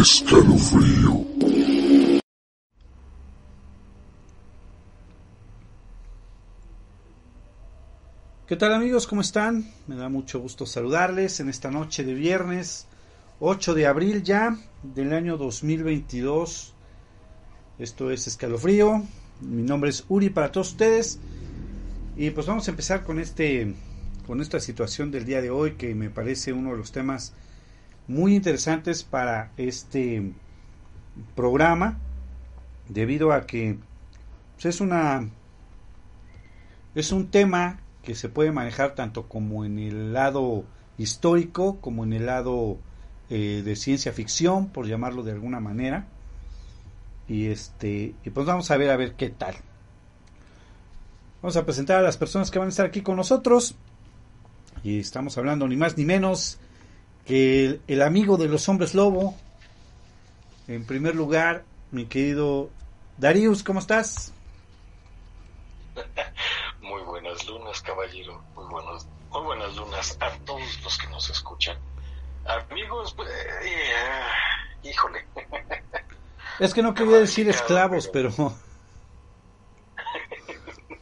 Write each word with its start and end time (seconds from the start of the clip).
escalofrío. 0.00 1.26
¿Qué 8.46 8.56
tal 8.56 8.72
amigos? 8.72 9.06
¿Cómo 9.06 9.20
están? 9.20 9.70
Me 9.88 9.96
da 9.96 10.08
mucho 10.08 10.40
gusto 10.40 10.66
saludarles 10.66 11.40
en 11.40 11.48
esta 11.48 11.70
noche 11.70 12.04
de 12.04 12.14
viernes 12.14 12.86
8 13.40 13.74
de 13.74 13.86
abril 13.86 14.22
ya 14.22 14.56
del 14.82 15.12
año 15.12 15.36
2022. 15.36 16.72
Esto 17.80 18.10
es 18.10 18.26
Escalofrío. 18.26 19.02
Mi 19.40 19.62
nombre 19.62 19.90
es 19.90 20.04
Uri 20.08 20.30
para 20.30 20.52
todos 20.52 20.70
ustedes. 20.70 21.18
Y 22.16 22.30
pues 22.30 22.46
vamos 22.46 22.68
a 22.68 22.70
empezar 22.70 23.02
con 23.02 23.18
este 23.18 23.74
con 24.26 24.40
esta 24.40 24.60
situación 24.60 25.10
del 25.10 25.24
día 25.24 25.40
de 25.40 25.50
hoy 25.50 25.72
que 25.72 25.94
me 25.94 26.10
parece 26.10 26.52
uno 26.52 26.70
de 26.70 26.76
los 26.76 26.92
temas 26.92 27.32
muy 28.08 28.34
interesantes 28.34 29.04
para 29.04 29.52
este 29.56 30.32
programa 31.36 31.98
debido 32.88 33.32
a 33.32 33.46
que 33.46 33.78
pues, 34.54 34.66
es 34.66 34.80
una 34.80 35.28
es 36.94 37.12
un 37.12 37.30
tema 37.30 37.80
que 38.02 38.14
se 38.14 38.28
puede 38.28 38.50
manejar 38.50 38.94
tanto 38.94 39.28
como 39.28 39.64
en 39.64 39.78
el 39.78 40.12
lado 40.14 40.64
histórico 40.96 41.80
como 41.80 42.02
en 42.04 42.14
el 42.14 42.26
lado 42.26 42.78
eh, 43.30 43.62
de 43.62 43.76
ciencia 43.76 44.12
ficción 44.14 44.68
por 44.68 44.86
llamarlo 44.86 45.22
de 45.22 45.32
alguna 45.32 45.60
manera. 45.60 46.06
Y 47.28 47.48
este 47.48 48.14
y 48.24 48.30
pues 48.30 48.46
vamos 48.46 48.70
a 48.70 48.76
ver 48.78 48.90
a 48.90 48.96
ver 48.96 49.14
qué 49.14 49.28
tal. 49.28 49.54
Vamos 51.42 51.56
a 51.56 51.66
presentar 51.66 51.98
a 51.98 52.02
las 52.02 52.16
personas 52.16 52.50
que 52.50 52.58
van 52.58 52.66
a 52.66 52.70
estar 52.70 52.86
aquí 52.86 53.02
con 53.02 53.16
nosotros. 53.16 53.76
Y 54.82 55.00
estamos 55.00 55.36
hablando 55.36 55.68
ni 55.68 55.76
más 55.76 55.98
ni 55.98 56.06
menos 56.06 56.58
que 57.28 57.80
el, 57.86 58.02
amigo 58.02 58.38
de 58.38 58.48
los 58.48 58.66
hombres 58.70 58.94
lobo 58.94 59.36
en 60.66 60.86
primer 60.86 61.14
lugar 61.14 61.62
mi 61.90 62.06
querido 62.06 62.70
Darius 63.18 63.62
cómo 63.62 63.80
estás 63.80 64.32
muy 66.80 67.02
buenas 67.02 67.46
lunas 67.46 67.82
caballero. 67.82 68.42
Muy 68.54 68.64
buenas 68.70 69.06
muy 69.30 69.42
buenas 69.42 69.76
lunas 69.76 70.16
a 70.20 70.30
todos 70.46 70.82
los 70.82 70.96
que 70.96 71.06
nos 71.08 71.28
escuchan. 71.28 71.76
Amigos 72.46 73.12
pues, 73.14 73.28
eh, 73.28 74.88
híjole. 74.88 75.26
Es 76.60 76.74
que 76.74 76.82
no 76.82 76.92
quería 76.92 77.18
decir 77.18 77.48
esclavos 77.48 78.08
pero 78.08 78.30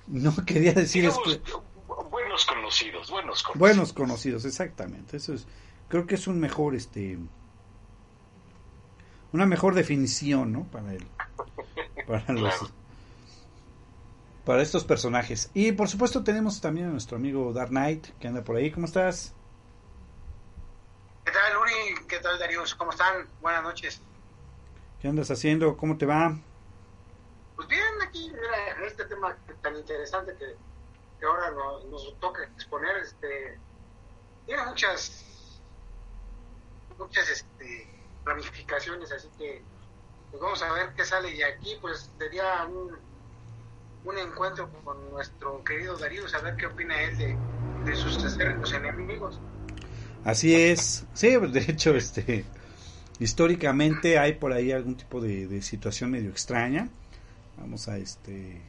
no 0.08 0.34
quería 0.44 0.72
decir 0.72 1.06
esclavos 1.06 1.40
buenos 2.10 2.44
conocidos 2.44 3.10
buenos 3.10 3.42
conocidos. 3.42 3.58
Buenos 3.58 3.92
conocidos 3.92 4.44
exactamente 4.44 5.16
eso 5.16 5.32
es 5.32 5.46
creo 5.88 6.06
que 6.06 6.14
es 6.16 6.26
un 6.26 6.40
mejor 6.40 6.74
este 6.74 7.18
una 9.32 9.46
mejor 9.46 9.74
definición 9.74 10.52
no 10.52 10.64
para 10.64 10.92
él 10.94 11.06
para 12.06 12.32
los 12.32 12.72
para 14.44 14.62
estos 14.62 14.84
personajes. 14.84 15.50
Y 15.54 15.72
por 15.72 15.88
supuesto 15.88 16.22
tenemos 16.22 16.60
también 16.60 16.86
a 16.86 16.90
nuestro 16.90 17.16
amigo 17.16 17.52
Dark 17.52 17.70
Knight 17.70 18.06
que 18.20 18.28
anda 18.28 18.44
por 18.44 18.54
ahí. 18.54 18.70
Cómo 18.70 18.86
estás 18.86 19.34
qué 21.24 21.32
tal 21.32 21.56
Uri 21.58 22.06
qué 22.06 22.18
tal 22.20 22.38
Darius 22.38 22.74
cómo 22.74 22.92
están 22.92 23.28
buenas 23.40 23.62
noches. 23.62 24.00
Qué 25.00 25.08
andas 25.08 25.30
haciendo 25.30 25.76
cómo 25.76 25.98
te 25.98 26.06
va 26.06 26.38
pues 27.56 27.68
bien 27.68 27.82
aquí 28.06 28.30
mira 28.30 28.86
este 28.86 29.06
tema 29.06 29.36
tan 29.62 29.76
interesante 29.76 30.36
que, 30.38 30.56
que 31.18 31.26
ahora 31.26 31.50
nos, 31.50 31.84
nos 31.86 32.20
toca 32.20 32.44
exponer 32.44 32.98
este 32.98 33.58
tiene 34.46 34.64
muchas 34.66 35.25
muchas 36.98 37.28
este, 37.30 37.86
ramificaciones, 38.24 39.12
así 39.12 39.28
que 39.38 39.62
pues 40.30 40.42
vamos 40.42 40.62
a 40.62 40.72
ver 40.72 40.94
qué 40.96 41.04
sale. 41.04 41.34
Y 41.34 41.42
aquí 41.42 41.76
pues 41.80 42.10
sería 42.18 42.64
un, 42.66 42.96
un 44.04 44.18
encuentro 44.18 44.70
con 44.84 45.10
nuestro 45.10 45.62
querido 45.64 45.96
Darío, 45.96 46.24
a 46.32 46.40
ver 46.40 46.56
qué 46.56 46.66
opina 46.66 47.00
él 47.02 47.16
de, 47.18 47.36
de 47.84 47.96
sus 47.96 48.22
acérrimos 48.24 48.72
enemigos. 48.72 49.40
Así 50.24 50.54
es, 50.54 51.06
sí, 51.14 51.36
de 51.36 51.60
hecho, 51.60 51.94
este, 51.94 52.44
históricamente 53.20 54.18
hay 54.18 54.34
por 54.34 54.52
ahí 54.52 54.72
algún 54.72 54.96
tipo 54.96 55.20
de, 55.20 55.46
de 55.46 55.62
situación 55.62 56.10
medio 56.10 56.30
extraña, 56.30 56.88
vamos 57.58 57.86
a 57.88 57.96
este 57.98 58.60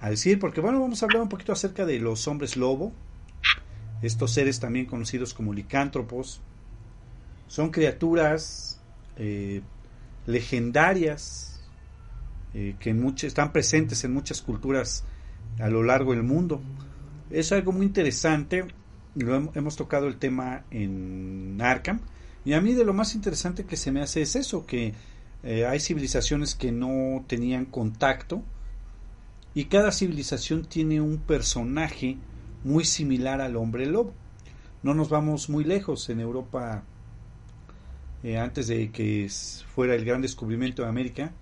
a 0.00 0.10
decir, 0.10 0.38
porque 0.38 0.60
bueno, 0.60 0.80
vamos 0.80 1.02
a 1.02 1.06
hablar 1.06 1.22
un 1.22 1.28
poquito 1.28 1.52
acerca 1.52 1.84
de 1.84 1.98
los 1.98 2.26
hombres 2.26 2.56
lobo, 2.56 2.92
estos 4.02 4.32
seres 4.32 4.58
también 4.58 4.86
conocidos 4.86 5.32
como 5.34 5.52
licántropos, 5.52 6.40
son 7.52 7.68
criaturas 7.68 8.80
eh, 9.18 9.60
legendarias 10.24 11.60
eh, 12.54 12.76
que 12.80 12.96
están 13.26 13.52
presentes 13.52 14.02
en 14.04 14.14
muchas 14.14 14.40
culturas 14.40 15.04
a 15.58 15.68
lo 15.68 15.82
largo 15.82 16.12
del 16.12 16.22
mundo. 16.22 16.62
Es 17.28 17.52
algo 17.52 17.72
muy 17.72 17.84
interesante, 17.84 18.64
lo 19.16 19.52
hemos 19.54 19.76
tocado 19.76 20.06
el 20.06 20.16
tema 20.16 20.64
en 20.70 21.58
Arkham, 21.60 22.00
y 22.42 22.54
a 22.54 22.62
mí 22.62 22.72
de 22.72 22.86
lo 22.86 22.94
más 22.94 23.14
interesante 23.14 23.66
que 23.66 23.76
se 23.76 23.92
me 23.92 24.00
hace 24.00 24.22
es 24.22 24.34
eso, 24.34 24.64
que 24.64 24.94
eh, 25.42 25.66
hay 25.66 25.78
civilizaciones 25.78 26.54
que 26.54 26.72
no 26.72 27.22
tenían 27.26 27.66
contacto, 27.66 28.42
y 29.52 29.66
cada 29.66 29.92
civilización 29.92 30.64
tiene 30.64 31.02
un 31.02 31.18
personaje 31.18 32.16
muy 32.64 32.86
similar 32.86 33.42
al 33.42 33.56
hombre 33.56 33.84
lobo. 33.84 34.14
No 34.82 34.94
nos 34.94 35.10
vamos 35.10 35.50
muy 35.50 35.64
lejos, 35.64 36.08
en 36.08 36.20
Europa 36.20 36.84
eh, 38.22 38.38
antes 38.38 38.68
de 38.68 38.90
que 38.90 39.28
fuera 39.74 39.94
el 39.94 40.04
gran 40.04 40.22
descubrimiento 40.22 40.82
de 40.82 40.88
América, 40.88 41.32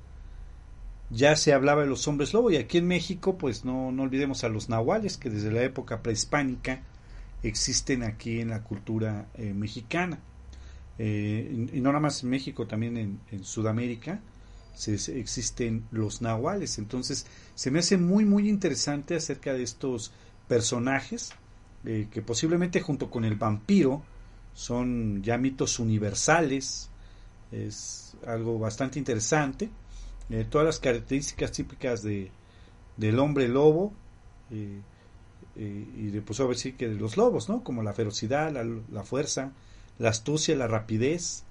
ya 1.11 1.37
se 1.37 1.53
hablaba 1.53 1.83
de 1.83 1.89
los 1.89 2.07
hombres 2.09 2.33
lobo 2.33 2.51
y 2.51 2.57
aquí 2.57 2.79
en 2.79 2.87
México 2.87 3.37
pues 3.37 3.65
no, 3.65 3.91
no 3.93 4.05
olvidemos 4.05 4.45
a 4.45 4.49
los 4.49 4.69
nahuales 4.69 5.17
que 5.17 5.29
desde 5.29 5.51
la 5.51 5.63
época 5.63 6.03
prehispánica 6.03 6.83
existen 7.43 8.03
aquí 8.03 8.41
en 8.41 8.51
la 8.51 8.63
cultura 8.63 9.27
eh, 9.35 9.53
mexicana. 9.53 10.21
Eh, 10.99 11.69
y, 11.73 11.81
no 11.81 11.91
nada 11.91 12.01
más 12.01 12.23
en 12.23 12.31
México 12.31 12.67
también 12.67 12.97
en, 12.97 13.21
en 13.33 13.45
Sudamérica 13.45 14.21
se, 14.75 14.95
existen 15.19 15.85
los 15.91 16.23
nahuales. 16.23 16.79
Entonces 16.79 17.27
se 17.55 17.71
me 17.71 17.81
hace 17.81 17.99
muy 17.99 18.25
muy 18.25 18.49
interesante 18.49 19.15
acerca 19.15 19.53
de 19.53 19.63
estos 19.63 20.13
personajes 20.49 21.33
que 21.83 22.21
posiblemente 22.21 22.83
junto 22.83 23.11
con 23.11 23.25
el 23.25 23.37
vampiro 23.37 24.03
son 24.61 25.23
ya 25.23 25.39
mitos 25.39 25.79
universales, 25.79 26.91
es 27.51 28.15
algo 28.27 28.59
bastante 28.59 28.99
interesante. 28.99 29.71
Eh, 30.29 30.47
todas 30.49 30.67
las 30.67 30.79
características 30.79 31.51
típicas 31.51 32.03
de, 32.03 32.31
del 32.99 33.19
hombre 33.21 33.49
lobo 33.49 33.95
eh, 34.51 34.83
eh, 35.57 35.87
y 35.97 36.11
de, 36.11 36.21
pues 36.21 36.39
decir 36.41 36.77
que 36.77 36.91
de 36.91 36.97
los 36.97 37.17
lobos, 37.17 37.49
¿no? 37.49 37.65
Como 37.65 37.83
la 37.83 37.95
ferocidad, 37.95 38.53
la, 38.53 38.63
la, 38.93 39.03
fuerza, 39.03 39.53
la 39.99 40.11
astucia, 40.11 40.55
la 40.55 40.69
rapidez. 40.69 41.45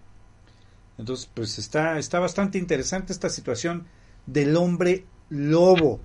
Entonces, 0.99 1.27
pues 1.33 1.57
está, 1.57 1.97
está 1.97 2.19
bastante 2.19 2.59
interesante 2.59 3.11
esta 3.11 3.29
situación 3.29 3.87
del 4.27 4.55
hombre 4.55 5.07
lobo. 5.29 5.99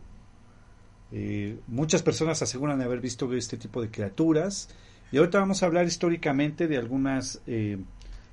muchas 1.66 2.02
personas 2.02 2.40
aseguran 2.40 2.80
haber 2.80 3.00
visto 3.00 3.30
este 3.34 3.58
tipo 3.58 3.82
de 3.82 3.90
criaturas 3.90 4.70
y 5.14 5.18
ahorita 5.18 5.38
vamos 5.38 5.62
a 5.62 5.66
hablar 5.66 5.86
históricamente 5.86 6.66
de 6.66 6.76
algunas 6.76 7.40
eh, 7.46 7.78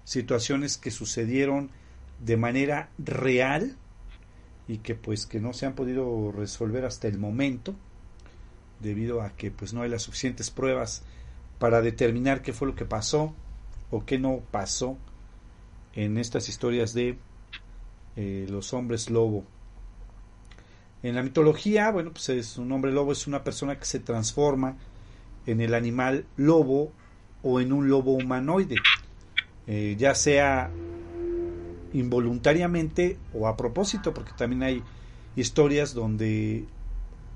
situaciones 0.03 0.79
que 0.79 0.89
sucedieron 0.89 1.69
de 2.25 2.37
manera 2.37 2.89
real 2.97 3.77
y 4.67 4.79
que 4.79 4.95
pues 4.95 5.27
que 5.27 5.39
no 5.39 5.53
se 5.53 5.67
han 5.67 5.75
podido 5.75 6.31
resolver 6.31 6.83
hasta 6.85 7.07
el 7.07 7.19
momento 7.19 7.75
debido 8.79 9.21
a 9.21 9.29
que 9.29 9.51
pues 9.51 9.75
no 9.75 9.83
hay 9.83 9.91
las 9.91 10.01
suficientes 10.01 10.49
pruebas 10.49 11.03
para 11.59 11.83
determinar 11.83 12.41
qué 12.41 12.51
fue 12.51 12.69
lo 12.69 12.73
que 12.73 12.85
pasó 12.85 13.35
o 13.91 14.03
qué 14.03 14.17
no 14.17 14.39
pasó 14.49 14.97
en 15.93 16.17
estas 16.17 16.49
historias 16.49 16.95
de 16.95 17.15
eh, 18.15 18.47
los 18.49 18.73
hombres 18.73 19.11
lobo. 19.11 19.43
En 21.03 21.13
la 21.13 21.21
mitología, 21.21 21.91
bueno, 21.91 22.09
pues 22.11 22.29
es 22.29 22.57
un 22.57 22.71
hombre 22.71 22.91
lobo 22.91 23.11
es 23.11 23.27
una 23.27 23.43
persona 23.43 23.77
que 23.77 23.85
se 23.85 23.99
transforma 23.99 24.77
en 25.45 25.61
el 25.61 25.73
animal 25.73 26.25
lobo 26.35 26.91
o 27.43 27.59
en 27.59 27.73
un 27.73 27.89
lobo 27.89 28.13
humanoide, 28.13 28.75
eh, 29.67 29.95
ya 29.97 30.15
sea 30.15 30.71
involuntariamente 31.93 33.17
o 33.33 33.47
a 33.47 33.57
propósito, 33.57 34.13
porque 34.13 34.31
también 34.37 34.63
hay 34.63 34.83
historias 35.35 35.93
donde 35.93 36.65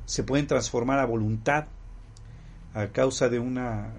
se 0.05 0.23
pueden 0.23 0.47
transformar 0.47 0.99
a 0.99 1.05
voluntad 1.05 1.67
a 2.73 2.87
causa 2.87 3.29
de 3.29 3.39
una 3.39 3.93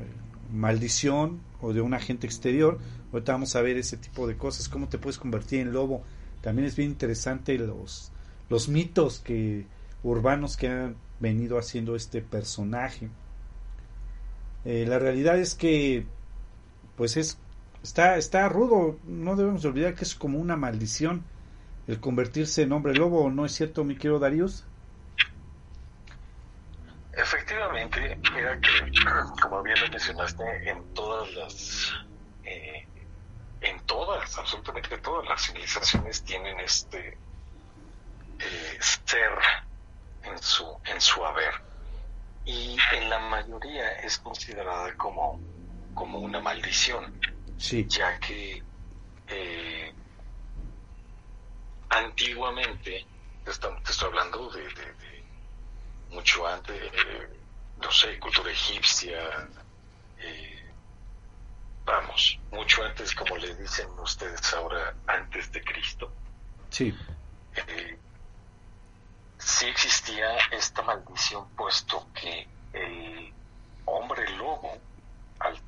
maldición 0.52 1.40
o 1.60 1.72
de 1.72 1.80
un 1.80 1.94
agente 1.94 2.26
exterior. 2.26 2.78
Ahorita 3.12 3.32
vamos 3.32 3.56
a 3.56 3.62
ver 3.62 3.76
ese 3.76 3.96
tipo 3.96 4.26
de 4.26 4.36
cosas, 4.36 4.68
cómo 4.68 4.88
te 4.88 4.98
puedes 4.98 5.18
convertir 5.18 5.60
en 5.60 5.72
lobo. 5.72 6.02
También 6.42 6.68
es 6.68 6.76
bien 6.76 6.90
interesante 6.90 7.58
los, 7.58 8.12
los 8.48 8.68
mitos 8.68 9.20
que 9.20 9.66
urbanos 10.02 10.56
que 10.56 10.68
han 10.68 10.96
venido 11.18 11.58
haciendo 11.58 11.96
este 11.96 12.20
personaje. 12.20 13.08
Eh, 14.66 14.84
la 14.86 14.98
realidad 14.98 15.38
es 15.38 15.54
que, 15.54 16.04
pues 16.96 17.16
es 17.16 17.38
está, 17.84 18.16
está 18.16 18.48
rudo, 18.48 18.98
no 19.04 19.36
debemos 19.36 19.64
olvidar 19.64 19.94
que 19.94 20.02
es 20.02 20.16
como 20.16 20.38
una 20.38 20.56
maldición 20.56 21.24
el 21.86 22.00
convertirse 22.00 22.62
en 22.62 22.72
hombre 22.72 22.94
lobo, 22.94 23.30
¿no 23.30 23.46
es 23.46 23.52
cierto, 23.52 23.84
mi 23.84 23.94
querido 23.94 24.18
Darius? 24.18 24.64
Efectivamente, 27.12 28.18
mira 28.34 28.58
que, 28.60 28.92
como 29.40 29.62
bien 29.62 29.80
lo 29.80 29.88
mencionaste, 29.88 30.68
en 30.68 30.94
todas 30.94 31.32
las, 31.34 31.92
eh, 32.42 32.88
en 33.60 33.80
todas, 33.86 34.36
absolutamente 34.36 34.98
todas 34.98 35.28
las 35.28 35.46
civilizaciones 35.46 36.24
tienen 36.24 36.58
este 36.58 37.16
eh, 38.40 38.78
ser 38.80 39.30
en 40.24 40.36
su, 40.38 40.76
en 40.86 41.00
su 41.00 41.24
haber. 41.24 41.54
Y 42.46 42.76
en 42.92 43.10
la 43.10 43.18
mayoría 43.18 43.90
es 44.02 44.18
considerada 44.18 44.96
como, 44.96 45.40
como 45.94 46.20
una 46.20 46.40
maldición, 46.40 47.12
sí. 47.58 47.84
ya 47.88 48.18
que 48.20 48.62
eh, 49.26 49.92
antiguamente, 51.88 53.04
te 53.44 53.50
estoy 53.50 54.08
hablando 54.08 54.48
de 54.50 54.68
mucho 56.10 56.46
antes, 56.46 56.76
eh, 56.76 57.28
no 57.82 57.90
sé, 57.90 58.18
cultura 58.18 58.50
egipcia, 58.50 59.48
eh, 60.18 60.72
vamos, 61.84 62.38
mucho 62.50 62.84
antes, 62.84 63.14
como 63.14 63.36
le 63.36 63.54
dicen 63.54 63.88
ustedes 63.98 64.54
ahora, 64.54 64.94
antes 65.06 65.50
de 65.52 65.62
Cristo. 65.62 66.12
Sí. 66.70 66.94
Eh, 67.54 67.98
sí 69.38 69.66
existía 69.66 70.36
esta 70.50 70.82
puesto 71.56 72.06
que 72.14 72.48
el 72.72 73.32
hombre 73.84 74.28
lobo, 74.36 74.78
al, 75.38 75.60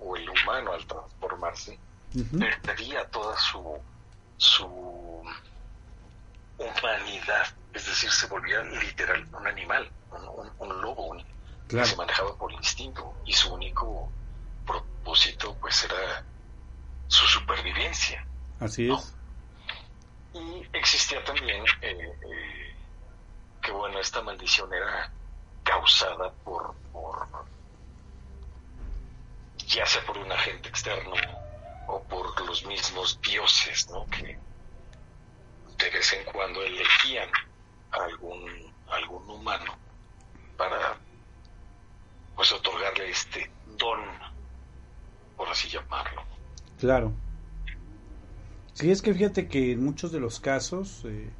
o 0.00 0.16
el 0.16 0.28
humano 0.28 0.72
al 0.72 0.86
transformarse, 0.86 1.78
perdería 2.38 3.06
toda 3.10 3.36
su, 3.38 3.78
su 4.36 4.66
humanidad, 6.58 7.46
es 7.72 7.86
decir, 7.86 8.10
se 8.10 8.26
volvía 8.26 8.62
literal 8.62 9.26
un 9.32 9.46
animal, 9.46 9.90
un, 10.58 10.82
lobo 10.82 11.16
que 11.68 11.84
se 11.84 11.96
manejaba 11.96 12.36
por 12.36 12.52
instinto 12.52 13.14
y 13.24 13.32
su 13.32 13.52
único 13.54 14.10
propósito 14.66 15.56
pues 15.60 15.84
era 15.84 16.24
su 17.08 17.26
supervivencia. 17.26 18.26
Así 18.58 18.90
es. 18.90 19.14
Y 20.34 20.66
existía 20.72 21.24
también 21.24 21.64
eh, 21.82 22.12
eh, 22.22 22.69
que 23.62 23.72
bueno, 23.72 23.98
esta 23.98 24.22
maldición 24.22 24.72
era 24.72 25.12
causada 25.62 26.32
por, 26.44 26.74
por 26.92 27.28
ya 29.66 29.86
sea 29.86 30.04
por 30.04 30.18
un 30.18 30.30
agente 30.32 30.68
externo 30.68 31.12
o 31.86 32.02
por 32.04 32.46
los 32.46 32.64
mismos 32.66 33.20
dioses, 33.22 33.88
¿no? 33.90 34.06
Que 34.06 34.38
de 35.78 35.90
vez 35.90 36.12
en 36.12 36.24
cuando 36.32 36.62
elegían 36.62 37.28
a 37.92 38.04
algún, 38.04 38.72
algún 38.88 39.28
humano 39.30 39.76
para 40.56 40.98
pues 42.34 42.52
otorgarle 42.52 43.10
este 43.10 43.50
don, 43.78 44.00
por 45.36 45.48
así 45.48 45.68
llamarlo. 45.68 46.22
Claro. 46.78 47.12
Sí, 48.72 48.90
es 48.90 49.02
que 49.02 49.12
fíjate 49.12 49.48
que 49.48 49.72
en 49.72 49.84
muchos 49.84 50.10
de 50.12 50.20
los 50.20 50.40
casos, 50.40 51.02
eh, 51.04 51.30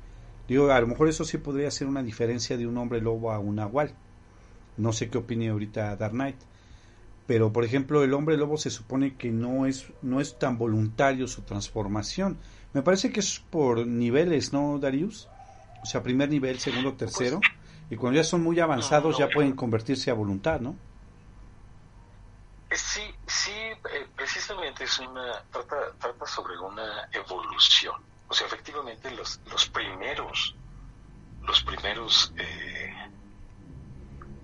digo, 0.55 0.71
a 0.73 0.81
lo 0.81 0.89
mejor 0.89 1.09
eso 1.09 1.25
sí 1.25 1.39
podría 1.39 1.71
ser 1.71 1.87
una 1.87 2.03
diferencia 2.03 2.57
de 2.57 2.67
un 2.67 2.77
hombre 2.77 3.01
lobo 3.01 3.33
a 3.33 3.39
un 3.39 3.57
nahual. 3.57 3.95
No 4.77 4.93
sé 4.93 5.09
qué 5.09 5.19
opine 5.19 5.49
ahorita 5.49 5.97
Dark 5.97 6.13
Knight. 6.13 6.37
Pero, 7.27 7.53
por 7.53 7.65
ejemplo, 7.65 8.03
el 8.03 8.13
hombre 8.15 8.37
lobo 8.37 8.57
se 8.57 8.71
supone 8.71 9.15
que 9.17 9.31
no 9.31 9.67
es, 9.67 9.87
no 10.03 10.21
es 10.21 10.39
tan 10.41 10.59
voluntario 10.59 11.29
su 11.29 11.43
transformación. 11.43 12.39
Me 12.73 12.83
parece 12.83 13.13
que 13.13 13.21
es 13.21 13.39
por 13.39 13.87
niveles, 13.87 14.53
¿no, 14.53 14.79
Darius? 14.81 15.29
O 15.83 15.87
sea, 15.87 16.03
primer 16.03 16.29
nivel, 16.29 16.59
segundo, 16.59 16.95
tercero. 16.95 17.41
y 17.89 17.97
cuando 17.97 18.17
ya 18.17 18.25
son 18.25 18.43
muy 18.43 18.59
avanzados 18.59 19.17
ya 19.19 19.29
pueden 19.29 19.53
convertirse 19.53 20.11
a 20.11 20.15
voluntad, 20.15 20.61
¿no? 20.61 20.75
Sí, 22.73 23.03
sí, 23.27 23.53
eh, 23.53 24.07
precisamente 24.17 24.85
es 24.85 24.99
una, 24.99 25.43
trata, 25.53 25.93
trata 25.99 26.27
sobre 26.27 26.59
una 26.59 27.09
evolución. 27.13 27.95
O 28.31 28.35
sea, 28.35 28.47
efectivamente 28.47 29.11
los, 29.11 29.41
los 29.51 29.69
primeros, 29.71 30.55
los 31.43 31.65
primeros 31.65 32.33
eh, 32.39 33.11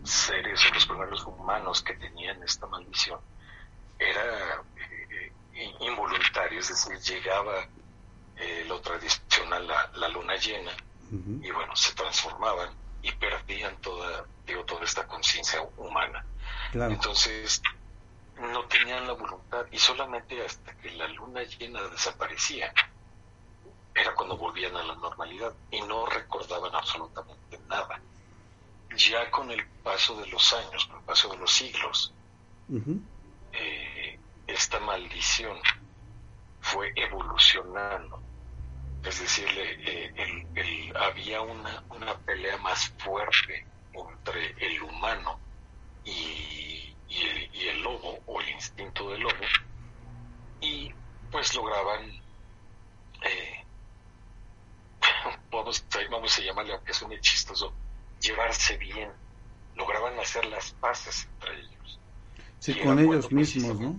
seres 0.02 0.66
o 0.66 0.74
los 0.74 0.86
primeros 0.86 1.24
humanos 1.24 1.82
que 1.84 1.94
tenían 1.94 2.42
esta 2.42 2.66
maldición 2.66 3.20
era 3.96 4.64
involuntario, 5.80 6.58
es 6.58 6.68
decir, 6.68 6.98
llegaba 6.98 7.68
eh, 8.36 8.64
lo 8.66 8.80
tradicional, 8.80 9.68
la, 9.68 10.08
luna 10.08 10.34
llena, 10.34 10.72
y 11.40 11.50
bueno, 11.52 11.76
se 11.76 11.94
transformaban 11.94 12.70
y 13.02 13.12
perdían 13.12 13.80
toda, 13.80 14.26
digo, 14.44 14.64
toda 14.64 14.84
esta 14.84 15.06
conciencia 15.06 15.62
humana. 15.76 16.26
Entonces, 16.72 17.62
no 18.36 18.64
tenían 18.64 19.06
la 19.06 19.12
voluntad 19.12 19.64
y 19.70 19.78
solamente 19.78 20.44
hasta 20.44 20.76
que 20.78 20.90
la 20.90 21.06
luna 21.06 21.44
llena 21.44 21.82
desaparecía 21.82 22.74
era 23.96 24.14
cuando 24.14 24.37
volvían 24.37 24.76
a 24.76 24.82
la 24.82 24.94
normalidad 24.94 25.52
y 25.70 25.81
no 25.82 26.06
recordaban 26.06 26.75
absolutamente 26.75 27.58
nada. 27.69 28.00
Ya 28.96 29.31
con 29.31 29.50
el 29.50 29.66
paso 29.82 30.20
de 30.20 30.26
los 30.28 30.52
años, 30.52 30.87
con 30.87 30.98
el 30.98 31.04
paso 31.04 31.28
de 31.28 31.37
los 31.38 31.50
siglos, 31.52 32.12
eh, 33.52 34.19
esta 34.46 34.78
maldición 34.81 35.58
fue 36.60 36.93
evolucionando 36.94 38.26
es 39.06 39.20
decir, 39.20 39.46
eh, 39.56 40.92
había 40.96 41.40
una, 41.40 41.84
una, 41.90 42.19
pelea 42.19 42.56
más 42.58 42.88
fuerte 42.99 43.64
entre 43.92 44.50
el 44.58 44.82
humano 44.82 45.38
y, 46.04 46.92
el, 47.08 47.82
lobo 47.82 48.19
o 48.26 48.40
el 48.40 48.49
instinto 48.50 49.10
del 49.10 49.20
lobo 49.20 49.44
y 50.60 50.92
pues 51.31 51.54
lograban 51.54 52.10
eh, 53.22 53.64
vamos, 55.50 55.84
vamos 56.10 56.38
a 56.38 56.42
llamarle 56.42 56.74
aunque 56.74 56.92
suene 56.92 57.20
chistoso 57.20 57.72
llevarse 58.20 58.76
bien 58.78 59.10
lograban 59.76 60.18
hacer 60.18 60.44
las 60.46 60.72
paces 60.72 61.28
entre 61.34 61.60
ellos 61.60 62.00
sí 62.58 62.75
con 62.80 62.98
ellos 62.98 63.30
mismos 63.30 63.80
no 63.80 63.96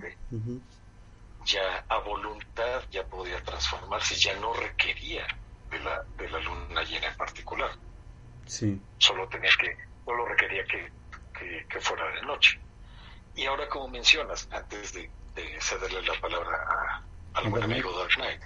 ya 1.48 1.86
a 1.88 2.00
voluntad 2.00 2.84
ya 2.92 3.06
podía 3.06 3.42
transformarse, 3.42 4.16
ya 4.16 4.38
no 4.40 4.54
requería 4.54 5.26
de 5.72 5.80
la, 5.80 6.04
de 6.18 6.30
la 6.30 6.40
luna 6.40 6.84
llena 6.84 7.08
en 7.08 7.18
particular. 7.18 7.72
Sí. 8.46 8.80
Solo 8.98 9.28
tenía 9.30 9.50
que, 9.60 9.76
solo 10.06 10.26
requería 10.26 10.66
que, 10.66 10.92
que, 11.70 11.80
fuera 11.80 12.06
de 12.16 12.22
noche. 12.24 12.60
Y 13.36 13.46
ahora 13.46 13.68
como 13.70 13.88
mencionas, 13.88 14.48
antes 14.52 14.94
de, 14.94 15.10
cederle 15.60 16.02
la 16.02 16.20
palabra 16.20 16.58
a, 16.68 17.40
al 17.40 17.50
buen 17.50 17.64
amigo 17.64 17.98
Dark 17.98 18.14
Knight, 18.16 18.42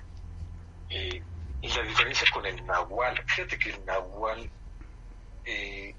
eh, 0.89 1.24
y 1.62 1.68
la 1.70 1.84
diferencia 1.84 2.27
con 2.34 2.46
el 2.46 2.65
Nahual, 2.65 3.24
fíjate 3.27 3.58
que 3.58 3.70
el 3.72 3.86
Nahual 3.86 4.50
eh, 5.46 5.96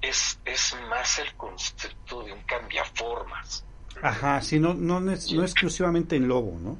es, 0.00 0.38
es 0.44 0.76
más 0.88 1.18
el 1.18 1.34
concepto 1.34 2.22
de 2.22 2.32
un 2.32 2.42
cambiaformas. 2.42 3.64
Ajá, 4.02 4.40
sí, 4.40 4.58
no, 4.58 4.74
no, 4.74 5.10
es, 5.10 5.32
no 5.32 5.42
exclusivamente 5.42 6.16
en 6.16 6.28
lobo, 6.28 6.58
¿no? 6.58 6.78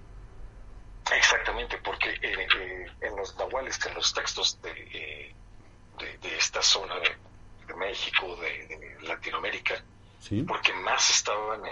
Exactamente, 1.12 1.78
porque 1.78 2.10
eh, 2.10 2.46
eh, 2.56 2.86
en 3.00 3.16
los 3.16 3.36
nahuales, 3.36 3.78
en 3.86 3.94
los 3.94 4.14
textos 4.14 4.60
de, 4.62 4.70
eh, 4.70 5.34
de, 6.20 6.36
esta 6.36 6.62
zona 6.62 6.94
de, 7.00 7.74
México, 7.74 8.36
de, 8.36 8.96
Latinoamérica, 9.02 9.82
porque 10.46 10.72
más 10.74 11.10
estaban, 11.10 11.62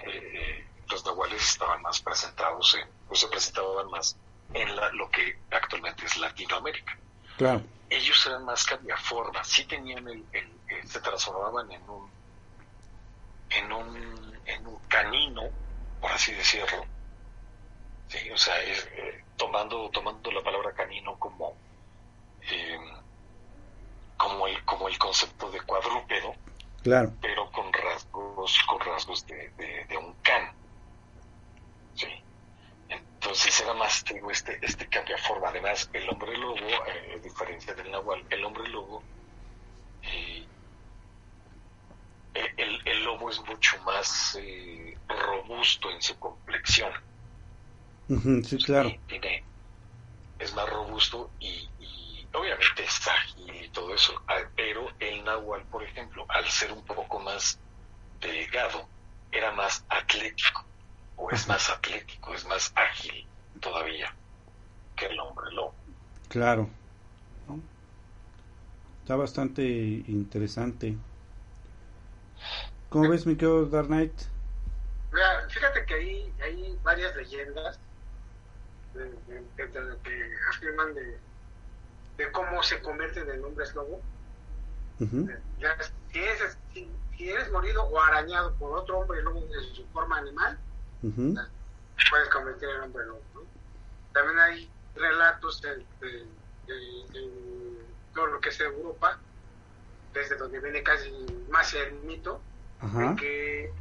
los 0.91 1.05
nahuales 1.05 1.43
estaban 1.43 1.83
más 1.83 2.01
presentados, 2.01 2.75
en, 2.75 2.89
pues 3.07 3.21
se 3.21 3.29
presentaban 3.29 3.91
más 3.91 4.17
en 4.55 4.77
la, 4.77 4.91
lo 4.93 5.11
que 5.11 5.39
actualmente 5.51 6.07
es 6.07 6.17
Latinoamérica. 6.17 6.99
Claro. 7.37 7.63
Ellos 7.91 8.27
eran 8.27 8.45
más 8.45 8.65
cambiaformas, 8.65 9.49
sí 9.49 9.65
tenían 9.65 10.07
el, 10.09 10.25
se 10.87 11.01
transformaban 11.01 11.71
en 11.73 11.89
un 11.89 12.11
en 13.51 13.73
un, 13.73 14.41
en 14.45 14.67
un 14.67 14.79
canino, 14.89 15.43
por 16.01 16.13
así 16.13 16.33
decirlo. 16.33 16.85
Sí, 18.09 18.31
o 18.31 18.37
sea, 18.37 18.55
eh, 18.63 19.25
tomando, 19.37 19.91
tomando 19.91 20.31
la 20.33 20.43
palabra 20.43 20.73
canino 20.73 21.19
como, 21.19 21.55
eh, 22.43 22.79
como, 24.17 24.47
el, 24.47 24.65
como 24.65 24.89
el 24.89 24.99
concepto 24.99 25.51
de 25.51 25.61
cuadrúpedo, 25.61 26.35
claro. 26.83 27.13
pero 27.21 27.51
con 27.53 27.73
rasgos, 27.73 28.59
con 28.67 28.81
rasgos 28.81 29.27
de, 29.27 29.51
de, 29.89 29.97
un 29.97 30.15
can. 30.23 30.53
Sí. 31.95 32.09
Entonces 33.21 33.61
era 33.61 33.75
más, 33.75 34.05
digo, 34.05 34.31
este, 34.31 34.59
este 34.63 34.87
cambia 34.89 35.19
forma. 35.19 35.49
Además, 35.49 35.91
el 35.93 36.09
hombre 36.09 36.37
lobo, 36.37 36.57
eh, 36.57 37.15
a 37.17 37.19
diferencia 37.19 37.75
del 37.75 37.91
nahual, 37.91 38.25
el 38.31 38.45
hombre 38.45 38.69
lobo 38.69 39.03
eh, 40.03 40.47
el, 42.57 43.05
lobo 43.05 43.31
es 43.31 43.41
mucho 43.41 43.83
más 43.83 44.39
eh, 44.41 44.97
robusto 45.09 45.91
en 45.91 46.01
su 46.01 46.17
complexión 46.19 46.93
sí, 48.45 48.59
claro. 48.59 48.91
tiene, 49.07 49.45
es 50.39 50.55
más 50.55 50.69
robusto 50.69 51.31
y, 51.41 51.69
obviamente 52.33 52.85
es 52.85 53.09
ágil 53.09 53.65
y 53.65 53.69
todo 53.69 53.95
eso, 53.95 54.13
ah, 54.29 54.41
pero 54.57 54.91
el 54.99 55.25
náhuatl, 55.25 55.67
por 55.69 55.83
ejemplo, 55.83 56.25
al 56.29 56.47
ser 56.49 56.73
un 56.73 56.85
poco 56.85 57.19
más 57.21 57.59
delgado, 58.21 58.89
era 59.31 59.53
más 59.53 59.85
atlético, 59.89 60.65
o 61.19 61.31
es 61.31 61.47
más 61.49 61.69
atlético, 61.69 62.33
es 62.35 62.47
más 62.47 62.73
ágil 62.75 63.27
todavía 63.61 64.15
que 64.97 65.07
el 65.07 65.19
hombre 65.21 65.53
lobo. 65.53 65.75
Claro. 66.29 66.69
Está 69.03 69.17
bastante 69.17 69.63
interesante. 69.63 70.97
¿Cómo 72.91 73.09
ves, 73.09 73.27
mi 73.27 73.37
querido 73.37 73.67
Dark 73.67 73.89
Knight? 73.89 74.13
fíjate 75.49 75.87
que 75.87 75.95
hay, 75.95 76.33
hay 76.43 76.79
varias 76.83 77.17
leyendas 77.17 77.81
de, 78.93 79.11
que 79.57 80.35
afirman 80.51 80.95
de, 80.95 81.19
de, 82.19 82.33
cómo 82.33 82.63
se 82.63 82.81
convierte 82.83 83.21
en 83.21 83.45
hombres 83.45 83.75
lobo. 83.75 84.01
si, 84.99 86.19
eres, 86.19 86.59
si, 86.75 87.31
eres 87.31 87.51
morido 87.51 87.85
o 87.85 88.01
arañado 88.01 88.55
por 88.57 88.79
otro 88.79 88.99
hombre 88.99 89.23
lobo 89.23 89.39
en 89.41 89.75
su 89.75 89.87
forma 89.87 90.19
animal, 90.19 90.59
puedes 91.01 92.29
convertir 92.31 92.69
en 92.69 92.83
hombre 92.83 93.07
lobo. 93.07 93.23
También 94.13 94.39
hay 94.39 94.71
relatos 94.95 95.63
de, 95.63 95.85
todo 98.15 98.27
lo 98.27 98.41
que 98.41 98.49
es 98.49 98.61
Europa, 98.61 99.19
desde 100.13 100.37
donde 100.37 100.61
viene 100.61 100.83
casi 100.83 101.11
más 101.51 101.73
el 101.75 101.93
mito, 102.01 102.41
de 102.81 103.17
que 103.17 103.73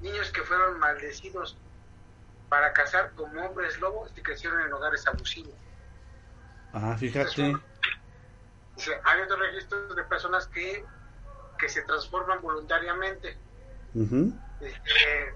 niños 0.00 0.30
que 0.30 0.42
fueron 0.42 0.78
maldecidos 0.78 1.56
para 2.48 2.72
cazar 2.72 3.12
como 3.12 3.40
hombres 3.46 3.80
lobos 3.80 4.12
y 4.16 4.22
crecieron 4.22 4.60
en 4.62 4.72
hogares 4.72 5.06
abusivos. 5.06 5.54
Ah, 6.72 6.96
fíjate. 6.98 7.56
hay 9.04 9.20
otros 9.22 9.38
registros 9.38 9.94
de 9.96 10.04
personas 10.04 10.46
que, 10.48 10.84
que 11.58 11.68
se 11.68 11.82
transforman 11.82 12.40
voluntariamente. 12.42 13.36
Este, 14.60 15.34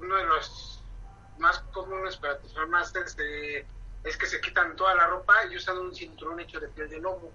uno 0.00 0.16
de 0.16 0.26
los 0.26 0.82
más 1.38 1.58
comunes 1.72 2.16
para 2.16 2.38
transformarse 2.38 3.00
es, 3.00 3.16
es 4.04 4.16
que 4.16 4.26
se 4.26 4.40
quitan 4.40 4.76
toda 4.76 4.94
la 4.94 5.06
ropa 5.06 5.34
y 5.50 5.56
usan 5.56 5.78
un 5.78 5.94
cinturón 5.94 6.40
hecho 6.40 6.60
de 6.60 6.68
piel 6.68 6.88
de 6.88 7.00
lobo. 7.00 7.32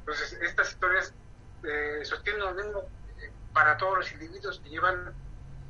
Entonces, 0.00 0.38
estas 0.42 0.70
historias 0.72 1.14
eh, 1.62 2.00
sostienen 2.04 2.42
lo 2.42 2.54
mismo 2.54 2.80
eh, 3.18 3.32
para 3.52 3.76
todos 3.78 3.98
los 3.98 4.12
individuos 4.12 4.60
que 4.60 4.68
llevan 4.68 5.14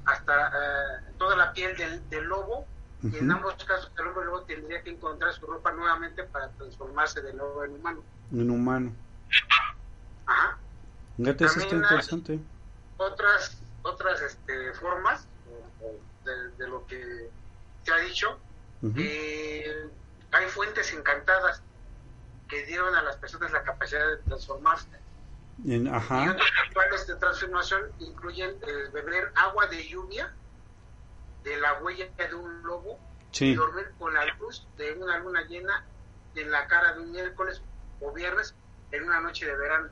hasta 0.07 0.49
eh, 0.49 1.13
toda 1.19 1.37
la 1.37 1.53
piel 1.53 1.77
del, 1.77 2.09
del 2.11 2.25
lobo. 2.25 2.67
Y 3.03 3.19
en 3.19 3.31
ambos 3.31 3.63
casos, 3.65 3.93
el 3.99 4.07
hombre 4.07 4.25
lobo 4.25 4.43
tendría 4.45 4.83
que 4.83 4.89
encontrar 4.89 5.35
su 5.35 5.47
ropa 5.47 5.73
nuevamente 5.73 6.25
para 6.25 6.49
transformarse 6.53 7.21
de 7.21 7.35
nuevo 7.35 7.63
en 7.63 7.75
humano. 7.75 8.03
En 8.33 8.51
humano. 8.51 8.95
Ajá. 10.25 10.59
Fíjate, 11.19 11.45
eso 11.45 11.61
está 11.61 11.75
interesante. 11.75 12.41
Otras, 12.97 13.61
otras 13.85 14.21
este, 14.23 14.73
formas 14.75 15.29
de, 16.25 16.69
lo 16.69 16.87
que 16.87 17.31
se 17.85 17.93
ha 17.93 17.99
dicho. 17.99 18.39
hay 20.33 20.49
fuentes 20.49 20.93
encantadas 20.93 21.63
que 22.49 22.67
dieron 22.67 22.95
a 22.95 23.03
las 23.03 23.17
personas 23.17 23.53
la 23.53 23.63
capacidad 23.63 24.07
de 24.09 24.17
transformarse. 24.19 24.89
En, 25.67 25.87
ajá. 25.89 26.25
Y 26.25 26.29
otros 26.29 26.51
rituales 26.67 27.07
de 27.07 27.17
transformación 27.17 27.93
incluyen 28.01 28.51
eh, 28.51 28.91
beber 28.93 29.33
agua 29.37 29.67
de 29.67 29.87
lluvia, 29.87 30.33
de 31.45 31.57
la 31.59 31.75
huella 31.81 32.09
de 32.17 32.35
un 32.35 32.63
lobo, 32.63 32.99
y 33.33 33.55
dormir 33.55 33.93
con 33.99 34.15
la 34.15 34.25
luz 34.37 34.67
de 34.77 34.93
una 34.93 35.19
luna 35.19 35.43
llena 35.43 35.85
en 36.35 36.51
la 36.51 36.67
cara 36.67 36.95
de 36.95 37.01
un 37.01 37.13
miércoles 37.13 37.63
o 38.01 38.13
viernes 38.13 38.55
en 38.93 39.05
una 39.05 39.21
noche 39.21 39.47
de 39.47 39.57
verano. 39.57 39.91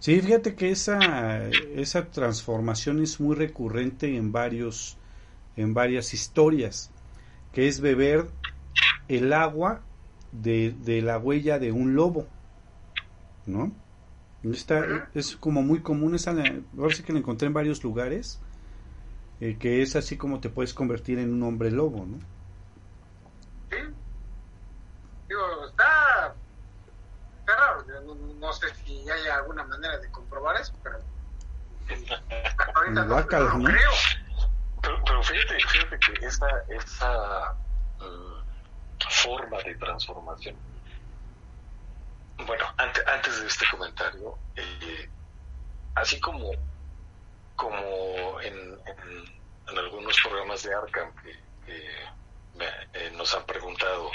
Sí, 0.00 0.20
fíjate 0.20 0.54
que 0.54 0.70
esa, 0.70 1.46
esa 1.76 2.06
transformación 2.06 3.02
es 3.02 3.20
muy 3.20 3.36
recurrente 3.36 4.16
en 4.16 4.32
varios 4.32 4.96
en 5.56 5.74
varias 5.74 6.14
historias, 6.14 6.90
que 7.52 7.68
es 7.68 7.80
beber 7.80 8.30
el 9.08 9.32
agua 9.32 9.82
de, 10.32 10.74
de 10.84 11.02
la 11.02 11.18
huella 11.18 11.58
de 11.58 11.70
un 11.70 11.94
lobo, 11.94 12.26
¿no? 13.46 13.72
Está, 14.42 15.10
es 15.14 15.36
como 15.36 15.62
muy 15.62 15.80
común, 15.80 16.14
esa, 16.14 16.30
ahora 16.30 16.94
sí 16.94 17.02
que 17.02 17.12
la 17.12 17.18
encontré 17.18 17.48
en 17.48 17.52
varios 17.52 17.84
lugares, 17.84 18.40
eh, 19.40 19.56
que 19.58 19.82
es 19.82 19.96
así 19.96 20.16
como 20.16 20.40
te 20.40 20.48
puedes 20.48 20.72
convertir 20.72 21.18
en 21.18 21.32
un 21.32 21.42
hombre 21.42 21.70
lobo, 21.70 22.06
¿no? 22.06 22.18
Sí. 23.70 23.76
Digo, 25.28 25.66
está, 25.68 26.34
está 27.40 27.56
raro, 27.56 27.84
no, 28.40 28.52
sé 28.54 28.66
si 28.90 29.10
hay 29.10 29.28
alguna 29.28 29.64
manera 29.64 29.98
de 29.98 30.10
comprobar 30.10 30.60
eso, 30.60 30.72
pero 30.82 30.98
ahorita 32.74 33.04
no, 33.04 33.26
creo. 33.26 33.92
Pero, 34.82 35.22
fíjate, 35.22 35.60
fíjate 35.60 35.98
que 35.98 36.26
esa, 36.26 36.46
esa 36.68 37.54
mm, 37.98 39.08
forma 39.08 39.58
de 39.62 39.74
transformación. 39.74 40.56
Bueno, 42.46 42.64
antes, 42.78 43.06
antes 43.06 43.40
de 43.40 43.46
este 43.46 43.66
comentario, 43.70 44.38
eh, 44.56 45.10
así 45.94 46.18
como, 46.20 46.50
como 47.56 48.40
en, 48.40 48.56
en, 48.56 49.78
algunos 49.78 50.18
programas 50.20 50.62
de 50.62 50.74
Arkham 50.74 51.12
que, 51.22 51.30
eh, 51.66 53.10
nos 53.12 53.34
han 53.34 53.44
preguntado 53.44 54.10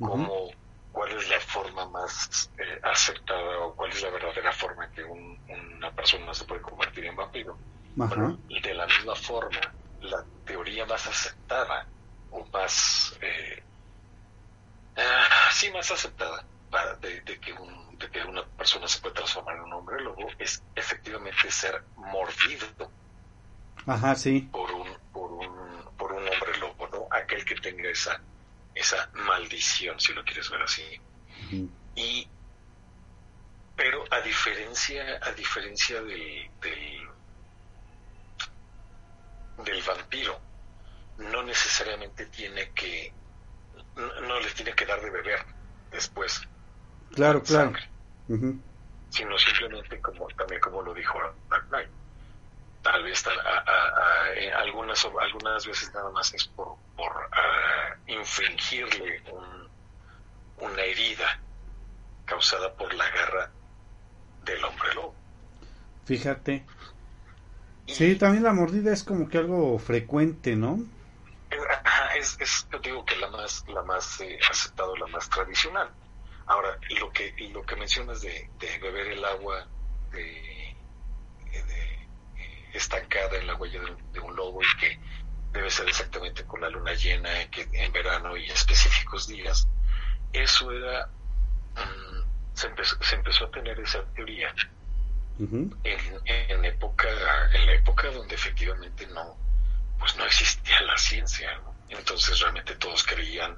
cómo, 0.00 0.50
cuál 0.92 1.12
es 1.12 1.28
la 1.28 1.40
forma 1.40 1.88
más 1.88 2.50
eh, 2.58 2.80
aceptada 2.82 3.58
o 3.60 3.74
cuál 3.74 3.90
es 3.90 4.02
la 4.02 4.10
verdadera 4.10 4.52
forma 4.52 4.84
en 4.84 4.92
que 4.92 5.04
una 5.04 5.90
persona 5.90 6.32
se 6.34 6.44
puede 6.44 6.60
convertir 6.60 7.06
en 7.06 7.16
vampiro. 7.16 7.56
Bueno, 7.96 8.38
de 8.48 8.74
la 8.74 8.86
misma 8.86 9.14
forma, 9.14 9.60
la 10.00 10.24
teoría 10.44 10.86
más 10.86 11.06
aceptada 11.06 11.86
o 12.30 12.44
más... 12.52 13.18
Ah, 14.96 15.50
sí, 15.52 15.70
más 15.70 15.90
aceptada 15.90 16.44
de, 17.00 17.38
que 17.38 17.52
un, 17.52 17.98
de, 17.98 18.10
que 18.10 18.22
una 18.22 18.44
persona 18.44 18.88
se 18.88 19.00
puede 19.00 19.14
transformar 19.14 19.56
en 19.56 19.62
un 19.62 19.72
hombre 19.74 20.00
lobo 20.02 20.26
es 20.38 20.62
efectivamente 20.74 21.50
ser 21.50 21.82
mordido 21.96 22.90
Ajá, 23.86 24.14
sí. 24.14 24.48
por 24.52 24.70
un 24.70 24.88
por 25.12 25.30
un 25.32 25.84
por 25.96 26.12
un 26.12 26.22
hombre 26.28 26.58
lobo 26.58 26.88
no 26.88 27.06
aquel 27.10 27.44
que 27.44 27.54
tenga 27.56 27.90
esa 27.90 28.20
esa 28.74 29.10
maldición 29.14 29.98
si 30.00 30.12
lo 30.12 30.24
quieres 30.24 30.50
ver 30.50 30.62
así 30.62 30.82
y 31.94 32.28
pero 33.76 34.04
a 34.10 34.20
diferencia 34.20 35.18
a 35.22 35.32
diferencia 35.32 36.00
del, 36.02 36.50
del 36.60 37.08
del 39.64 39.82
vampiro 39.82 40.40
no 41.18 41.42
necesariamente 41.42 42.26
tiene 42.26 42.70
que 42.70 43.12
no, 43.96 44.20
no 44.22 44.40
les 44.40 44.54
tiene 44.54 44.72
que 44.74 44.86
dar 44.86 45.00
de 45.00 45.10
beber 45.10 45.44
después 45.90 46.42
claro, 47.14 47.42
claro. 47.42 47.72
sino 49.10 49.38
simplemente 49.38 50.00
como 50.00 50.26
también 50.28 50.60
como 50.60 50.82
lo 50.82 50.94
dijo 50.94 51.18
Dark 51.50 51.68
Knight. 51.68 51.90
Tal 52.82 53.04
vez 53.04 53.24
algunas 54.56 55.04
algunas 55.04 55.66
veces 55.66 55.92
nada 55.94 56.10
más 56.10 56.34
es 56.34 56.46
por, 56.48 56.76
por 56.96 57.28
infringirle 58.06 59.22
una 60.58 60.82
herida 60.82 61.40
causada 62.24 62.72
por 62.74 62.92
la 62.94 63.08
garra 63.10 63.50
del 64.44 64.64
hombre 64.64 64.94
lobo. 64.94 65.14
Fíjate. 66.04 66.64
sí, 67.86 68.16
también 68.16 68.42
la 68.42 68.52
mordida 68.52 68.92
es 68.92 69.04
como 69.04 69.28
que 69.28 69.38
algo 69.38 69.78
frecuente, 69.78 70.56
¿no? 70.56 70.78
Es, 72.16 72.36
es, 72.40 72.66
yo 72.72 72.78
digo 72.78 73.04
que 73.04 73.16
la 73.16 73.28
más, 73.28 73.64
la 73.68 73.82
más 73.82 74.20
eh, 74.20 74.38
aceptado, 74.48 74.96
la 74.96 75.06
más 75.06 75.28
tradicional. 75.28 75.90
Ahora, 76.46 76.78
lo 77.00 77.10
que, 77.10 77.34
lo 77.52 77.62
que 77.62 77.76
mencionas 77.76 78.20
de, 78.20 78.48
beber 78.80 79.08
el 79.08 79.24
agua 79.24 79.66
de, 80.10 80.61
estancada 82.72 83.36
en 83.36 83.46
la 83.46 83.54
huella 83.54 83.80
de, 84.12 84.20
un 84.20 84.34
lobo 84.34 84.60
y 84.62 84.80
que 84.80 84.98
debe 85.52 85.70
ser 85.70 85.88
exactamente 85.88 86.44
con 86.44 86.60
la 86.60 86.70
luna 86.70 86.94
llena 86.94 87.28
que 87.50 87.68
en 87.72 87.92
verano 87.92 88.36
y 88.36 88.46
específicos 88.50 89.26
días, 89.26 89.68
eso 90.32 90.70
era, 90.72 91.08
mm, 91.74 92.54
se, 92.54 92.66
empezó, 92.68 93.02
se 93.02 93.16
empezó 93.16 93.44
a 93.44 93.50
tener 93.50 93.78
esa 93.80 94.02
teoría 94.14 94.54
en, 95.38 95.72
en, 96.24 96.64
época, 96.64 97.08
en 97.52 97.66
la 97.66 97.74
época 97.74 98.10
donde 98.10 98.34
efectivamente 98.34 99.06
no, 99.08 99.36
pues 99.98 100.16
no 100.16 100.24
existía 100.24 100.80
la 100.82 100.96
ciencia, 100.96 101.60
entonces 101.88 102.40
realmente 102.40 102.74
todos 102.76 103.04
creían 103.04 103.56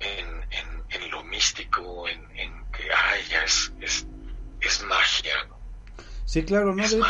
en, 0.00 0.46
en, 0.90 1.10
lo 1.10 1.22
místico, 1.24 2.08
en, 2.08 2.64
que, 2.72 2.88
ay, 2.92 3.24
ya 3.28 3.42
es, 3.42 3.72
es, 4.60 4.82
magia. 4.84 5.34
Sí, 6.28 6.42
claro, 6.42 6.74
¿no? 6.74 6.82
de 6.82 6.88
hecho, 6.88 7.02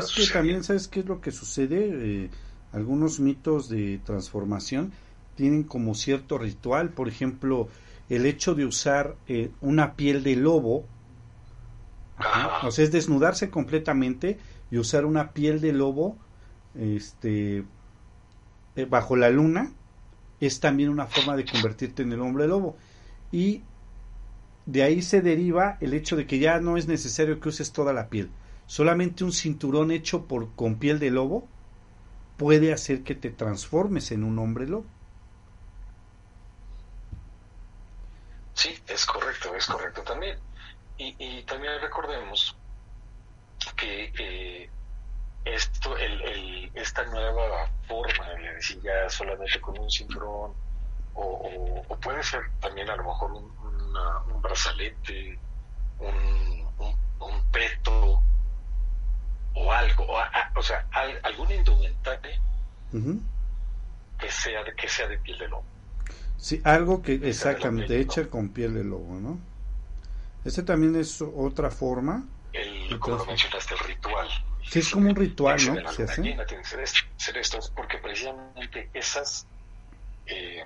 es 0.00 0.12
que 0.16 0.32
también, 0.32 0.64
¿sabes 0.64 0.88
qué 0.88 0.98
es 0.98 1.06
lo 1.06 1.20
que 1.20 1.30
sucede? 1.30 2.24
Eh, 2.24 2.30
algunos 2.72 3.20
mitos 3.20 3.68
de 3.68 4.00
transformación 4.04 4.90
tienen 5.36 5.62
como 5.62 5.94
cierto 5.94 6.38
ritual, 6.38 6.88
por 6.88 7.06
ejemplo, 7.06 7.68
el 8.08 8.26
hecho 8.26 8.56
de 8.56 8.64
usar 8.64 9.14
eh, 9.28 9.52
una 9.60 9.94
piel 9.94 10.24
de 10.24 10.34
lobo, 10.34 10.84
o 12.64 12.72
sea, 12.72 12.84
es 12.84 12.90
desnudarse 12.90 13.48
completamente 13.48 14.38
y 14.72 14.78
usar 14.78 15.04
una 15.04 15.30
piel 15.30 15.60
de 15.60 15.72
lobo 15.72 16.16
este, 16.74 17.58
eh, 18.74 18.84
bajo 18.90 19.14
la 19.14 19.30
luna, 19.30 19.70
es 20.40 20.58
también 20.58 20.88
una 20.88 21.06
forma 21.06 21.36
de 21.36 21.44
convertirte 21.44 22.02
en 22.02 22.10
el 22.10 22.20
hombre 22.20 22.48
lobo. 22.48 22.76
Y 23.30 23.62
de 24.66 24.82
ahí 24.82 25.00
se 25.00 25.20
deriva 25.20 25.78
el 25.80 25.94
hecho 25.94 26.16
de 26.16 26.26
que 26.26 26.40
ya 26.40 26.58
no 26.58 26.76
es 26.76 26.88
necesario 26.88 27.38
que 27.38 27.50
uses 27.50 27.70
toda 27.70 27.92
la 27.92 28.08
piel. 28.08 28.32
Solamente 28.68 29.24
un 29.24 29.32
cinturón 29.32 29.90
hecho 29.90 30.26
por, 30.26 30.54
con 30.54 30.78
piel 30.78 30.98
de 30.98 31.10
lobo 31.10 31.48
puede 32.36 32.72
hacer 32.72 33.02
que 33.02 33.14
te 33.14 33.30
transformes 33.30 34.12
en 34.12 34.22
un 34.22 34.38
hombre 34.38 34.68
lobo. 34.68 34.86
Sí, 38.52 38.78
es 38.86 39.06
correcto, 39.06 39.54
es 39.56 39.66
correcto 39.66 40.02
también. 40.02 40.38
Y, 40.98 41.42
también 41.44 41.80
recordemos 41.80 42.56
que 43.76 44.12
eh, 44.18 44.70
esto, 45.44 45.96
el, 45.96 46.70
esta 46.74 47.04
nueva 47.04 47.70
forma, 47.86 48.28
de 48.30 48.54
decir, 48.54 48.82
ya 48.82 49.08
solamente 49.08 49.60
con 49.60 49.78
un 49.78 49.90
cinturón, 49.90 50.52
o, 51.14 51.84
puede 52.02 52.22
ser 52.22 52.42
también 52.60 52.90
a 52.90 52.96
lo 52.96 53.04
mejor 53.04 53.32
un, 53.32 53.50
un 54.34 54.42
brazalete, 54.42 55.38
un, 56.00 56.66
un, 57.20 57.42
peto, 57.50 58.22
o 59.58 59.72
algo, 59.72 60.06
o, 60.54 60.62
sea, 60.62 60.86
algún 61.22 61.50
indumentario 61.50 62.30
que, 64.18 64.30
sea 64.30 64.62
de, 64.64 64.74
que 64.74 64.88
sea 64.88 65.08
de 65.08 65.18
piel 65.18 65.38
de 65.38 65.48
lobo. 65.48 65.64
Sí, 66.36 66.60
algo 66.64 67.02
que, 67.02 67.14
exactamente, 67.14 68.00
hecha 68.00 68.28
con 68.28 68.50
piel 68.50 68.74
de 68.74 68.84
lobo, 68.84 69.18
¿no? 69.20 69.38
Ese 70.44 70.62
también 70.62 70.96
es 70.96 71.20
otra 71.20 71.70
forma. 71.70 72.24
El, 72.52 72.98
como 73.00 73.16
lo 73.16 73.26
mencionaste, 73.26 73.74
el 73.74 73.80
ritual. 73.80 74.28
Sí, 74.62 74.78
es 74.78 74.90
como 74.90 75.10
un 75.10 75.16
ritual, 75.16 75.56
¿no? 75.66 75.92
Se 75.92 76.04
hace. 76.04 76.36
Hacer 77.16 77.36
esto, 77.36 77.58
porque 77.74 77.98
precisamente 77.98 78.90
esas 78.94 79.46
eh, 80.26 80.64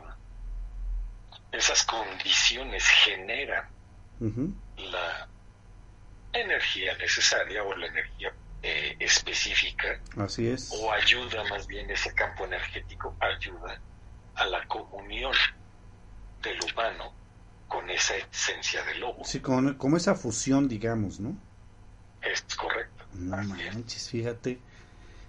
esas 1.53 1.85
condiciones 1.85 2.85
generan 3.05 3.65
la 4.77 5.29
energía 6.33 6.97
necesaria 6.97 7.63
o 7.63 7.75
la 7.77 7.87
energía 7.87 8.33
eh, 8.63 8.97
específica. 9.01 10.01
Así 10.17 10.49
es. 10.49 10.71
O 10.73 10.93
ayuda 10.93 11.43
más 11.51 11.67
bien 11.67 11.91
ese 11.91 12.15
campo 12.15 12.45
energético, 12.45 13.17
ayuda 13.21 13.81
a 14.35 14.47
la 14.47 14.67
comunión 14.67 15.35
del 16.43 16.59
humano 16.71 17.13
con 17.69 17.89
esa 17.91 18.15
esencia 18.17 18.85
del 18.85 19.01
lobo. 19.01 19.25
Sí, 19.25 19.41
con, 19.41 19.75
como 19.75 19.97
esa 19.97 20.15
fusión, 20.15 20.69
digamos, 20.69 21.21
¿no? 21.21 21.37
Es 22.21 22.43
correcto. 22.57 23.05
No 23.15 23.37
manches, 23.43 24.09
fíjate. 24.09 24.59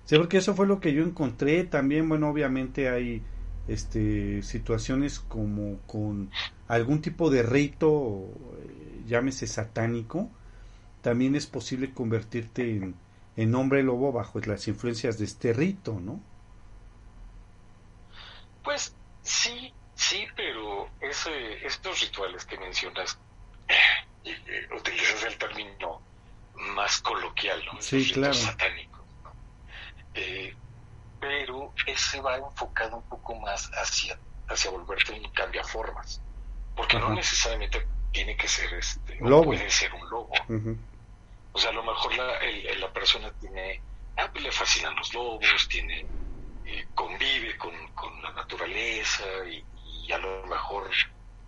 Sí, 0.06 0.18
porque 0.18 0.38
eso 0.38 0.54
fue 0.54 0.68
lo 0.68 0.80
que 0.80 0.94
yo 0.94 1.04
encontré. 1.04 1.64
También, 1.64 2.08
bueno, 2.08 2.30
obviamente 2.30 2.90
hay 2.90 3.24
este 3.68 4.42
situaciones 4.44 5.20
como 5.20 5.80
con 5.88 6.30
algún 6.68 7.02
tipo 7.02 7.30
de 7.30 7.44
rito, 7.44 8.30
eh, 8.60 9.04
llámese 9.08 9.48
satánico. 9.48 10.30
También 11.02 11.36
es 11.36 11.48
posible 11.48 11.94
convertirte 11.94 12.76
en, 12.76 12.96
en 13.36 13.56
hombre 13.56 13.84
lobo 13.84 14.12
bajo 14.12 14.40
las 14.40 14.68
influencias 14.68 15.18
de 15.18 15.26
este 15.26 15.54
rito, 15.54 16.00
¿no? 16.00 16.20
Pues 18.64 18.96
sí, 19.22 19.74
Sí, 19.96 20.28
pero 20.36 20.90
ese, 21.00 21.66
estos 21.66 22.02
rituales 22.02 22.46
que 22.46 22.58
mencionas, 22.58 23.18
eh, 24.26 24.68
utilizas 24.78 25.24
el 25.24 25.38
término 25.38 26.02
más 26.56 27.00
coloquial, 27.02 27.64
¿no? 27.66 27.82
Sí, 27.82 28.12
claro. 28.12 28.34
Satánicos, 28.34 29.02
eh, 30.16 30.54
pero 31.20 31.74
ese 31.88 32.20
va 32.22 32.38
enfocado 32.38 32.98
un 32.98 33.04
poco 33.04 33.36
más 33.36 33.72
hacia, 33.76 34.20
hacia 34.50 34.72
volverte 34.72 35.14
un 35.14 35.32
cambiaformas. 35.32 36.22
Porque 36.76 37.00
no 37.00 37.14
necesariamente 37.14 37.88
tiene 38.12 38.36
que 38.36 38.48
ser 38.48 38.74
este, 38.74 39.16
lobo. 39.22 39.46
puede 39.46 39.70
ser 39.70 39.94
un 39.94 40.10
lobo. 40.10 40.34
O 41.54 41.60
sea, 41.60 41.70
a 41.70 41.74
lo 41.74 41.84
mejor 41.84 42.16
la, 42.16 42.40
la 42.80 42.92
persona 42.92 43.32
tiene, 43.40 43.82
ah, 44.18 44.28
pues 44.32 44.44
le 44.44 44.52
fascinan 44.52 44.96
los 44.96 45.14
lobos, 45.14 45.68
tiene, 45.70 46.06
eh, 46.66 46.86
convive 46.96 47.58
con, 47.58 47.74
con 47.94 48.22
la 48.22 48.32
naturaleza 48.32 49.24
y, 49.48 49.64
y 50.06 50.12
a 50.12 50.18
lo 50.18 50.46
mejor, 50.48 50.90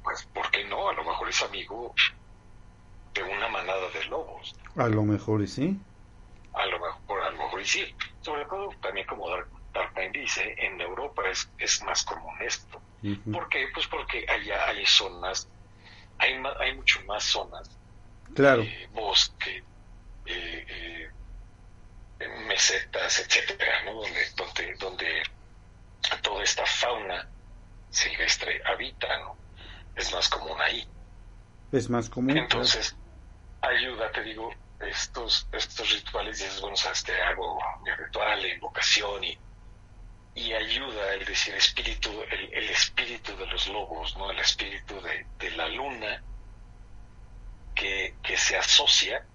pues, 0.04 0.26
¿por 0.34 0.50
qué 0.52 0.64
no? 0.66 0.90
A 0.90 0.94
lo 0.94 1.04
mejor 1.04 1.30
es 1.30 1.42
amigo 1.44 1.94
de 3.14 3.24
una 3.24 3.48
manada 3.50 3.90
de 3.90 4.06
lobos. 4.06 4.56
A 4.78 4.88
lo 4.88 5.04
mejor 5.04 5.42
y 5.42 5.48
sí. 5.48 5.80
A 6.54 6.66
lo 6.68 6.80
mejor, 6.80 7.22
a 7.24 7.32
lo 7.32 7.38
mejor 7.38 7.62
y 7.62 7.66
sí. 7.66 7.96
Sobre 8.22 8.46
todo 8.46 8.70
también 8.82 9.08
como 9.08 9.30
Dark, 9.30 9.50
dice, 10.14 10.56
en 10.58 10.80
Europa 10.80 11.24
es, 11.30 11.50
es 11.58 11.84
más 11.84 12.06
común 12.06 12.36
esto. 12.42 12.82
¿Por 13.32 13.50
qué? 13.50 13.68
Pues 13.74 13.88
porque 13.88 14.26
allá 14.28 14.68
hay 14.68 14.86
zonas, 14.86 15.48
hay, 16.18 16.42
hay 16.60 16.76
mucho 16.76 17.04
más 17.06 17.24
zonas. 17.24 17.70
Claro. 18.34 18.64
Eh, 18.64 18.90
bosque, 18.94 19.64
eh, 20.26 21.12
eh, 22.20 22.28
mesetas, 22.48 23.20
etcétera, 23.20 23.84
¿no? 23.86 23.94
Donde, 23.94 24.26
donde, 24.36 24.76
donde 24.80 25.24
toda 26.22 26.44
esta 26.44 26.66
fauna 26.66 27.28
silvestre 27.90 28.62
habita, 28.66 29.08
¿no? 29.20 29.38
Es 29.96 30.12
más 30.14 30.30
común 30.30 30.60
ahí. 30.62 30.88
Es 31.72 31.90
más 31.90 32.10
común. 32.10 32.38
Entonces, 32.38 32.96
ayuda, 33.62 34.12
te 34.12 34.24
digo, 34.24 34.52
estos, 34.80 35.48
estos 35.52 35.90
rituales, 35.92 36.40
y 36.42 36.44
es 36.44 36.62
bueno, 36.62 36.76
sabes 36.76 37.04
que 37.04 37.14
hago 37.14 37.60
mi 37.84 37.92
ritual, 37.92 38.42
la 38.42 38.48
invocación 38.48 39.24
y, 39.24 39.38
y 40.36 40.54
ayuda 40.54 41.14
el 41.14 41.26
decir 41.26 41.56
espíritu, 41.56 42.12
el, 42.30 42.54
el, 42.54 42.70
espíritu 42.70 43.36
de 43.38 43.48
los 43.48 43.68
lobos, 43.68 44.16
¿no? 44.18 44.32
El 44.32 44.40
espíritu 44.40 45.00
de, 45.02 45.26
de 45.40 45.52
la 45.52 45.68
luna 45.70 46.22
que, 47.74 48.16
que 48.22 48.38
se 48.38 48.58
asocia 48.58 49.26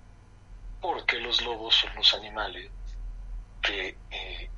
porque 0.80 1.18
los 1.18 1.42
lobos 1.42 1.74
son 1.74 1.94
los 1.94 2.14
animales 2.14 2.70
que 3.62 3.96
eh, 4.10 4.50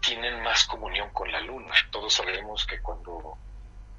tienen 0.00 0.42
más 0.42 0.64
comunión 0.64 1.10
con 1.10 1.30
la 1.30 1.40
luna. 1.40 1.72
Todos 1.90 2.14
sabemos 2.14 2.66
que 2.66 2.80
cuando 2.80 3.36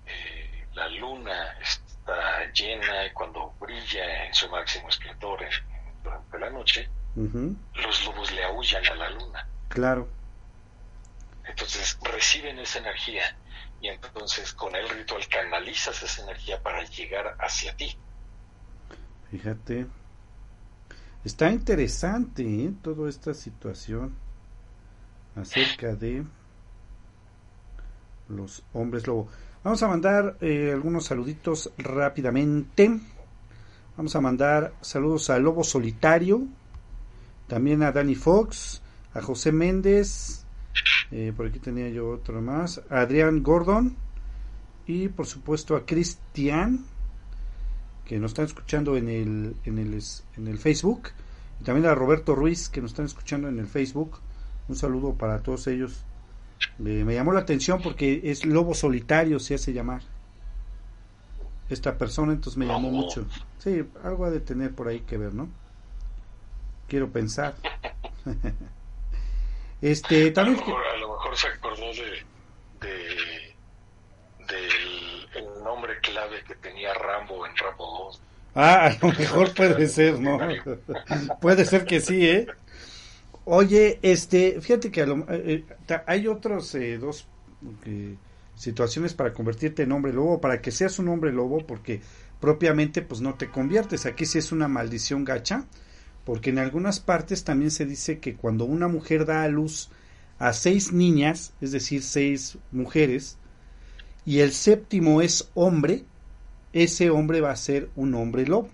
eh, 0.05 0.67
la 0.73 0.87
luna 0.89 1.57
está 1.61 2.51
llena 2.51 3.05
y 3.05 3.11
cuando 3.11 3.53
brilla 3.59 4.25
en 4.25 4.33
su 4.33 4.49
máximo 4.49 4.89
esplendor 4.89 5.41
durante 6.03 6.39
la 6.39 6.49
noche, 6.49 6.89
los 7.15 8.05
lobos 8.05 8.31
le 8.31 8.43
aullan 8.45 8.85
a 8.87 8.95
la 8.95 9.09
luna. 9.09 9.47
Claro. 9.67 10.07
Entonces 11.45 11.97
reciben 12.03 12.59
esa 12.59 12.79
energía 12.79 13.35
y 13.81 13.87
entonces 13.89 14.53
con 14.53 14.75
el 14.75 14.87
ritual 14.89 15.27
canalizas 15.27 16.01
esa 16.01 16.23
energía 16.23 16.61
para 16.61 16.83
llegar 16.83 17.35
hacia 17.39 17.75
ti. 17.75 17.97
Fíjate. 19.31 19.87
Está 21.23 21.51
interesante 21.51 22.43
¿eh? 22.43 22.73
toda 22.81 23.09
esta 23.09 23.33
situación 23.33 24.13
acerca 25.35 25.95
de 25.95 26.23
los 28.29 28.63
hombres 28.73 29.05
lobo. 29.05 29.27
Vamos 29.63 29.83
a 29.83 29.87
mandar 29.89 30.37
eh, 30.39 30.71
algunos 30.73 31.05
saluditos 31.05 31.71
rápidamente. 31.77 32.99
Vamos 33.97 34.15
a 34.15 34.21
mandar 34.21 34.73
saludos 34.79 35.29
a 35.29 35.39
Lobo 35.39 35.65
Solitario, 35.65 36.47
también 37.47 37.83
a 37.83 37.91
Danny 37.91 38.15
Fox, 38.15 38.81
a 39.13 39.21
José 39.21 39.51
Méndez, 39.51 40.45
eh, 41.11 41.33
por 41.35 41.47
aquí 41.47 41.59
tenía 41.59 41.89
yo 41.89 42.09
otro 42.09 42.41
más, 42.41 42.81
a 42.89 43.01
Adrián 43.01 43.43
Gordon 43.43 43.97
y 44.87 45.09
por 45.09 45.25
supuesto 45.25 45.75
a 45.75 45.85
Cristian, 45.85 46.85
que 48.09 48.17
nos 48.17 48.31
están 48.31 48.45
escuchando 48.45 48.97
en 48.97 49.07
el, 49.07 49.55
en 49.65 49.77
el, 49.77 50.03
en 50.35 50.47
el 50.47 50.57
Facebook, 50.57 51.09
y 51.61 51.63
también 51.63 51.85
a 51.85 51.93
Roberto 51.93 52.33
Ruiz, 52.33 52.67
que 52.67 52.81
nos 52.81 52.89
están 52.89 53.05
escuchando 53.05 53.47
en 53.47 53.59
el 53.59 53.67
Facebook. 53.67 54.19
Un 54.67 54.75
saludo 54.75 55.13
para 55.13 55.43
todos 55.43 55.67
ellos. 55.67 56.03
me 56.79 57.13
llamó 57.13 57.33
la 57.33 57.41
atención 57.41 57.83
porque 57.83 58.21
es 58.23 58.47
lobo 58.47 58.73
solitario, 58.73 59.39
se 59.39 59.53
hace 59.53 59.73
llamar. 59.73 60.01
Esta 61.69 61.99
persona, 61.99 62.33
entonces 62.33 62.57
me 62.57 62.65
llamó 62.65 62.89
mucho. 62.89 63.27
Sí, 63.59 63.85
algo 64.03 64.25
ha 64.25 64.31
de 64.31 64.39
tener 64.39 64.73
por 64.73 64.87
ahí 64.87 65.01
que 65.01 65.19
ver, 65.19 65.35
¿no? 65.35 65.47
Quiero 66.87 67.11
pensar. 67.11 67.57
este, 69.83 70.31
también. 70.31 70.57
A 70.57 70.97
lo, 70.97 71.13
mejor, 71.13 71.37
se 71.37 71.47
acordó 71.47 71.85
de, 71.93 72.25
del 74.47 74.49
el 74.49 74.88
nombre 75.69 75.99
clave 76.01 76.43
que 76.47 76.55
tenía 76.55 76.93
Rambo 76.95 77.45
en 77.45 77.55
Rambo 77.55 77.85
2. 78.05 78.21
Ah, 78.55 78.87
a 78.87 79.05
lo 79.05 79.13
mejor 79.13 79.53
puede 79.53 79.87
ser, 79.87 80.19
¿no? 80.19 80.39
puede 81.41 81.63
ser 81.65 81.85
que 81.85 82.01
sí, 82.01 82.27
¿eh? 82.27 82.47
Oye, 83.45 83.99
este, 84.01 84.59
fíjate 84.61 84.91
que 84.91 85.01
eh, 85.01 85.25
eh, 85.29 85.97
hay 86.07 86.27
otros 86.27 86.73
eh, 86.75 86.97
dos 86.97 87.27
situaciones 88.55 89.13
para 89.13 89.33
convertirte 89.33 89.83
en 89.83 89.91
hombre 89.91 90.11
lobo, 90.11 90.41
para 90.41 90.61
que 90.61 90.71
seas 90.71 90.97
un 90.99 91.07
hombre 91.09 91.31
lobo, 91.31 91.65
porque 91.65 92.01
propiamente 92.39 93.01
pues 93.01 93.21
no 93.21 93.35
te 93.35 93.49
conviertes. 93.49 94.05
Aquí 94.05 94.25
sí 94.25 94.39
es 94.39 94.51
una 94.51 94.67
maldición 94.67 95.23
gacha, 95.23 95.65
porque 96.25 96.49
en 96.49 96.59
algunas 96.59 96.99
partes 96.99 97.43
también 97.43 97.71
se 97.71 97.85
dice 97.85 98.19
que 98.19 98.35
cuando 98.35 98.65
una 98.65 98.87
mujer 98.87 99.25
da 99.25 99.43
a 99.43 99.47
luz 99.47 99.89
a 100.39 100.53
seis 100.53 100.91
niñas, 100.91 101.53
es 101.61 101.71
decir, 101.71 102.01
seis 102.01 102.57
mujeres, 102.71 103.37
y 104.29 104.41
el 104.41 104.51
séptimo 104.51 105.23
es 105.23 105.49
hombre, 105.55 106.05
ese 106.71 107.09
hombre 107.09 107.41
va 107.41 107.49
a 107.49 107.55
ser 107.55 107.89
un 107.95 108.13
hombre 108.13 108.45
lobo. 108.45 108.69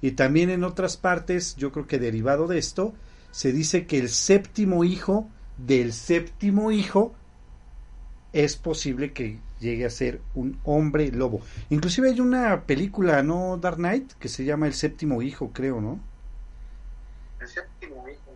Y 0.00 0.12
también 0.12 0.48
en 0.48 0.64
otras 0.64 0.96
partes, 0.96 1.56
yo 1.56 1.72
creo 1.72 1.86
que 1.86 1.98
derivado 1.98 2.46
de 2.46 2.56
esto, 2.56 2.94
se 3.32 3.52
dice 3.52 3.84
que 3.86 3.98
el 3.98 4.08
séptimo 4.08 4.82
hijo 4.82 5.28
del 5.58 5.92
séptimo 5.92 6.72
hijo 6.72 7.12
es 8.32 8.56
posible 8.56 9.12
que 9.12 9.40
llegue 9.60 9.84
a 9.84 9.90
ser 9.90 10.22
un 10.34 10.58
hombre 10.64 11.12
lobo. 11.12 11.42
Inclusive 11.68 12.08
hay 12.08 12.20
una 12.20 12.62
película, 12.62 13.22
¿no? 13.22 13.58
Dark 13.58 13.76
Knight, 13.76 14.14
que 14.14 14.30
se 14.30 14.46
llama 14.46 14.68
El 14.68 14.72
séptimo 14.72 15.20
hijo, 15.20 15.50
creo, 15.52 15.82
¿no? 15.82 16.00
El 17.42 17.46
séptimo 17.46 18.08
hijo. 18.08 18.32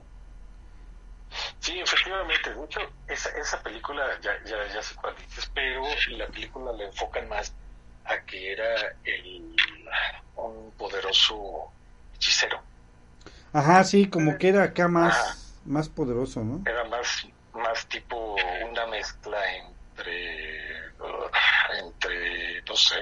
Sí, 1.67 1.81
efectivamente. 1.81 2.55
De 2.55 2.65
hecho, 2.65 2.81
esa, 3.09 3.29
esa 3.31 3.61
película, 3.61 4.07
ya, 4.21 4.31
ya, 4.45 4.73
ya 4.73 4.81
sé 4.81 4.95
cuál 4.95 5.17
dices, 5.17 5.51
pero 5.53 5.83
la 6.11 6.29
película 6.29 6.73
le 6.75 6.85
enfocan 6.85 7.29
más 7.29 7.53
a 8.05 8.21
que 8.21 8.53
era 8.53 8.95
el, 9.03 9.57
un 10.37 10.71
poderoso 10.79 11.73
hechicero. 12.15 12.61
Ajá, 13.53 13.83
sí, 13.83 14.09
como 14.09 14.39
que 14.39 14.51
era 14.51 14.63
acá 14.63 14.87
más, 14.87 15.61
más 15.65 15.89
poderoso, 15.89 16.45
¿no? 16.45 16.63
Era 16.71 16.85
más, 16.85 17.27
más 17.53 17.85
tipo 17.89 18.37
una 18.71 18.87
mezcla 18.87 19.37
entre, 19.57 20.87
entre, 21.81 22.63
no 22.63 22.77
sé, 22.77 22.95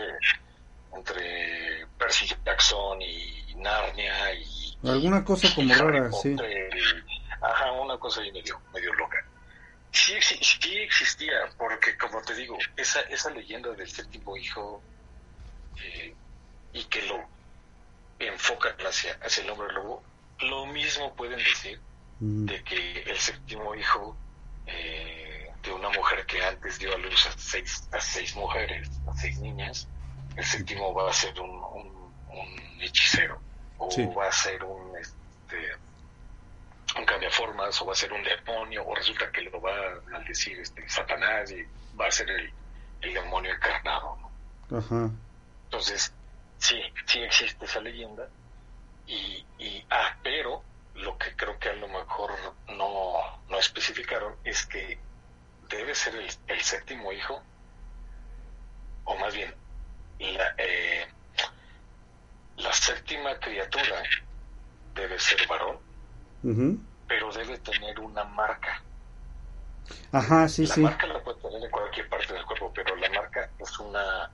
entre 0.97 1.87
Percy 1.99 2.35
Jackson 2.47 3.03
y 3.03 3.57
Narnia 3.57 4.33
y... 4.33 4.79
Alguna 4.89 5.23
cosa 5.23 5.49
como 5.55 5.75
rara, 5.75 6.11
sí. 6.13 6.35
Ajá, 7.41 7.73
una 7.73 7.99
cosa 7.99 8.21
ahí 8.21 8.33
medio, 8.33 8.61
medio 8.73 8.93
loca. 8.95 9.25
Sí, 9.93 10.15
sí, 10.21 10.39
sí 10.43 10.77
existía, 10.79 11.37
porque 11.57 11.97
como 11.97 12.21
te 12.23 12.35
digo, 12.35 12.59
esa, 12.77 13.01
esa 13.03 13.31
leyenda 13.31 13.71
del 13.71 13.89
séptimo 13.89 14.37
hijo 14.37 14.83
eh, 15.83 16.15
y 16.73 16.85
que 16.85 17.03
lo 17.03 17.25
enfocan 18.19 18.75
hacia, 18.79 19.15
hacia 19.23 19.45
el 19.45 19.51
hombre 19.51 19.73
lobo, 19.73 20.03
lo 20.41 20.67
mismo 20.67 21.15
pueden 21.15 21.39
decir 21.39 21.81
mm. 22.21 22.47
de 22.47 22.65
que 22.65 23.03
el 23.03 23.19
séptimo 23.19 23.75
hijo 23.75 24.17
eh, 24.67 25.51
de 25.63 25.73
una 25.73 25.89
mujer 25.91 26.27
que 26.27 26.43
antes 26.45 26.79
dio 26.79 26.95
a 26.95 26.99
luz 26.99 27.27
a 27.27 27.39
seis, 27.39 27.89
a 27.93 28.01
seis 28.01 28.35
mujeres, 28.35 28.91
a 29.07 29.17
seis 29.17 29.39
niñas, 29.39 29.89
el 30.37 30.45
séptimo 30.45 30.93
va 30.93 31.11
a 31.11 31.13
ser 31.13 31.39
un, 31.41 31.51
un, 31.51 32.81
hechicero 32.81 33.41
o 33.79 34.15
va 34.15 34.29
a 34.29 34.33
ser 34.33 34.63
un 34.65 34.99
este, 34.99 35.77
un 36.97 37.05
cambiaformas 37.05 37.81
o 37.83 37.87
va 37.87 37.93
a 37.93 37.97
ser 37.97 38.13
un 38.13 38.23
demonio 38.23 38.87
o 38.87 38.95
resulta 38.95 39.31
que 39.31 39.43
lo 39.43 39.61
va 39.61 39.73
a 39.73 40.11
maldecir 40.11 40.59
este 40.61 40.89
Satanás 40.89 41.51
y 41.51 41.65
va 41.99 42.07
a 42.07 42.11
ser 42.11 42.31
el, 42.31 42.53
el 43.01 43.15
demonio 43.15 43.53
encarnado. 43.53 44.17
Ajá. 44.71 45.11
Entonces, 45.65 46.13
sí, 46.59 46.81
sí 47.07 47.21
existe 47.21 47.65
esa 47.65 47.81
leyenda. 47.81 48.29
Y, 49.07 49.45
y, 49.59 49.85
ah, 49.91 50.17
pero 50.23 50.63
lo 50.95 51.19
que 51.19 51.35
creo 51.37 51.59
que 51.59 51.69
a 51.69 51.75
lo 51.75 51.89
mejor 51.89 52.33
no, 52.69 53.15
no 53.49 53.59
especificaron 53.59 54.37
es 54.45 54.65
que 54.67 54.99
debe 55.69 55.95
ser 55.95 56.15
el, 56.47 56.61
séptimo 56.61 57.13
hijo, 57.13 57.43
o 59.05 59.17
más 59.17 59.35
bien, 59.35 59.55
la, 60.19 60.55
eh, 60.57 61.07
la 62.57 62.73
séptima 62.73 63.39
criatura 63.39 64.03
debe 64.95 65.19
ser 65.19 65.47
varón, 65.49 65.79
pero 67.09 67.33
debe 67.33 67.59
tener 67.59 67.99
una 68.01 68.25
marca. 68.25 68.83
Ajá, 70.13 70.49
sí, 70.49 70.67
la 70.67 70.75
sí. 70.75 70.83
La 70.83 70.91
marca 70.91 71.07
la 71.07 71.23
puede 71.23 71.41
tener 71.41 71.63
en 71.65 71.71
cualquier 71.71 72.09
parte 72.09 72.35
del 72.35 72.45
cuerpo, 72.45 72.73
pero 72.75 72.97
la 72.97 73.11
marca 73.11 73.51
es 73.59 73.79
una 73.79 74.31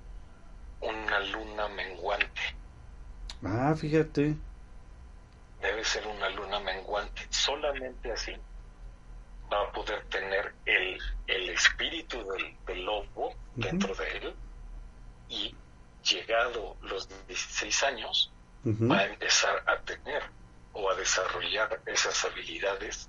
una 0.81 1.21
luna 1.21 1.69
menguante. 1.69 2.41
Ah, 3.45 3.75
fíjate. 3.77 4.37
Debe 5.61 5.85
ser 5.85 6.07
una 6.07 6.29
luna 6.31 6.61
menguante. 6.61 7.27
Solamente 7.31 8.13
así 8.13 8.33
va 9.53 9.63
a 9.63 9.73
poder 9.73 10.03
tener 10.07 10.55
el, 10.65 10.99
el 11.27 11.51
espíritu 11.51 12.25
del, 12.67 12.85
lobo 12.85 13.35
dentro 13.57 13.95
de 13.95 14.17
él 14.17 14.35
y 15.29 15.55
llegado 16.05 16.77
los 16.83 17.09
16 17.27 17.83
años 17.83 18.33
va 18.65 18.99
a 18.99 19.07
empezar 19.07 19.63
a 19.67 19.77
tener 19.81 20.23
o 20.73 20.91
a 20.91 20.95
desarrollar 20.95 21.81
esas 21.87 22.25
habilidades 22.25 23.09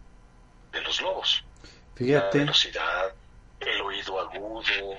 de 0.72 0.82
los 0.82 1.02
lobos. 1.02 1.44
Fíjate. 1.96 2.40
La 2.40 2.44
velocidad, 2.46 3.14
el 3.60 3.82
oído 3.82 4.20
agudo, 4.20 4.98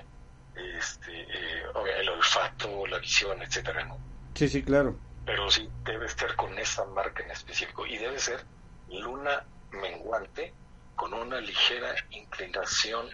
este, 0.55 1.23
eh, 1.23 1.65
el 1.99 2.09
olfato, 2.09 2.87
la 2.87 2.99
visión, 2.99 3.43
etcétera, 3.43 3.85
¿no? 3.85 3.99
Sí, 4.35 4.49
sí, 4.49 4.63
claro. 4.63 4.97
Pero 5.25 5.51
sí, 5.51 5.69
debe 5.85 6.07
estar 6.07 6.35
con 6.37 6.59
esa 6.59 6.85
marca 6.87 7.23
en 7.23 7.31
específico 7.31 7.87
y 7.87 7.97
debe 7.99 8.19
ser 8.19 8.45
luna 8.89 9.45
menguante 9.71 10.53
con 10.97 11.15
una 11.15 11.41
ligera 11.41 11.95
inclinación, 12.11 13.09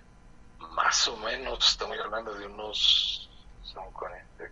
más 0.59 1.07
o 1.09 1.17
menos, 1.19 1.67
estamos 1.67 1.99
hablando 1.99 2.35
de 2.35 2.47
unos, 2.47 3.31
son 3.63 3.91
como 3.93 4.15
de, 4.39 4.51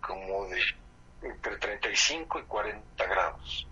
como 0.00 0.46
de 0.48 0.60
entre 1.22 1.56
35 1.56 2.40
y 2.40 2.42
40 2.42 3.06
grados 3.06 3.66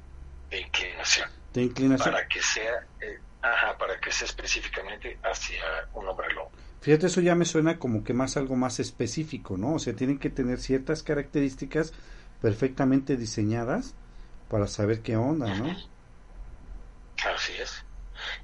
de 0.50 0.60
inclinación. 0.60 1.30
De 1.52 1.62
inclinación. 1.62 2.12
Para 2.14 2.28
que 2.28 2.42
sea, 2.42 2.86
eh, 3.00 3.18
ajá, 3.42 3.76
para 3.78 4.00
que 4.00 4.12
sea 4.12 4.26
específicamente 4.26 5.18
hacia 5.22 5.62
un 5.94 6.08
hombre 6.08 6.32
lobo. 6.34 6.50
Fíjate, 6.80 7.06
eso 7.06 7.20
ya 7.20 7.34
me 7.34 7.44
suena 7.44 7.78
como 7.78 8.04
que 8.04 8.12
más 8.12 8.36
algo 8.36 8.54
más 8.54 8.78
específico, 8.78 9.56
¿no? 9.56 9.74
O 9.74 9.78
sea, 9.78 9.94
tienen 9.94 10.18
que 10.18 10.30
tener 10.30 10.60
ciertas 10.60 11.02
características 11.02 11.92
perfectamente 12.40 13.16
diseñadas 13.16 13.94
para 14.48 14.66
saber 14.66 15.02
qué 15.02 15.16
onda, 15.16 15.52
¿no? 15.54 15.76
Así 17.24 17.54
es. 17.54 17.84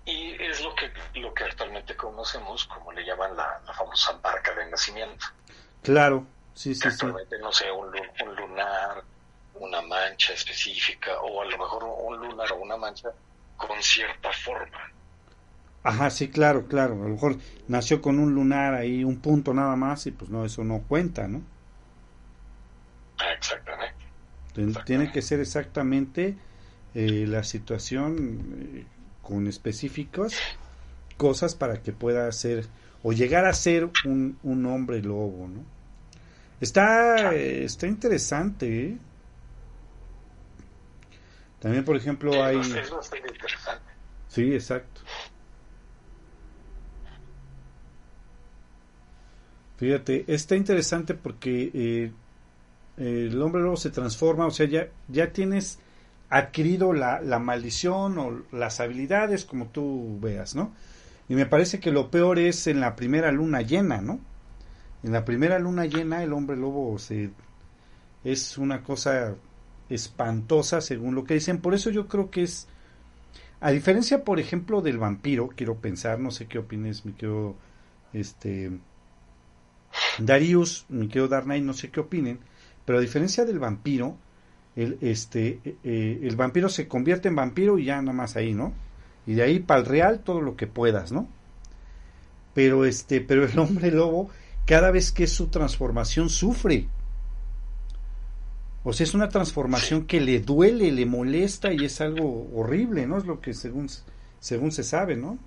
Y 0.05 0.33
es 0.43 0.63
lo 0.63 0.75
que, 0.75 0.91
lo 1.21 1.33
que 1.35 1.45
actualmente 1.45 1.97
conocemos, 1.97 2.67
como 2.67 2.93
le 2.93 3.05
llaman 3.05 3.37
la, 3.37 3.61
famosa 3.75 4.19
marca 4.23 4.55
de 4.55 4.71
nacimiento. 4.71 5.27
Claro, 5.83 6.27
sí, 6.55 6.75
sí, 6.75 6.89
actualmente, 6.89 7.39
no 7.39 7.53
sé, 7.53 7.71
un, 7.71 7.89
un 7.89 8.37
lunar, 8.37 9.05
una 9.55 9.83
mancha 9.83 10.33
específica, 10.35 11.21
o 11.21 11.43
a 11.43 11.45
lo 11.47 11.59
mejor 11.59 11.85
un 11.85 12.17
lunar 12.19 12.53
o 12.53 12.57
una 12.57 12.77
mancha 12.77 13.11
con 13.57 13.83
cierta 13.83 14.33
forma. 14.33 14.79
Ajá, 15.85 16.11
sí, 16.11 16.29
claro, 16.31 16.67
claro. 16.69 16.95
A 16.95 16.99
lo 16.99 17.09
mejor 17.11 17.39
nació 17.69 18.01
con 18.03 18.19
un 18.19 18.35
lunar 18.35 18.75
ahí, 18.75 19.05
un 19.05 19.21
punto 19.21 19.55
nada 19.55 19.77
más, 19.77 20.07
y 20.07 20.13
pues 20.13 20.31
no, 20.31 20.45
eso 20.45 20.65
no 20.65 20.83
cuenta, 20.89 21.29
¿no? 21.29 21.43
Exactamente. 23.37 24.05
Tiene 24.85 25.11
que 25.11 25.23
ser 25.23 25.41
exactamente 25.41 26.37
eh, 26.95 27.25
la 27.27 27.43
situación 27.43 28.55
eh, 28.77 28.87
con 29.23 29.47
específicos 29.47 30.49
cosas 31.17 31.55
para 31.55 31.83
que 31.83 31.93
pueda 31.93 32.31
ser 32.33 32.69
o 33.03 33.13
llegar 33.13 33.47
a 33.47 33.55
ser 33.55 33.91
un, 34.05 34.39
un 34.43 34.67
hombre 34.67 35.03
lobo, 35.03 35.49
¿no? 35.49 35.65
Está, 36.63 37.35
está 37.35 37.89
interesante, 37.89 38.85
¿eh? 38.85 38.99
También, 41.59 41.85
por 41.85 41.97
ejemplo, 41.97 42.45
hay... 42.45 42.63
Sí, 44.29 44.55
exacto. 44.55 45.01
Fíjate, 49.77 50.25
está 50.29 50.55
interesante 50.55 51.15
porque 51.15 51.73
eh, 51.75 52.13
el 52.97 53.43
hombre 53.43 53.63
luego 53.63 53.77
se 53.77 53.91
transforma, 53.91 54.47
o 54.47 54.53
sea, 54.53 54.67
ya, 54.67 54.87
ya 55.09 55.33
tienes 55.33 55.81
adquirido 56.31 56.93
la, 56.93 57.21
la, 57.21 57.41
maldición 57.41 58.19
o 58.19 58.43
las 58.53 58.79
habilidades 58.79 59.45
como 59.45 59.67
tú 59.67 60.17
veas, 60.21 60.55
¿no? 60.55 60.73
Y 61.29 61.35
me 61.35 61.47
parece 61.47 61.81
que 61.81 61.91
lo 61.91 62.09
peor 62.13 62.39
es 62.39 62.69
en 62.69 62.79
la 62.79 62.95
primera 62.95 63.33
luna 63.33 63.63
llena, 63.63 64.01
¿no? 64.01 64.21
En 65.03 65.13
la 65.13 65.25
primera 65.25 65.59
luna 65.59 65.87
llena 65.87 66.23
el 66.23 66.33
hombre 66.33 66.57
lobo 66.57 66.99
se, 66.99 67.31
es 68.25 68.59
una 68.59 68.83
cosa 68.83 69.35
espantosa 69.89 70.81
según 70.81 71.15
lo 71.15 71.25
que 71.25 71.35
dicen. 71.35 71.61
Por 71.61 71.75
eso 71.75 71.91
yo 71.91 72.07
creo 72.09 72.31
que 72.31 72.43
es, 72.45 72.69
a 73.61 73.71
diferencia, 73.71 74.25
por 74.25 74.41
ejemplo, 74.41 74.81
del 74.81 74.99
vampiro, 74.99 75.51
quiero 75.55 75.77
pensar, 75.77 76.19
no 76.19 76.31
sé 76.31 76.47
qué 76.47 76.59
opines, 76.59 77.05
mi 77.05 77.13
querido 77.13 77.57
este, 78.13 78.71
Darius, 80.19 80.87
quedo 81.11 81.29
Dark 81.29 81.45
Knight, 81.45 81.65
no 81.65 81.73
sé 81.73 81.91
qué 81.91 82.01
opinen, 82.01 82.39
pero 82.85 82.99
a 82.99 83.01
diferencia 83.01 83.45
del 83.45 83.59
vampiro, 83.59 84.17
el, 84.77 84.99
este, 85.01 85.61
eh, 85.85 86.21
el 86.23 86.37
vampiro 86.37 86.69
se 86.69 86.89
convierte 86.89 87.29
en 87.29 87.37
vampiro 87.37 87.79
y 87.79 87.87
ya 87.87 88.01
nada 88.01 88.13
más 88.17 88.37
ahí, 88.37 88.55
¿no? 88.55 88.73
Y 89.27 89.35
de 89.35 89.43
ahí 89.43 89.61
para 89.61 89.81
el 89.81 89.87
real 89.87 90.21
todo 90.21 90.41
lo 90.41 90.57
que 90.57 90.67
puedas, 90.67 91.13
¿no? 91.13 91.29
Pero 92.55 92.85
este, 92.85 93.21
pero 93.21 93.45
el 93.45 93.59
hombre 93.59 93.91
lobo, 93.91 94.31
cada 94.67 94.91
vez 94.91 95.13
que 95.13 95.27
su 95.27 95.49
transformación 95.49 96.29
sufre. 96.29 96.89
O 98.85 98.93
sea, 98.93 99.05
es 99.05 99.15
una 99.15 99.29
transformación 99.29 100.07
que 100.07 100.21
le 100.21 100.41
duele, 100.41 100.91
le 100.91 101.07
molesta 101.07 101.73
y 101.73 101.85
es 101.85 102.01
algo 102.01 102.49
horrible, 102.55 103.07
¿no? 103.07 103.19
Es 103.19 103.27
lo 103.27 103.41
que 103.41 103.55
según, 103.55 103.89
según 104.41 104.73
se 104.73 104.83
sabe, 104.83 105.17
¿no? 105.17 105.39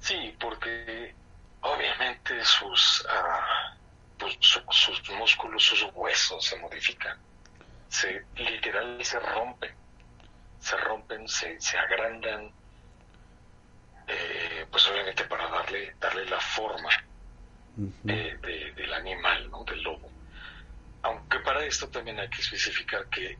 Sí, 0.00 0.34
porque 0.38 1.14
obviamente 1.62 2.44
sus, 2.44 3.06
ah, 3.08 3.74
pues, 4.18 4.36
sus 4.40 5.02
músculos, 5.18 5.62
sus 5.62 5.86
huesos 5.94 6.44
se 6.44 6.58
modifican 6.58 7.18
se 7.94 8.24
literal 8.36 8.98
se 9.04 9.20
rompen, 9.20 9.72
se 10.58 10.76
rompen, 10.78 11.28
se, 11.28 11.60
se 11.60 11.78
agrandan, 11.78 12.50
eh, 14.08 14.66
pues 14.68 14.88
obviamente 14.88 15.24
para 15.24 15.48
darle, 15.48 15.94
darle 16.00 16.26
la 16.26 16.40
forma 16.40 16.90
del 17.76 18.92
animal, 18.92 19.50
¿no? 19.50 19.64
del 19.64 19.82
lobo. 19.82 20.10
Aunque 21.02 21.38
para 21.40 21.64
esto 21.64 21.88
también 21.88 22.18
hay 22.18 22.28
que 22.30 22.40
especificar 22.40 23.06
que 23.08 23.36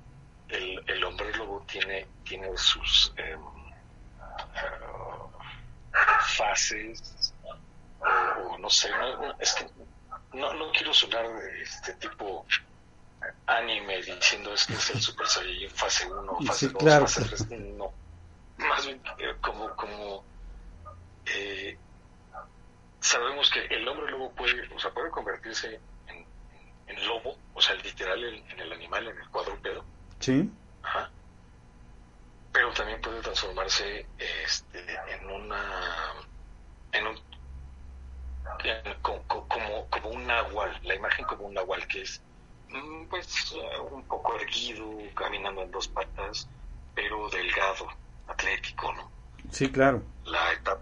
el, 0.49 0.83
el 0.87 1.05
hombre 1.05 1.35
lobo 1.37 1.64
tiene, 1.66 2.07
tiene 2.25 2.57
sus 2.57 3.12
em, 3.16 3.40
fases, 6.37 7.33
o, 8.01 8.59
no 8.59 8.68
sé, 8.68 8.90
es 9.38 9.55
que 9.55 9.66
no, 10.37 10.53
no 10.55 10.70
quiero 10.73 10.92
sonar 10.92 11.27
de 11.27 11.62
este 11.62 11.94
tipo 11.94 12.44
anime 13.47 14.03
diciendo 14.03 14.53
es 14.53 14.66
que 14.66 14.75
es 14.75 14.90
el 14.90 15.01
Super 15.01 15.27
Saiyajin 15.27 15.70
fase 15.70 16.12
1, 16.12 16.38
fase 16.47 16.68
2, 16.68 16.83
fase 16.83 17.47
3, 17.47 17.51
no. 17.77 17.92
Más 18.59 18.87
bien 18.87 19.01
eh, 19.18 19.35
como, 19.40 19.75
como 19.75 20.25
eh, 21.27 21.77
sabemos 23.05 23.51
que 23.51 23.61
el 23.67 23.87
hombre 23.87 24.11
lobo 24.11 24.33
puede, 24.33 24.69
o 24.75 24.79
sea, 24.79 24.90
puede 24.90 25.11
convertirse 25.11 25.81
en, 26.09 26.27
en 26.87 27.07
lobo, 27.07 27.37
o 27.55 27.61
sea, 27.61 27.75
literal 27.77 28.23
en, 28.25 28.61
el 28.61 28.73
animal, 28.73 29.09
en 29.09 29.19
el 29.19 29.29
cuadrúpedo. 29.31 29.85
Sí. 30.21 30.51
Ajá. 30.83 31.11
Pero 32.53 32.73
también 32.73 33.01
puede 33.01 33.21
transformarse 33.21 34.07
este, 34.19 34.81
en 35.09 35.29
una 35.29 36.12
en 36.93 37.07
un 37.07 37.21
como, 39.03 39.23
como, 39.27 39.88
como 39.90 40.09
un 40.11 40.27
nahual, 40.27 40.79
la 40.85 40.95
imagen 40.95 41.25
como 41.27 41.47
un 41.47 41.55
nahual 41.55 41.87
que 41.88 42.03
es 42.03 42.23
Mm, 42.75 43.07
pues 43.07 43.55
un 43.93 44.03
poco 44.05 44.35
erguido, 44.37 44.85
caminando 45.14 45.62
en 45.62 45.71
dos 45.71 45.87
patas, 45.88 46.49
pero 46.95 47.29
delgado, 47.31 47.87
atlético, 48.27 48.93
¿no? 48.95 49.11
Sí, 49.51 49.71
claro. 49.71 50.03
La, 50.25 50.40
la, 50.64 50.79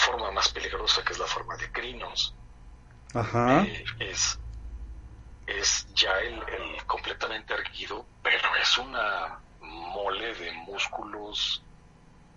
forma 0.00 0.30
más 0.30 0.48
peligrosa, 0.48 1.02
que 1.04 1.12
es 1.12 1.18
la 1.18 1.26
forma 1.26 1.56
de 1.56 1.70
crinos, 1.70 2.34
Ajá. 3.14 3.64
Eh, 3.64 3.84
es, 3.98 4.38
es 5.46 5.86
ya 5.94 6.12
el, 6.20 6.40
completamente 6.86 7.54
erguido, 7.54 8.06
pero 8.22 8.48
es 8.60 8.78
una 8.78 9.40
mole 9.60 10.34
de 10.34 10.52
músculos 10.52 11.62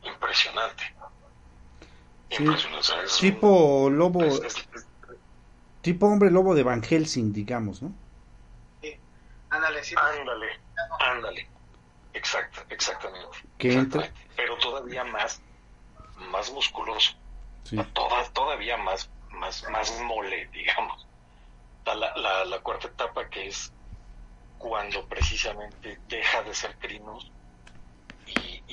impresionante. 0.03 0.83
impresionante 2.29 2.91
tipo 3.19 3.89
lobo, 3.89 4.21
tipo 5.81 6.07
hombre 6.07 6.31
lobo 6.31 6.55
de 6.55 6.63
Van 6.63 6.81
Helsing, 6.81 7.33
digamos, 7.33 7.81
¿no? 7.81 7.93
Ándale, 9.49 9.81
Ándale, 9.95 10.59
ándale. 10.99 11.47
Exacto, 12.13 12.61
exactamente. 12.69 13.37
Pero 14.35 14.57
todavía 14.57 15.03
más, 15.03 15.41
más 16.31 16.51
musculoso. 16.51 17.13
Todavía 18.33 18.77
más, 18.77 19.09
más, 19.29 19.63
más 19.69 19.99
mole, 20.01 20.47
digamos. 20.47 21.07
La, 21.85 22.45
la, 22.45 22.59
cuarta 22.59 22.87
etapa 22.87 23.29
que 23.29 23.47
es 23.47 23.71
cuando 24.57 25.05
precisamente 25.05 25.99
deja 26.07 26.41
de 26.43 26.53
ser 26.53 26.77
crinos 26.77 27.29
y, 28.25 28.63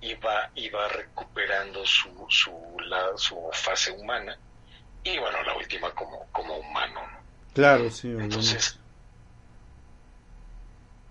y, 0.00 0.14
va, 0.14 0.50
y 0.54 0.68
va 0.70 0.88
recuperando 0.88 1.86
su, 1.86 2.26
su, 2.28 2.52
la, 2.80 3.16
su 3.16 3.48
fase 3.52 3.92
humana 3.92 4.36
y 5.04 5.18
bueno, 5.18 5.40
la 5.44 5.54
última 5.56 5.92
como, 5.92 6.26
como 6.32 6.56
humano, 6.56 7.00
¿no? 7.00 7.18
Claro, 7.54 7.88
sí. 7.90 8.08
Entonces, 8.08 8.78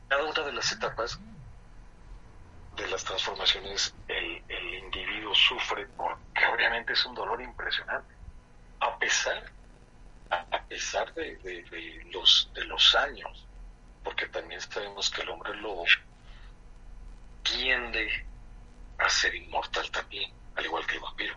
cada 0.09 0.23
una 0.23 0.43
de 0.43 0.51
las 0.51 0.71
etapas 0.73 1.19
de 2.75 2.87
las 2.87 3.03
transformaciones, 3.03 3.95
el, 4.07 4.43
individuo 4.83 5.14
sufre 5.35 5.87
porque 5.97 6.45
obviamente 6.53 6.93
es 6.93 7.05
un 7.05 7.15
dolor 7.15 7.41
impresionante. 7.41 8.13
A 8.79 8.97
pesar, 8.97 9.51
a, 10.29 10.61
pesar 10.63 11.13
de, 11.13 12.03
los, 12.11 12.49
de 12.53 12.65
los 12.65 12.95
años, 12.95 13.45
porque 14.03 14.27
también 14.27 14.61
sabemos 14.61 15.09
que 15.09 15.21
el 15.21 15.29
hombre 15.29 15.55
lobo 15.55 15.85
tiende 17.43 18.07
a 18.97 19.09
ser 19.09 19.35
inmortal 19.35 19.89
también, 19.91 20.31
al 20.55 20.65
igual 20.65 20.85
que 20.85 20.95
el 20.95 21.01
vampiro. 21.01 21.35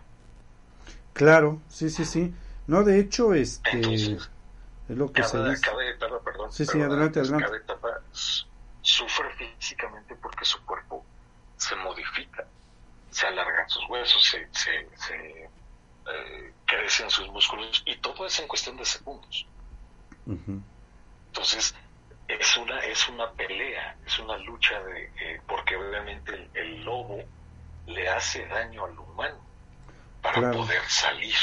Claro, 1.13 1.61
sí, 1.67 1.89
sí, 1.89 2.05
sí. 2.05 2.33
No, 2.67 2.83
de 2.83 2.99
hecho, 2.99 3.33
este... 3.33 3.79
Es 4.89 4.97
lo 4.97 5.11
que 5.11 5.21
cada, 5.21 5.27
se 5.45 5.49
dice. 5.51 5.61
Cada 5.61 5.87
etapa, 5.87 6.19
perdón. 6.23 6.51
Sí, 6.51 6.65
sí, 6.65 6.81
adelante, 6.81 7.19
adelante. 7.19 7.45
Cada 7.45 7.57
etapa 7.57 8.01
sufre 8.81 9.29
físicamente 9.35 10.15
porque 10.15 10.45
su 10.45 10.63
cuerpo 10.65 11.05
se 11.57 11.75
modifica. 11.75 12.47
Se 13.11 13.27
alargan 13.27 13.69
sus 13.69 13.87
huesos, 13.89 14.23
se, 14.23 14.47
se, 14.51 14.87
se 14.95 15.43
eh, 15.43 16.53
crecen 16.65 17.09
sus 17.09 17.27
músculos 17.29 17.81
y 17.85 17.97
todo 17.97 18.25
es 18.25 18.39
en 18.39 18.47
cuestión 18.47 18.77
de 18.77 18.85
segundos. 18.85 19.45
Entonces, 20.25 21.73
es 22.27 22.57
una, 22.57 22.79
es 22.81 23.09
una 23.09 23.31
pelea, 23.31 23.97
es 24.05 24.19
una 24.19 24.37
lucha 24.37 24.79
de, 24.81 25.11
eh, 25.19 25.41
porque 25.47 25.75
obviamente 25.75 26.33
el, 26.33 26.49
el, 26.53 26.83
lobo 26.83 27.23
le 27.87 28.07
hace 28.09 28.45
daño 28.45 28.85
al 28.85 28.99
humano 28.99 29.39
para 30.21 30.51
poder 30.51 30.83
salir 30.87 31.35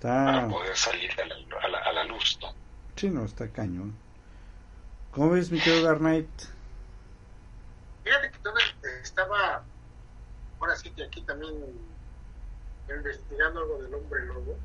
para 0.00 0.48
poder 0.48 0.76
salir 0.76 1.10
a 1.20 1.68
la, 1.68 1.78
a 1.78 1.92
la, 1.92 2.04
luz, 2.04 2.38
¿no? 2.40 2.54
Sí, 2.96 3.08
no, 3.08 3.24
está 3.24 3.50
cañón. 3.50 3.96
¿Cómo 5.10 5.30
ves, 5.30 5.50
mi 5.50 5.58
querido 5.58 5.82
Dark 5.82 5.98
Knight? 5.98 6.28
Fíjate 8.06 8.30
que 8.30 8.38
todo 8.38 8.54
estaba, 9.02 9.64
ahora 10.60 10.76
sí 10.76 10.92
que 10.92 11.02
aquí 11.02 11.22
también 11.22 11.52
investigando 12.88 13.58
algo 13.58 13.82
del 13.82 13.94
hombre 13.94 14.24
lobo. 14.26 14.56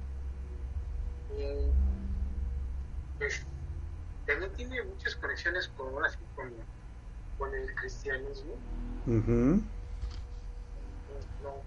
Y, 1.36 1.72
pues, 3.18 3.44
también 4.28 4.54
tiene 4.54 4.84
muchas 4.84 5.16
conexiones 5.16 5.70
con, 5.70 5.88
ahora 5.88 6.12
con, 6.36 6.54
con 7.40 7.56
el 7.56 7.74
cristianismo. 7.74 8.54
Uh 9.08 9.60
no, 11.42 11.64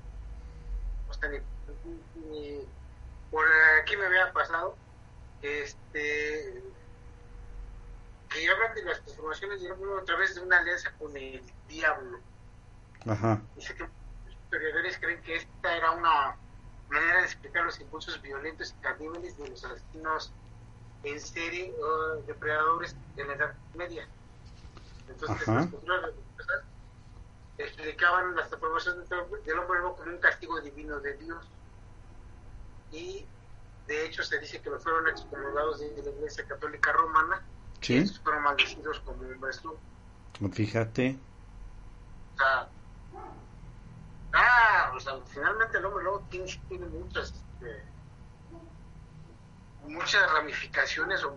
o 1.09 1.15
sea, 1.15 1.29
ni, 1.29 1.39
ni 2.31 2.61
por 3.33 3.45
aquí 3.83 3.97
me 3.97 4.07
había 4.07 4.33
pasado 4.33 4.77
este 5.43 6.63
que 8.35 8.49
hablan 8.49 8.75
de 8.75 8.85
las 8.85 9.01
transformaciones 9.03 9.63
de 9.63 9.71
a 9.71 10.05
través 10.05 10.35
de 10.35 10.41
una 10.41 10.59
alianza 10.59 10.93
con 10.99 11.17
el 11.17 11.43
diablo. 11.75 12.19
Ajá. 13.07 13.41
Dice 13.57 13.75
que 13.75 13.83
los 13.83 14.35
historiadores 14.35 14.99
creen 14.99 15.23
que 15.23 15.37
esta 15.37 15.77
era 15.77 15.91
una 15.93 16.37
manera 16.89 17.19
de 17.19 17.25
explicar 17.25 17.65
los 17.65 17.81
impulsos 17.81 18.21
violentos 18.23 18.71
y 18.71 18.83
caníbales 18.83 19.37
de 19.37 19.49
los 19.49 19.65
asesinos 19.65 20.33
en 21.03 21.21
serie 21.21 21.75
o 21.81 22.17
depredadores 22.23 22.97
de 23.17 23.25
la 23.25 23.35
Edad 23.35 23.55
Media. 23.75 24.09
Entonces, 25.09 25.47
las 25.47 25.67
culturas 25.67 26.11
explicaban 27.59 28.35
las 28.35 28.49
transformaciones 28.49 29.09
del 29.09 29.59
hombre 29.59 29.81
como 29.81 30.11
un 30.11 30.19
castigo 30.19 30.61
divino 30.61 30.99
de 31.01 31.17
Dios 31.19 31.47
y 32.91 33.27
de 33.87 34.07
hecho 34.07 34.23
se 34.23 34.39
dice 34.41 34.61
que 34.61 34.71
lo 34.71 34.81
fueron 34.81 35.09
excomulgados 35.09 35.81
de 35.81 36.03
la 36.03 36.11
Iglesia 36.11 36.45
Católica 36.47 36.93
Romana 36.93 37.43
¿Sí? 37.81 37.99
y 37.99 38.09
fueron 38.09 38.43
maldecidos 38.43 39.01
como 39.01 39.23
un 39.23 39.41
lobo. 39.41 39.79
Fíjate. 40.53 41.19
O 42.35 42.39
sea, 42.39 42.69
ah, 44.33 44.93
o 44.97 45.01
sea, 45.01 45.04
finalmente 45.27 45.79
el 45.79 45.85
hombre 45.85 46.05
lobo 46.05 46.27
tiene, 46.31 46.87
muchas 46.87 47.35
este, 47.35 47.83
muchas 49.89 50.33
ramificaciones 50.33 51.23
o 51.25 51.37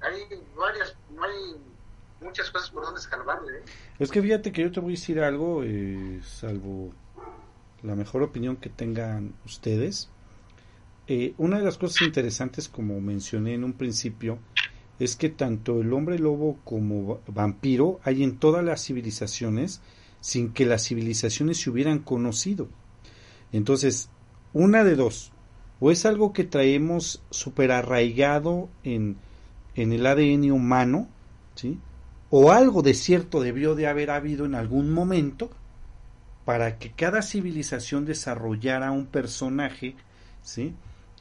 hay 0.00 0.22
varias, 0.56 0.96
no 1.14 1.24
hay 1.24 1.56
muchas 2.20 2.50
cosas 2.50 2.70
por 2.70 2.84
donde 2.84 3.00
escarbarle. 3.00 3.58
¿eh? 3.58 3.62
Es 3.98 4.10
que 4.10 4.22
fíjate 4.22 4.52
que 4.52 4.62
yo 4.62 4.72
te 4.72 4.80
voy 4.80 4.92
a 4.92 4.96
decir 4.96 5.20
algo, 5.20 5.62
eh, 5.64 6.20
salvo 6.24 6.92
la 7.82 7.94
mejor 7.94 8.22
opinión 8.22 8.56
que 8.56 8.68
tengan 8.68 9.34
ustedes. 9.44 10.10
Eh, 11.06 11.34
una 11.38 11.58
de 11.58 11.64
las 11.64 11.78
cosas 11.78 12.02
interesantes, 12.02 12.68
como 12.68 13.00
mencioné 13.00 13.54
en 13.54 13.64
un 13.64 13.74
principio, 13.74 14.38
es 14.98 15.14
que 15.16 15.28
tanto 15.28 15.80
el 15.80 15.92
hombre 15.92 16.18
lobo 16.18 16.58
como 16.64 17.20
vampiro 17.26 18.00
hay 18.02 18.22
en 18.22 18.38
todas 18.38 18.64
las 18.64 18.82
civilizaciones 18.82 19.82
sin 20.20 20.52
que 20.52 20.66
las 20.66 20.84
civilizaciones 20.84 21.60
se 21.60 21.70
hubieran 21.70 22.00
conocido. 22.00 22.68
Entonces, 23.52 24.10
una 24.52 24.84
de 24.84 24.96
dos, 24.96 25.32
o 25.80 25.90
es 25.90 26.06
algo 26.06 26.32
que 26.32 26.44
traemos 26.44 27.22
super 27.30 27.72
arraigado 27.72 28.68
en, 28.82 29.16
en 29.74 29.92
el 29.92 30.06
ADN 30.06 30.50
humano, 30.50 31.08
¿sí? 31.54 31.78
o 32.30 32.50
algo 32.52 32.82
de 32.82 32.94
cierto 32.94 33.40
debió 33.40 33.74
de 33.74 33.86
haber 33.86 34.10
habido 34.10 34.46
en 34.46 34.54
algún 34.54 34.92
momento 34.92 35.50
para 36.44 36.78
que 36.78 36.92
cada 36.92 37.22
civilización 37.22 38.04
desarrollara 38.04 38.92
un 38.92 39.06
personaje, 39.06 39.96
¿sí? 40.42 40.74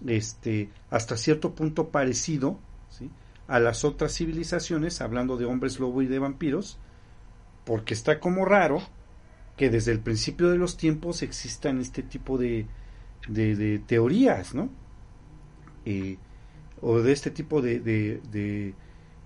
Este, 0.05 0.69
hasta 0.89 1.17
cierto 1.17 1.55
punto 1.55 1.89
parecido, 1.89 2.59
¿sí? 2.89 3.09
a 3.47 3.59
las 3.59 3.85
otras 3.85 4.13
civilizaciones, 4.13 5.01
hablando 5.01 5.37
de 5.37 5.45
hombres 5.45 5.79
lobo 5.79 6.01
y 6.01 6.07
de 6.07 6.19
vampiros, 6.19 6.77
porque 7.65 7.93
está 7.93 8.19
como 8.19 8.45
raro 8.45 8.81
que 9.57 9.69
desde 9.69 9.91
el 9.91 9.99
principio 9.99 10.49
de 10.49 10.57
los 10.57 10.77
tiempos 10.77 11.21
existan 11.21 11.79
este 11.79 12.03
tipo 12.03 12.37
de, 12.37 12.65
de, 13.27 13.79
teorías, 13.79 14.53
¿no? 14.53 14.69
Eh, 15.85 16.17
o 16.81 16.99
de 16.99 17.11
este 17.13 17.31
tipo 17.31 17.61
de, 17.61 17.79
de, 17.79 18.73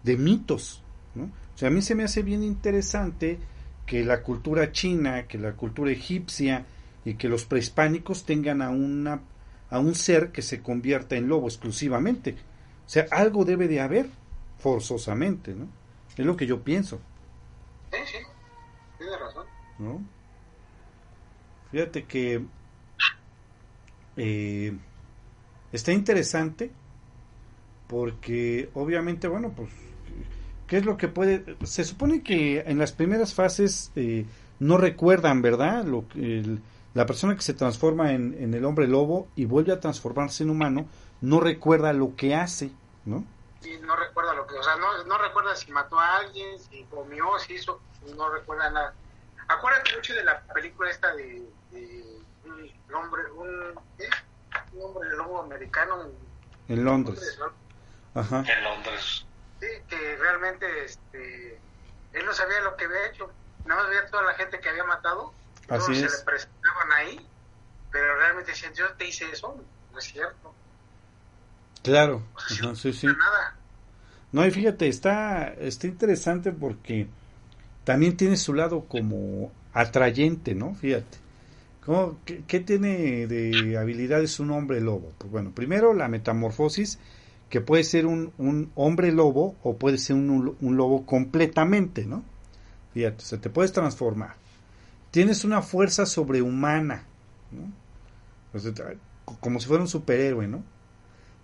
de, 0.04 0.18
mitos, 0.18 0.84
¿no? 1.16 1.26
O 1.26 1.58
sea, 1.58 1.70
a 1.70 1.72
mí 1.72 1.82
se 1.82 1.96
me 1.96 2.04
hace 2.04 2.22
bien 2.22 2.44
interesante 2.44 3.40
que 3.86 4.06
la 4.06 4.22
cultura 4.22 4.72
china, 4.72 5.28
que 5.28 5.38
la 5.38 5.54
cultura 5.54 5.92
egipcia 5.92 6.66
y 7.04 7.16
que 7.16 7.28
los 7.28 7.46
prehispánicos 7.46 8.24
tengan 8.24 8.62
a, 8.62 8.70
una, 8.70 9.22
a 9.70 9.80
un 9.80 9.96
ser 9.96 10.32
que 10.32 10.42
se 10.42 10.62
convierta 10.62 11.16
en 11.16 11.28
lobo 11.28 11.48
exclusivamente. 11.48 12.36
O 12.86 12.90
sea, 12.90 13.08
algo 13.12 13.46
debe 13.46 13.68
de 13.68 13.82
haber 13.82 14.10
forzosamente, 14.60 15.56
¿no? 15.56 15.68
Es 16.16 16.26
lo 16.26 16.36
que 16.36 16.46
yo 16.46 16.64
pienso. 16.64 17.00
Sí, 17.92 18.00
sí, 18.06 18.18
tiene 18.98 19.18
razón. 19.18 19.46
¿No? 19.80 20.19
Fíjate 21.72 22.06
que 22.06 22.46
eh, 24.18 24.78
está 25.72 25.92
interesante 25.92 26.72
porque 27.88 28.70
obviamente, 28.74 29.28
bueno, 29.28 29.54
pues, 29.56 29.70
¿qué 30.68 30.78
es 30.78 30.86
lo 30.86 30.98
que 30.98 31.08
puede? 31.08 31.58
Se 31.64 31.84
supone 31.84 32.22
que 32.22 32.60
en 32.62 32.78
las 32.78 32.92
primeras 32.92 33.34
fases 33.34 33.92
eh, 33.96 34.26
no 34.60 34.78
recuerdan, 34.78 35.42
¿verdad? 35.42 35.84
Lo 35.86 36.08
que 36.08 36.60
la 36.94 37.06
persona 37.06 37.36
que 37.36 37.42
se 37.42 37.54
transforma 37.54 38.14
en, 38.14 38.36
en, 38.40 38.54
el 38.54 38.66
hombre 38.66 38.88
lobo 38.88 39.28
y 39.36 39.46
vuelve 39.46 39.74
a 39.74 39.80
transformarse 39.80 40.44
en 40.44 40.50
humano 40.50 40.88
no 41.22 41.40
recuerda 41.40 41.94
lo 41.94 42.16
que 42.16 42.36
hace, 42.36 42.72
¿no? 43.06 43.24
Sí, 43.62 43.78
no 43.82 43.96
recuerda 43.96 44.34
lo 44.34 44.48
que, 44.48 44.56
o 44.56 44.64
sea, 44.64 44.76
no, 44.78 45.04
no 45.04 45.18
recuerda 45.18 45.56
si 45.56 45.72
mató 45.72 46.00
a 46.00 46.18
alguien, 46.18 46.58
si 46.60 46.84
comió, 46.86 47.26
si 47.40 47.54
hizo, 47.54 47.80
no 48.16 48.30
recuerda 48.30 48.70
nada. 48.72 48.94
Acuérdate 49.48 49.96
mucho 49.96 50.14
de 50.14 50.24
la 50.24 50.42
película 50.54 50.90
esta 50.90 51.14
de 51.16 51.44
un 51.72 52.96
hombre, 52.96 53.32
un, 53.32 53.50
un 54.74 54.82
hombre 54.82 55.10
lobo 55.16 55.42
americano 55.42 56.10
en, 56.68 56.86
Londres. 56.86 57.40
Ajá. 58.14 58.44
En 58.48 58.64
Londres. 58.64 59.26
Sí, 59.60 59.68
que 59.88 60.16
realmente 60.18 60.86
este, 60.86 61.60
él 62.14 62.26
no 62.26 62.34
sabía 62.34 62.62
lo 62.62 62.76
que 62.76 62.86
había 62.86 63.08
hecho, 63.08 63.30
nada 63.66 63.82
más 63.82 63.90
veía 63.90 64.06
toda 64.08 64.24
la 64.24 64.34
gente 64.36 64.60
que 64.60 64.70
había 64.70 64.84
matado, 64.84 65.34
todos 65.68 65.86
se 65.86 65.94
le 65.94 66.10
presentaban 66.26 66.92
ahí, 66.96 67.28
pero 67.92 68.16
realmente 68.18 68.52
decían, 68.52 68.74
yo 68.74 68.92
te 68.94 69.08
hice 69.08 69.30
eso, 69.32 69.56
no 69.92 70.00
es 70.00 70.06
cierto. 70.06 70.54
Claro, 71.84 72.24
sí, 72.76 72.94
sí. 72.94 73.08
Nada. 73.08 73.56
No, 74.32 74.46
y 74.46 74.52
fíjate, 74.52 74.88
está, 74.88 75.48
está 75.54 75.88
interesante 75.88 76.52
porque 76.52 77.08
también 77.84 78.16
tiene 78.16 78.38
su 78.38 78.54
lado 78.54 78.86
como 78.86 79.52
atrayente, 79.74 80.54
¿no? 80.54 80.76
Fíjate. 80.76 81.18
Qué, 82.26 82.60
tiene 82.60 83.28
de 83.28 83.78
habilidades 83.78 84.40
un 84.40 84.52
hombre 84.52 84.82
lobo? 84.82 85.12
Pues 85.18 85.32
bueno, 85.32 85.52
primero 85.52 85.94
la 85.94 86.08
metamorfosis, 86.08 87.00
que 87.50 87.62
puede 87.62 87.84
ser 87.84 88.06
un, 88.06 88.72
hombre 88.76 89.12
lobo 89.12 89.56
o 89.64 89.78
puede 89.78 89.98
ser 89.98 90.16
un, 90.16 90.56
lobo 90.62 91.06
completamente, 91.06 92.06
¿no? 92.06 92.24
Fíjate, 92.94 93.24
se 93.24 93.38
te 93.38 93.50
puedes 93.50 93.72
transformar. 93.72 94.36
Tienes 95.12 95.44
una 95.44 95.62
fuerza 95.62 96.06
sobrehumana, 96.06 97.04
¿no? 97.52 97.80
como 99.42 99.60
si 99.60 99.68
fuera 99.68 99.84
un 99.84 99.88
superhéroe, 99.88 100.48
¿no? 100.48 100.64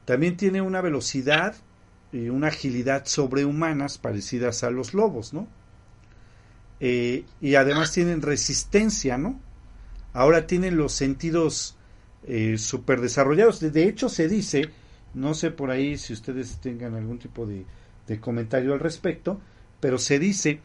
También 0.06 0.38
tiene 0.38 0.62
una 0.62 0.82
velocidad 0.82 1.56
y 2.12 2.30
una 2.30 2.48
agilidad 2.48 3.06
sobrehumanas 3.06 3.98
parecidas 3.98 4.63
a 4.63 4.71
los 4.71 4.93
lobos, 4.93 5.34
¿no? 5.34 5.48
Eh, 6.80 7.26
y 7.41 7.56
además 7.56 7.91
tienen 7.91 8.21
resistencia, 8.21 9.17
¿no? 9.17 9.39
Ahora 10.15 10.47
tienen 10.47 10.78
los 10.78 10.93
sentidos 10.93 11.75
eh, 12.23 12.58
super 12.58 13.01
desarrollados. 13.01 13.60
De 13.60 13.84
hecho, 13.84 14.08
se 14.08 14.30
dice, 14.30 14.69
no 15.13 15.34
sé 15.34 15.51
por 15.51 15.71
ahí 15.71 15.97
si 15.97 16.13
ustedes 16.13 16.58
tengan 16.62 16.95
algún 16.95 17.19
tipo 17.19 17.45
de, 17.45 17.65
comentario 18.21 18.71
al 18.71 18.80
respecto, 18.80 19.41
pero 19.82 19.97
se 19.97 20.17
dice 20.17 20.62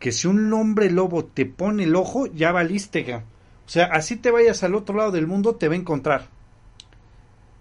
que 0.00 0.10
si 0.10 0.26
un 0.26 0.52
hombre 0.52 0.90
lobo 0.90 1.24
te 1.24 1.46
pone 1.46 1.84
el 1.84 1.94
ojo, 1.94 2.26
ya 2.26 2.50
valiste. 2.50 3.14
O 3.14 3.22
sea, 3.66 3.84
así 3.84 4.16
te 4.16 4.32
vayas 4.32 4.64
al 4.64 4.74
otro 4.74 4.96
lado 4.96 5.12
del 5.12 5.28
mundo, 5.28 5.54
te 5.54 5.68
va 5.68 5.74
a 5.74 5.78
encontrar. 5.78 6.26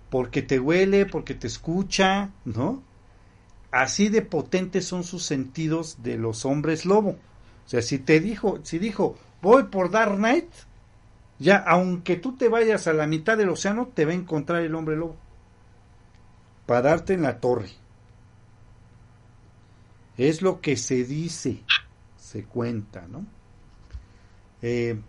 Porque 0.10 0.41
te 0.41 0.60
huele, 0.60 1.06
porque 1.06 1.36
te 1.36 1.45
escucha, 1.45 2.32
¿no? 2.45 2.82
Así 3.69 4.10
de 4.10 4.23
potentes 4.23 4.86
son 4.86 5.04
sus 5.04 5.21
sentidos 5.21 6.02
de 6.02 6.17
los 6.17 6.45
hombres 6.45 6.84
lobo. 6.84 7.12
O 7.12 7.69
sea, 7.69 7.84
si 7.84 8.00
te 8.00 8.19
dijo, 8.19 8.60
si 8.63 8.80
dijo, 8.80 9.15
voy 9.43 9.65
por 9.65 9.91
Dark 9.91 10.15
Knight, 10.15 10.47
ya 11.39 11.58
aunque 11.58 12.15
tú 12.15 12.36
te 12.36 12.50
vayas 12.50 12.88
a 12.88 12.93
la 12.93 13.08
mitad 13.08 13.38
del 13.38 13.50
océano, 13.50 13.88
te 13.93 14.06
va 14.06 14.12
a 14.12 14.15
encontrar 14.15 14.62
el 14.62 14.76
hombre 14.76 14.95
lobo. 14.95 15.15
Para 16.65 16.82
darte 16.82 17.13
en 17.13 17.23
la 17.23 17.39
torre. 17.39 17.69
Es 20.17 20.41
lo 20.41 20.62
que 20.62 20.78
se 20.78 21.04
dice, 21.04 21.63
se 22.17 22.43
cuenta, 22.43 23.08
¿no? 23.08 23.26
Eh, 24.62 25.00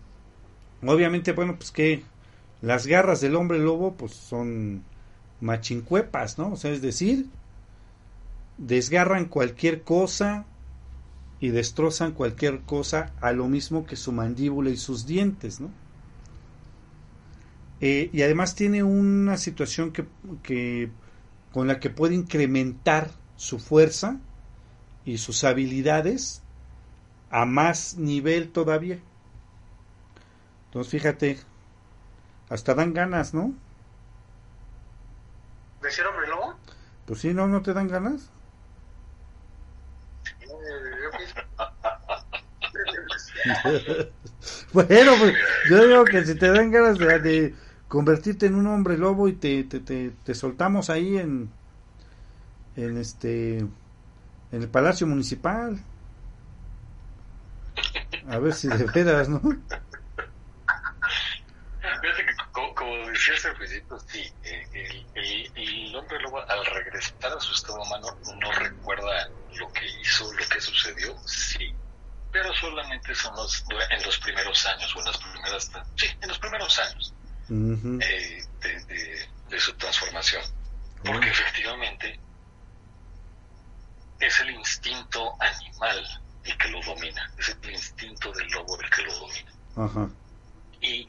obviamente, 0.82 1.32
bueno, 1.32 1.56
pues 1.56 1.70
que 1.70 2.04
las 2.60 2.86
garras 2.86 3.20
del 3.20 3.34
hombre 3.34 3.58
lobo, 3.58 3.94
pues 3.94 4.12
son 4.12 4.84
machincuepas, 5.40 6.38
¿no? 6.38 6.52
O 6.52 6.56
sea, 6.56 6.72
es 6.72 6.82
decir, 6.82 7.26
desgarran 8.58 9.24
cualquier 9.24 9.82
cosa, 9.82 10.44
y 11.40 11.48
destrozan 11.50 12.12
cualquier 12.12 12.60
cosa 12.60 13.12
a 13.20 13.32
lo 13.32 13.48
mismo 13.48 13.86
que 13.86 13.96
su 13.96 14.12
mandíbula 14.12 14.70
y 14.70 14.76
sus 14.76 15.06
dientes, 15.06 15.60
¿no? 15.60 15.70
Eh, 17.80 18.10
y 18.12 18.22
además 18.22 18.54
tiene 18.54 18.82
una 18.82 19.36
situación 19.36 19.92
que, 19.92 20.90
con 21.52 21.68
la 21.68 21.78
que 21.78 21.90
puede 21.90 22.14
incrementar 22.14 23.10
su 23.36 23.58
fuerza 23.58 24.18
y 25.04 25.18
sus 25.18 25.44
habilidades 25.44 26.42
a 27.30 27.44
más 27.44 27.96
nivel 27.96 28.50
todavía. 28.50 28.98
Entonces 30.66 30.90
fíjate, 30.90 31.38
hasta 32.48 32.74
dan 32.74 32.92
ganas, 32.94 33.32
¿no? 33.32 33.54
¿De 35.82 35.90
ser 35.90 36.06
hombre 36.06 36.26
lobo? 36.26 36.56
Pues 37.06 37.20
sí, 37.20 37.32
¿no? 37.32 37.46
¿No 37.46 37.62
te 37.62 37.72
dan 37.72 37.88
ganas? 37.88 38.30
bueno, 44.72 45.12
pues 45.18 45.34
yo 45.70 45.86
digo 45.86 46.04
que 46.04 46.24
si 46.24 46.34
te 46.34 46.50
dan 46.50 46.70
ganas 46.70 46.98
de, 46.98 47.54
convertirte 47.88 48.46
en 48.46 48.54
un 48.54 48.66
hombre 48.66 48.98
lobo 48.98 49.28
y 49.28 49.32
te, 49.32 49.64
te, 49.64 50.34
soltamos 50.34 50.90
ahí 50.90 51.16
en, 51.16 51.50
en 52.76 52.98
este 52.98 53.58
en 53.58 54.62
el 54.62 54.68
Palacio 54.68 55.06
Municipal. 55.06 55.82
A 58.28 58.38
ver 58.38 58.52
si 58.52 58.68
de 58.68 58.84
veras, 58.84 59.28
¿no? 59.28 59.40
Que, 59.40 59.54
como, 62.74 62.96
decías 63.08 63.46
sí, 64.06 64.32
el, 64.42 65.06
el, 65.14 65.52
el, 65.54 65.96
hombre 65.96 66.20
lobo 66.20 66.40
al 66.40 66.66
regresar 66.66 67.32
a 67.36 67.40
su 67.40 67.54
estado 67.54 67.80
humano 67.82 68.08
no 68.40 68.52
recuerda 68.52 69.28
lo 69.54 69.72
que 69.72 69.86
hizo, 70.00 70.32
lo 70.32 70.48
que 70.48 70.60
sucedió, 70.60 71.16
sí, 71.26 71.74
pero 72.32 72.52
solamente 72.54 73.14
son 73.14 73.34
los, 73.36 73.64
en 73.90 74.02
los 74.04 74.18
primeros 74.18 74.66
años 74.66 74.94
o 74.94 74.98
en 74.98 75.04
las 75.06 75.18
primeras, 75.18 75.70
sí, 75.96 76.06
en 76.20 76.28
los 76.28 76.38
primeros 76.38 76.78
años 76.78 77.14
eh, 77.50 78.44
de, 79.48 79.60
su 79.60 79.72
transformación. 79.74 80.42
Porque 81.04 81.30
efectivamente 81.30 82.18
es 84.20 84.40
el 84.40 84.50
instinto 84.50 85.32
animal 85.40 86.22
el 86.44 86.58
que 86.58 86.68
lo 86.68 86.80
domina, 86.82 87.30
es 87.38 87.56
el 87.62 87.70
instinto 87.70 88.32
del 88.32 88.48
lobo 88.48 88.80
el 88.80 88.90
que 88.90 89.02
lo 89.02 89.14
domina. 89.14 90.12
Y 90.80 91.08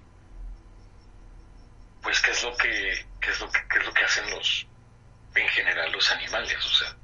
pues 2.02 2.22
qué 2.22 2.32
es 2.32 2.44
lo 2.44 2.56
que 2.56 3.06
qué 3.20 3.30
es 3.32 3.40
lo 3.40 3.52
que 3.52 3.60
qué 3.70 3.80
es 3.80 3.86
lo 3.86 3.94
que 3.94 4.04
hacen 4.04 4.30
los 4.30 4.68
en 5.36 5.48
general 5.50 5.92
los 5.92 6.12
animales, 6.12 6.66
o 6.66 6.70
sea, 6.70 6.96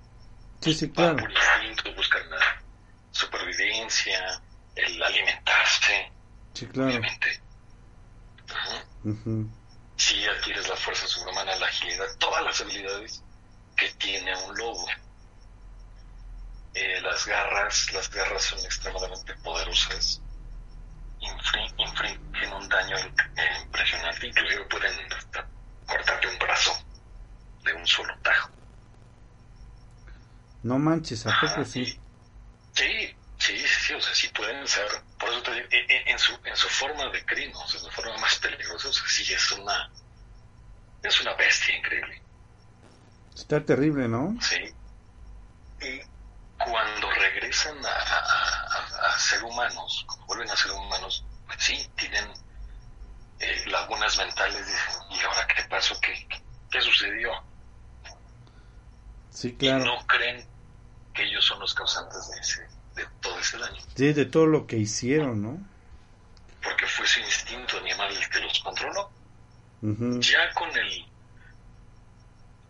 Sí, 0.65 0.73
sí, 0.73 0.89
claro. 0.89 1.17
Por 1.17 1.31
instinto, 1.31 1.93
buscan 1.93 2.27
la 2.27 2.39
supervivencia, 3.11 4.41
el 4.75 5.03
alimentarse. 5.03 6.11
Sí, 6.53 6.65
claro. 6.65 6.89
Obviamente. 6.89 7.41
Si 9.97 10.25
adquieres 10.25 10.67
la 10.67 10.75
fuerza 10.75 11.07
sobrehumana, 11.07 11.55
la 11.55 11.67
agilidad, 11.67 12.05
todas 12.19 12.43
las 12.43 12.61
habilidades 12.61 13.23
que 13.75 13.89
tiene 13.91 14.35
un 14.43 14.55
lobo. 14.57 14.85
Eh, 16.73 17.01
las 17.01 17.25
garras, 17.25 17.91
las 17.93 18.09
garras 18.09 18.43
son 18.43 18.59
extremadamente 18.59 19.33
poderosas. 19.43 20.21
Infri- 21.21 21.73
infringen 21.77 22.53
un 22.53 22.67
daño 22.69 22.97
eh, 22.97 23.61
impresionante, 23.63 24.27
inclusive 24.27 24.65
pueden 24.65 25.13
hasta 25.13 25.49
cortarte 25.85 26.27
un 26.27 26.37
brazo 26.37 26.77
de 27.63 27.73
un 27.73 27.87
solo 27.87 28.13
tajo. 28.21 28.49
No 30.63 30.77
manches, 30.79 31.25
¿a 31.25 31.29
poco 31.39 31.45
Ajá, 31.45 31.65
sí? 31.65 31.85
Sí, 31.85 33.15
sí, 33.37 33.57
sí, 33.57 33.67
sí, 33.67 33.93
o 33.93 34.01
sea, 34.01 34.13
sí 34.13 34.27
pueden 34.29 34.67
ser, 34.67 34.87
en, 35.53 36.19
su, 36.19 36.39
en 36.43 36.55
su 36.57 36.67
forma 36.69 37.09
de 37.11 37.25
crimen, 37.25 37.55
en 37.61 37.67
su 37.79 37.89
forma 37.91 38.17
más 38.17 38.37
peligrosa, 38.39 38.89
sí 39.07 39.33
es 39.33 39.51
una, 39.53 39.91
es 41.01 41.21
una 41.21 41.33
bestia 41.35 41.73
increíble, 41.77 42.21
Está 43.35 43.63
terrible, 43.63 44.07
¿no? 44.07 44.35
sí. 44.39 44.75
Y 45.79 46.01
cuando 46.57 47.09
regresan 47.11 47.77
a, 47.85 47.89
a- 47.89 48.77
a- 48.77 49.07
a 49.15 49.19
ser 49.19 49.43
humanos, 49.43 50.03
cuando 50.07 50.25
vuelven 50.27 50.49
a 50.51 50.55
ser 50.57 50.71
humanos, 50.73 51.27
pues 51.45 51.57
sí, 51.63 51.91
tienen 51.95 52.33
eh, 53.39 53.63
lagunas 53.67 54.17
mentales, 54.17 54.65
dicen, 54.67 55.01
¿y 55.11 55.19
ahora 55.23 55.47
qué 55.47 55.63
pasó? 55.69 55.99
¿Qué, 56.01 56.13
qué, 56.69 56.81
sucedió? 56.81 57.31
Sí, 59.29 59.55
Y 59.59 59.73
claro. 59.73 59.83
no 59.83 60.05
creen 60.07 60.49
que 61.13 61.23
ellos 61.23 61.45
son 61.45 61.59
los 61.59 61.73
causantes 61.75 62.29
de, 62.29 62.39
ese, 62.41 62.67
de 62.95 63.05
todo 63.21 63.37
ese 63.39 63.57
daño. 63.57 63.81
Sí, 63.95 64.13
de 64.13 64.25
todo 64.25 64.45
lo 64.47 64.65
que 64.67 64.77
hicieron, 64.77 65.41
¿no? 65.41 65.59
porque 66.63 66.87
fue 66.87 67.05
su 67.05 67.19
instinto 67.19 67.77
animal 67.77 68.11
el 68.15 68.27
que 68.29 68.39
los 68.39 68.59
controló. 68.59 69.11
Ujú. 69.83 70.19
Ya 70.19 70.51
con 70.55 70.67
el, 70.75 71.05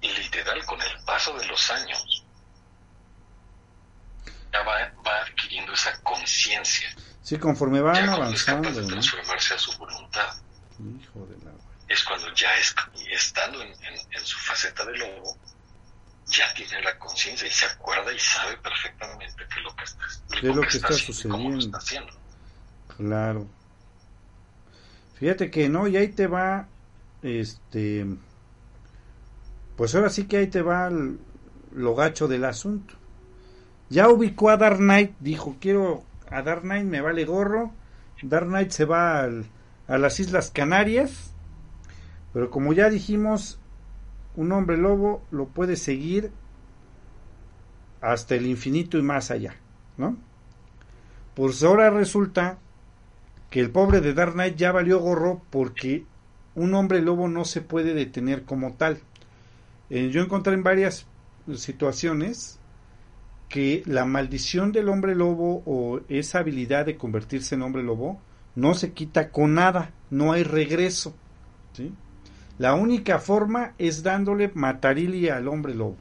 literal, 0.02 0.66
con 0.66 0.82
el 0.82 1.04
paso 1.06 1.34
de 1.38 1.46
los 1.48 1.72
años, 1.72 2.26
ya 4.52 4.60
va, 4.64 4.92
va 5.06 5.22
adquiriendo 5.22 5.72
esa 5.74 5.98
conciencia. 6.02 6.90
Sí, 7.22 7.38
conforme 7.38 7.80
van 7.82 7.96
Ya 7.96 8.16
cuando 8.18 8.36
es 8.36 8.44
capaz 8.44 8.58
avanzando, 8.58 8.80
de 8.82 8.86
¿no? 8.88 8.92
transformarse 8.94 9.54
a 9.54 9.58
su 9.60 9.78
voluntad, 9.78 10.36
Hijo 10.78 11.26
de 11.28 11.46
la... 11.46 11.52
es 11.88 12.04
cuando 12.04 12.34
ya 12.34 12.54
es, 12.58 12.76
y 12.96 13.14
estando 13.14 13.62
en, 13.62 13.70
en- 13.70 14.00
en 14.12 14.26
su 14.26 14.38
faceta 14.40 14.84
de 14.86 14.98
lobo, 14.98 15.38
ya 16.38 16.54
tiene 16.54 16.82
la 16.82 16.98
conciencia 17.00 17.48
y 17.48 17.52
se 17.52 17.66
acuerda 17.66 18.12
y 18.14 18.20
sabe 18.20 18.58
perfectamente 18.58 19.36
qué 19.38 19.60
es 19.60 19.64
lo 19.64 19.76
que 19.76 19.84
está, 19.84 20.06
¿Qué 20.40 20.50
es 20.50 20.56
lo 20.56 20.62
que 20.62 20.78
está 20.78 20.94
sucediendo? 20.94 21.60
está 21.60 21.78
haciendo. 21.78 22.12
Claro. 22.98 23.48
Fíjate 25.20 25.50
que 25.50 25.70
no, 25.70 25.88
y 25.88 25.98
ahí 25.98 26.10
te 26.10 26.28
va, 26.28 26.68
este, 27.22 28.06
pues 29.78 29.96
ahora 29.96 30.10
sí 30.10 30.26
que 30.28 30.38
ahí 30.38 30.48
te 30.48 30.62
va 30.62 30.88
el- 30.88 31.20
lo 31.74 31.96
gacho 31.96 32.28
del 32.28 32.46
asunto. 32.46 32.94
Ya 33.90 34.10
ubicó 34.10 34.50
a 34.50 34.58
Dark 34.58 34.78
Knight, 34.78 35.14
dijo, 35.20 35.58
quiero 35.60 36.04
a 36.30 36.42
Dark 36.42 36.62
Knight, 36.62 36.86
me 36.86 37.02
vale 37.02 37.24
gorro. 37.26 37.72
Dark 38.22 38.48
Knight 38.48 38.72
se 38.72 38.86
va 38.86 39.22
al- 39.22 39.46
a 39.88 39.98
las 39.98 40.20
Islas 40.20 40.50
Canarias, 40.52 41.32
pero 42.34 42.50
como 42.50 42.74
ya 42.74 42.90
dijimos, 42.90 43.60
un 44.36 44.52
hombre 44.52 44.78
lobo 44.78 45.24
lo 45.32 45.48
puede 45.48 45.76
seguir 45.76 46.32
hasta 48.02 48.36
el 48.36 48.46
infinito 48.46 48.98
y 48.98 49.02
más 49.02 49.32
allá, 49.32 49.56
¿no? 49.98 50.18
Pues 51.34 51.64
ahora 51.64 51.90
resulta 51.90 52.60
que 53.50 53.60
el 53.60 53.72
pobre 53.72 54.02
de 54.02 54.14
Dark 54.14 54.34
Knight 54.34 54.56
ya 54.56 54.72
valió 54.72 55.00
gorro 55.00 55.42
porque 55.50 56.06
un 56.56 56.74
hombre 56.74 57.02
lobo 57.02 57.28
no 57.28 57.46
se 57.46 57.62
puede 57.62 57.94
detener 57.94 58.44
como 58.44 58.74
tal. 58.74 59.00
Eh, 59.90 60.10
yo 60.12 60.22
encontré 60.22 60.54
en 60.54 60.64
varias 60.64 61.06
situaciones 61.56 62.60
que 63.50 63.84
la 63.86 64.06
maldición 64.06 64.72
del 64.72 64.90
hombre 64.90 65.16
lobo 65.16 65.62
o 65.66 66.02
esa 66.10 66.40
habilidad 66.40 66.86
de 66.86 66.98
convertirse 66.98 67.56
en 67.56 67.62
hombre 67.62 67.84
lobo 67.84 68.20
no 68.56 68.74
se 68.74 68.94
quita 68.94 69.30
con 69.32 69.54
nada, 69.54 69.92
no 70.10 70.32
hay 70.32 70.44
regreso. 70.44 71.16
¿sí? 71.74 71.94
La 72.58 72.74
única 72.74 73.20
forma 73.20 73.74
es 73.78 74.04
dándole 74.04 74.52
matarili 74.54 75.30
al 75.30 75.48
hombre 75.48 75.76
lobo. 75.76 75.98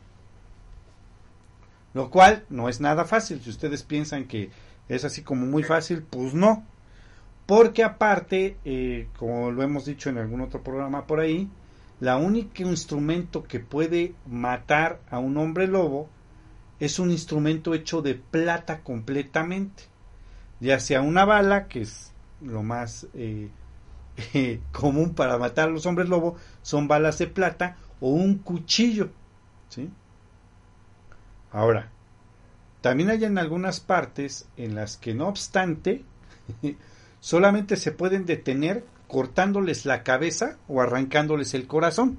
Lo 1.94 2.10
cual 2.10 2.44
no 2.48 2.68
es 2.68 2.80
nada 2.80 3.04
fácil. 3.04 3.40
Si 3.40 3.50
ustedes 3.50 3.82
piensan 3.82 4.24
que 4.24 4.50
es 4.88 5.04
así 5.04 5.22
como 5.22 5.46
muy 5.46 5.62
fácil, 5.62 6.02
pues 6.02 6.34
no. 6.34 6.64
Porque 7.46 7.82
aparte, 7.82 8.56
eh, 8.64 9.08
como 9.18 9.50
lo 9.50 9.62
hemos 9.62 9.84
dicho 9.84 10.10
en 10.10 10.18
algún 10.18 10.40
otro 10.40 10.62
programa 10.62 11.06
por 11.06 11.20
ahí, 11.20 11.48
la 12.00 12.16
único 12.16 12.62
instrumento 12.62 13.44
que 13.44 13.60
puede 13.60 14.14
matar 14.26 15.00
a 15.10 15.18
un 15.18 15.36
hombre 15.36 15.66
lobo 15.66 16.08
es 16.80 16.98
un 16.98 17.10
instrumento 17.10 17.74
hecho 17.74 18.02
de 18.02 18.14
plata 18.14 18.80
completamente. 18.80 19.84
Ya 20.60 20.80
sea 20.80 21.02
una 21.02 21.24
bala, 21.24 21.68
que 21.68 21.82
es 21.82 22.12
lo 22.40 22.62
más 22.62 23.06
eh, 23.14 23.48
eh, 24.34 24.60
común 24.72 25.14
para 25.14 25.38
matar 25.38 25.68
a 25.68 25.72
los 25.72 25.86
hombres 25.86 26.08
lobo, 26.08 26.36
son 26.62 26.88
balas 26.88 27.18
de 27.18 27.26
plata, 27.26 27.76
o 28.00 28.10
un 28.10 28.38
cuchillo. 28.38 29.10
¿sí? 29.68 29.90
Ahora, 31.52 31.90
también 32.80 33.10
hay 33.10 33.24
en 33.24 33.38
algunas 33.38 33.80
partes 33.80 34.46
en 34.56 34.74
las 34.74 34.96
que 34.96 35.14
no 35.14 35.28
obstante, 35.28 36.04
solamente 37.20 37.76
se 37.76 37.92
pueden 37.92 38.26
detener 38.26 38.84
cortándoles 39.08 39.86
la 39.86 40.02
cabeza 40.02 40.58
o 40.68 40.80
arrancándoles 40.80 41.54
el 41.54 41.66
corazón. 41.66 42.18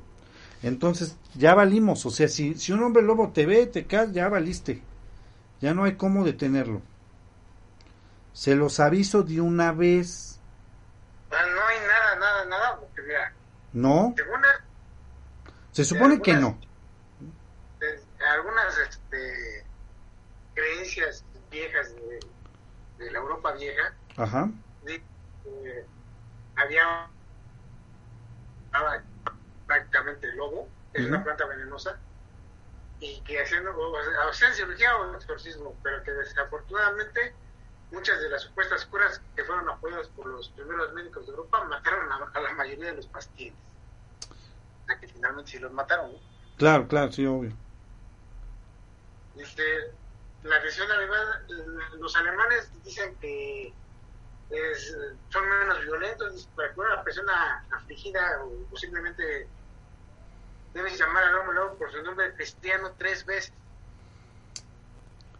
Entonces 0.63 1.17
ya 1.35 1.53
valimos, 1.53 2.05
o 2.05 2.09
sea, 2.09 2.27
si, 2.27 2.55
si 2.55 2.71
un 2.71 2.81
hombre 2.81 3.03
lobo 3.03 3.29
te 3.29 3.45
ve, 3.45 3.67
te 3.67 3.85
cae, 3.85 4.11
ya 4.11 4.29
valiste. 4.29 4.81
Ya 5.61 5.73
no 5.73 5.83
hay 5.83 5.95
cómo 5.95 6.25
detenerlo. 6.25 6.81
Se 8.33 8.55
los 8.55 8.79
aviso 8.79 9.23
de 9.23 9.41
una 9.41 9.71
vez. 9.71 10.39
Ah, 11.31 11.35
No 11.53 11.61
hay 11.67 11.77
nada, 11.87 12.15
nada, 12.19 12.45
nada, 12.45 12.79
porque 12.79 13.01
mira, 13.01 13.33
No, 13.75 14.13
según 14.15 14.41
se 15.71 15.83
supone 15.83 16.21
que 16.21 16.33
no. 16.33 16.57
de- 17.19 18.07
algunas 18.29 18.77
este, 18.77 19.67
creencias 20.53 21.25
viejas 21.51 21.93
de, 21.93 22.25
de 22.97 23.11
la 23.11 23.19
Europa 23.19 23.51
vieja, 23.51 23.93
Ajá. 24.15 24.49
de- 24.81 25.05
eh, 25.43 25.87
había 26.55 27.09
prácticamente 29.65 30.27
el 30.27 30.37
lobo, 30.37 30.69
es 30.93 31.05
una 31.05 31.21
planta 31.21 31.45
venenosa, 31.45 31.99
y 33.01 33.21
que 33.23 33.41
haciendo, 33.41 33.77
o 33.77 34.33
sea, 34.33 34.53
cirugía 34.53 34.95
o 34.95 35.15
exorcismo, 35.17 35.77
pero 35.83 36.01
que 36.03 36.11
desafortunadamente 36.11 37.35
muchas 37.95 38.19
de 38.21 38.29
las 38.29 38.41
supuestas 38.41 38.85
curas 38.85 39.21
que 39.35 39.43
fueron 39.45 39.67
apoyadas 39.69 40.09
por 40.09 40.27
los 40.27 40.49
primeros 40.49 40.93
médicos 40.93 41.25
de 41.25 41.31
Europa 41.31 41.63
mataron 41.63 42.11
a, 42.11 42.29
a 42.33 42.39
la 42.41 42.53
mayoría 42.53 42.87
de 42.91 42.97
los 42.97 43.07
pacientes. 43.07 43.59
O 44.83 44.85
sea 44.85 44.99
que 44.99 45.07
finalmente 45.07 45.51
sí 45.51 45.59
los 45.59 45.71
mataron. 45.71 46.11
¿no? 46.11 46.19
Claro, 46.57 46.87
claro, 46.87 47.11
sí, 47.11 47.25
obvio. 47.25 47.53
Dice, 49.35 49.63
la 50.43 50.59
versión 50.59 50.91
alemana, 50.91 51.41
los 51.97 52.15
alemanes 52.15 52.69
dicen 52.83 53.15
que 53.15 53.73
es, 54.49 54.97
son 55.29 55.49
menos 55.49 55.81
violentos, 55.81 56.47
para 56.55 56.73
que 56.73 56.79
una 56.79 57.03
persona 57.03 57.65
afligida 57.71 58.43
o 58.43 58.51
posiblemente 58.69 59.47
debes 60.73 60.99
llamar 60.99 61.23
al 61.23 61.35
hombre 61.35 61.77
por 61.79 61.91
su 61.91 62.03
nombre 62.03 62.33
cristiano 62.35 62.91
tres 62.97 63.25
veces. 63.25 63.53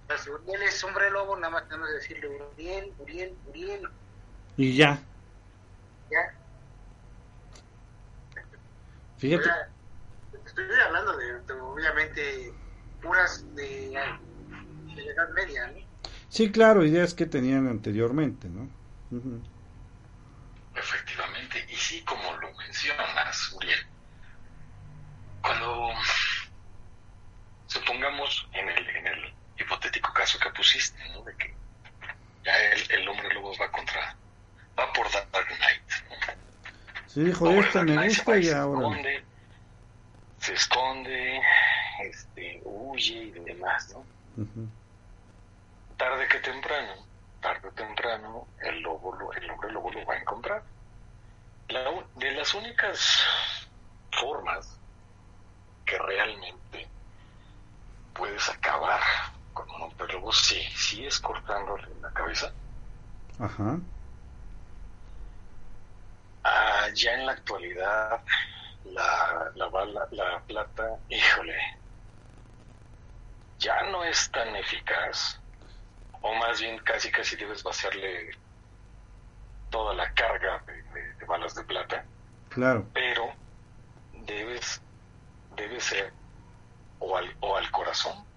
Uriel 0.08 0.62
es 0.64 0.84
hombre 0.84 1.10
lobo, 1.10 1.36
nada 1.36 1.49
más 1.51 1.68
tenemos 1.68 1.88
que 1.89 1.95
decirle 1.95 2.30
Uriel, 2.53 2.93
Uriel, 2.99 3.38
Uriel, 3.47 3.89
Y 4.58 4.76
ya. 4.76 4.99
ya. 6.12 6.34
Fíjate. 9.18 9.49
Estoy 10.45 10.66
hablando 10.86 11.18
de, 11.18 11.39
de, 11.41 11.53
obviamente, 11.53 12.53
puras 13.01 13.43
de, 13.56 13.89
de 13.89 15.03
la 15.03 15.12
Edad 15.12 15.30
Media, 15.34 15.68
¿no? 15.68 15.80
Sí, 16.30 16.51
claro, 16.51 16.86
ideas 16.86 17.14
que 17.14 17.26
tenían 17.26 17.68
anteriormente, 17.68 18.47
¿no? 18.49 18.70
Efectivamente, 20.76 21.66
y 21.70 21.76
sí, 21.76 22.03
como 22.03 22.36
lo 22.38 22.53
mencionas, 22.58 23.53
Uriel, 23.53 23.80
cuando 25.41 25.89
supongamos 27.68 28.47
en 28.53 28.70
el, 28.70 28.89
en 28.89 29.08
el 29.08 29.34
hipotético 29.58 30.14
caso 30.14 30.39
que 30.39 30.49
pusiste, 30.51 31.08
¿no? 31.10 31.22
De 31.24 31.36
que 31.38 31.53
ya 32.43 32.58
el, 32.72 32.91
el 32.91 33.08
hombre 33.08 33.34
lobo 33.34 33.56
va 33.58 33.72
contra, 33.72 34.16
va 34.78 34.93
por 34.93 35.12
Dark 35.12 35.47
Knight, 35.47 35.82
¿no? 36.10 36.16
Sí, 37.08 37.30
esto 37.30 37.45
Dark 37.45 37.89
me 37.89 38.08
gusta 38.08 38.38
y 38.38 38.43
se 38.43 38.56
ahora. 38.56 38.88
esconde, 38.88 39.24
se 40.39 40.53
esconde, 40.53 41.41
este, 42.03 42.62
huye 42.66 43.14
y 43.16 43.32
demás, 43.32 43.93
¿no? 43.93 44.06
tarde 45.97 46.28
que 46.28 46.39
temprano, 46.39 46.93
tarde 47.41 47.70
o 47.70 47.72
temprano, 47.72 48.47
el 48.62 48.82
lobo, 48.82 49.32
el 49.34 49.49
hombre 49.49 49.72
lobo 49.72 49.91
lo 49.91 50.06
va 50.06 50.16
a 50.16 50.20
encontrar. 50.20 50.64
de 52.18 52.32
las 52.32 52.53
únicas 52.53 53.24
formas 54.12 54.78
que 55.86 55.97
realmente 55.97 56.88
puedes 58.14 58.49
acabar 58.49 59.01
con 59.56 59.72
un 59.72 59.82
hombre 59.84 60.20
sí, 60.34 60.62
sí 60.76 61.06
es 61.06 61.20
cortándole 61.20 61.88
la 62.01 62.12
cabeza. 62.12 62.51
Ajá. 63.39 63.80
Ah, 66.43 66.88
ya 66.93 67.14
en 67.14 67.26
la 67.26 67.32
actualidad, 67.32 68.22
la, 68.84 69.51
la 69.56 69.68
bala, 69.70 70.08
la 70.12 70.39
plata, 70.41 70.99
híjole, 71.10 71.58
ya 73.58 73.82
no 73.84 74.03
es 74.03 74.30
tan 74.30 74.56
eficaz, 74.58 75.39
o 76.22 76.36
más 76.36 76.60
bien 76.60 76.78
casi 76.80 77.10
casi 77.10 77.36
debes 77.36 77.64
vaciarle 77.64 78.38
toda 79.72 79.93
la 79.95 80.14
carga 80.14 80.62
de, 80.68 81.26
balas 81.26 81.56
de 81.56 81.64
plata. 81.64 82.06
Claro. 82.49 82.86
Pero 82.93 83.34
debes, 84.26 84.82
debe 85.56 85.80
ser 85.80 86.14
o 86.99 87.18
al, 87.18 87.36
o 87.39 87.56
al 87.56 87.72
corazón 87.72 88.34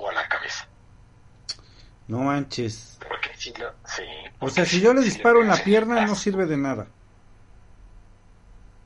o 0.00 0.08
a 0.08 0.12
la 0.12 0.28
cabeza. 0.28 0.66
No 2.08 2.18
manches. 2.18 2.98
Porque 3.06 3.30
si 3.36 3.52
sí, 3.84 4.04
o 4.40 4.48
sea, 4.50 4.64
si 4.64 4.80
yo 4.80 4.92
le 4.92 5.02
disparo 5.02 5.42
en 5.42 5.48
la 5.48 5.56
pierna 5.62 6.04
no 6.06 6.14
sirve 6.14 6.46
de 6.46 6.56
nada. 6.56 6.86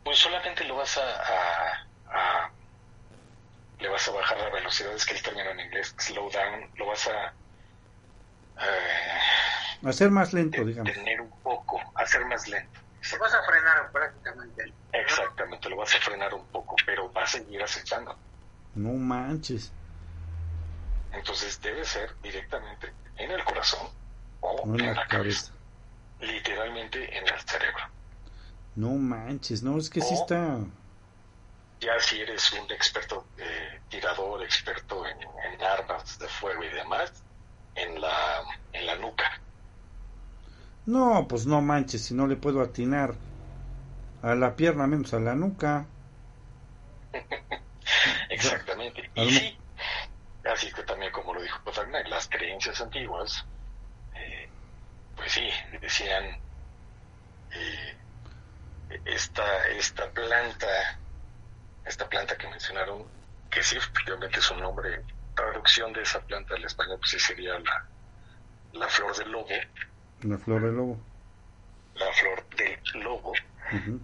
Pues 0.05 0.19
solamente 0.19 0.65
lo 0.65 0.77
vas 0.77 0.99
a, 0.99 1.83
a, 2.11 2.51
le 3.81 3.89
vas 3.89 4.07
a 4.07 4.11
bajar 4.12 4.39
la 4.39 4.51
velocidad, 4.51 4.93
es 4.93 5.07
que 5.07 5.15
el 5.15 5.23
término 5.23 5.51
en 5.51 5.61
inglés, 5.61 5.95
slow 5.99 6.31
down, 6.31 6.71
lo 6.77 6.87
vas 6.87 7.07
a 7.09 7.33
eh, 8.61 9.89
hacer 9.89 10.11
más 10.11 10.33
lento, 10.33 10.65
digamos. 10.65 10.93
Tener 10.93 11.21
un 11.21 11.31
poco, 11.43 11.81
hacer 11.95 12.25
más 12.27 12.47
lento. 12.49 12.81
Lo 13.12 13.19
vas 13.19 13.35
a 13.35 13.43
frenar 13.43 13.91
prácticamente. 13.91 14.73
Exactamente, 14.93 15.69
lo 15.69 15.77
vas 15.77 15.95
a 15.95 15.99
frenar 15.99 16.35
un 16.35 16.47
poco, 16.49 16.77
pero 16.85 17.12
va 17.12 17.23
a 17.23 17.27
seguir 17.27 17.62
acechando. 17.62 18.17
No 18.75 18.93
manches. 18.93 19.73
Entonces 21.17 21.61
debe 21.61 21.85
ser 21.85 22.15
directamente 22.23 22.93
en 23.17 23.31
el 23.31 23.45
corazón 23.45 23.89
o 24.41 24.75
en 24.75 24.95
la, 24.95 25.07
cabeza. 25.07 25.53
Literalmente 26.21 27.17
en 27.17 27.27
el 27.27 27.41
cerebro. 27.41 27.85
No 28.77 28.91
manches, 28.91 29.62
no, 29.62 29.79
es 29.79 29.89
que 29.89 30.01
si 30.01 30.15
está... 30.15 30.59
Ya 31.81 32.01
si 32.01 32.21
eres 32.21 32.53
un 32.53 32.71
experto 32.73 33.27
eh, 33.39 33.81
tirador, 33.89 34.43
experto 34.43 35.05
en, 35.07 35.62
armas 35.62 36.19
de 36.19 36.29
fuego 36.29 36.62
y 36.65 36.69
demás, 36.69 37.12
en 37.75 38.01
la, 38.01 38.43
en 38.73 38.87
la 38.87 38.97
nuca. 38.97 39.41
No, 40.87 41.27
pues 41.29 41.47
no 41.47 41.61
manches, 41.61 42.05
si 42.05 42.15
no 42.15 42.27
le 42.27 42.37
puedo 42.37 42.61
atinar 42.61 43.15
a 44.23 44.35
la 44.35 44.57
pierna 44.57 44.87
menos 44.87 45.15
a 45.15 45.21
la 45.21 45.35
nuca. 45.35 45.87
Exactamente. 48.31 49.11
y 49.15 49.31
sí, 49.31 49.59
así 50.45 50.72
que 50.72 50.82
también 50.82 51.12
como 51.12 51.34
lo 51.34 51.42
dijo 51.42 51.61
Wagner, 51.64 52.07
las 52.09 52.28
creencias 52.28 52.80
antiguas, 52.80 53.45
eh, 54.14 54.49
pues 55.16 55.32
sí, 55.32 55.49
decían 55.80 56.38
eh, 57.53 57.97
esta, 59.05 59.68
esta 59.68 60.11
planta, 60.11 60.99
esta 61.84 62.09
planta 62.09 62.36
que 62.36 62.49
mencionaron, 62.49 63.05
que 63.51 63.62
sí, 63.62 63.76
efectivamente 63.76 64.38
es 64.38 64.51
un 64.51 64.61
nombre, 64.61 65.03
traducción 65.34 65.92
de 65.92 66.03
esa 66.03 66.20
planta 66.20 66.55
al 66.55 66.64
español, 66.64 66.99
pues 66.99 67.11
sí 67.11 67.18
sería 67.18 67.59
la, 67.59 67.86
la 68.72 68.88
flor 68.88 69.16
del 69.16 69.32
lobo. 69.32 69.49
La 70.22 70.38
flor 70.38 70.62
del 70.62 70.76
lobo. 70.76 70.99
La 71.95 72.12
flor 72.12 72.45
del 72.57 73.03
lobo. 73.03 73.32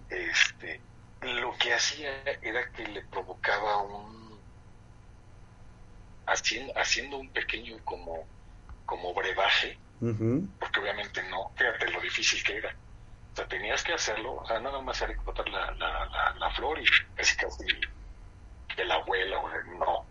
este, 0.09 0.81
lo 1.21 1.55
que 1.57 1.73
hacía 1.73 2.21
era 2.41 2.69
que 2.71 2.87
le 2.87 3.01
provocaba 3.05 3.81
un 3.81 4.20
haciendo, 6.27 6.73
haciendo 6.77 7.17
un 7.17 7.29
pequeño 7.29 7.77
como 7.83 8.27
como 8.85 9.13
brebaje 9.13 9.77
porque 10.59 10.79
obviamente 10.79 11.21
no 11.29 11.51
fíjate 11.55 11.91
lo 11.91 12.01
difícil 12.01 12.43
que 12.43 12.57
era. 12.57 12.75
O 13.33 13.35
sea 13.35 13.47
tenías 13.47 13.83
que 13.83 13.93
hacerlo 13.93 14.35
o 14.35 14.45
sea 14.45 14.59
nada 14.59 14.81
más 14.81 15.01
era 15.01 15.13
botar 15.21 15.47
la, 15.47 15.71
la, 15.71 16.35
la, 16.37 16.49
flor 16.51 16.79
y 16.79 16.85
casi 17.15 17.35
casi 17.37 17.65
de 18.75 18.85
la 18.85 18.95
abuela 18.95 19.37
o 19.37 19.49
no. 19.77 20.05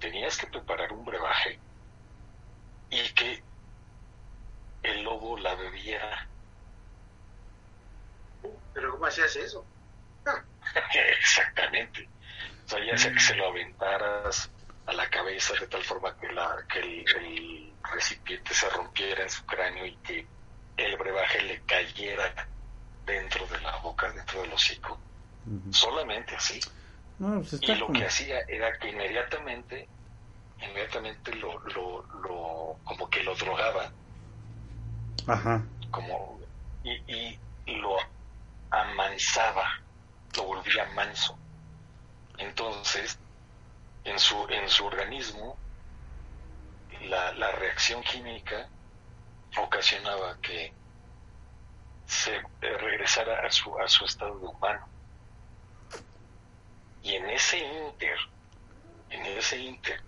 Tenías 0.00 0.36
que 0.36 0.48
preparar 0.48 0.92
un 0.92 1.04
brebaje 1.04 1.58
y 2.90 3.08
que 3.14 3.42
el 4.82 5.02
lobo 5.02 5.38
la 5.38 5.54
bebiera 5.54 6.28
pero 8.74 8.90
cómo 8.90 9.06
hacías 9.06 9.36
eso 9.36 9.64
Exactamente. 11.18 12.08
O 12.64 12.68
sea, 12.68 12.84
ya 12.84 12.96
sea 12.96 13.12
que 13.12 13.20
se 13.20 13.34
lo 13.34 13.48
aventaras 13.48 14.50
a 14.86 14.92
la 14.92 15.08
cabeza 15.08 15.54
de 15.54 15.66
tal 15.66 15.82
forma 15.82 16.16
que, 16.18 16.32
la, 16.32 16.56
que 16.72 16.80
el, 16.80 17.72
recipiente 17.92 18.54
se 18.54 18.68
rompiera 18.70 19.22
en 19.22 19.30
su 19.30 19.44
cráneo 19.44 19.84
y 19.84 19.96
que 19.96 20.26
el 20.76 20.96
brebaje 20.96 21.42
le 21.42 21.60
cayera 21.62 22.48
dentro 23.04 23.46
de 23.46 23.60
la 23.60 23.76
boca, 23.78 24.10
dentro 24.12 24.42
del 24.42 24.52
hocico. 24.52 24.98
Solamente 25.70 26.36
así. 26.36 26.60
Pues 27.18 27.58
y 27.60 27.74
lo 27.74 27.92
que 27.92 28.06
hacía 28.06 28.40
era 28.48 28.78
que 28.78 28.90
inmediatamente, 28.90 29.88
inmediatamente 30.60 31.34
lo, 31.34 31.58
lo, 31.58 32.02
lo 32.22 32.78
como 32.84 33.10
que 33.10 33.22
lo 33.24 33.34
drogaba. 33.34 33.90
Ajá. 35.26 35.62
Como, 35.90 36.40
y, 36.84 37.38
y 37.66 37.76
lo 37.76 37.96
amansaba 38.70 39.82
lo 40.36 40.44
volvía 40.44 40.84
manso. 40.94 41.36
Entonces, 42.38 43.18
en 44.04 44.18
su, 44.18 44.46
en 44.48 44.68
su 44.68 44.86
organismo, 44.86 45.56
la, 47.02 47.32
la 47.32 47.52
reacción 47.52 48.02
química 48.02 48.68
ocasionaba 49.58 50.38
que 50.40 50.72
se 52.06 52.36
eh, 52.36 52.42
regresara 52.60 53.46
a 53.46 53.50
su, 53.50 53.78
a 53.78 53.88
su 53.88 54.04
estado 54.04 54.38
de 54.38 54.46
humano. 54.46 54.86
Y 57.02 57.14
en 57.14 57.30
ese 57.30 57.58
inter, 57.58 58.16
en 59.10 59.26
ese 59.26 59.58
inter, 59.58 60.00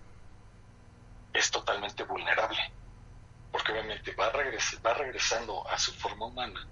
es 1.33 1.51
totalmente 1.51 2.05
vulnerable, 2.05 2.71
porque 3.51 3.73
obviamente 3.73 4.15
va, 4.15 4.31
va 4.31 4.95
regresando 4.95 5.69
a 5.69 5.79
su 5.79 5.93
forma 5.93 6.27
humana 6.27 6.67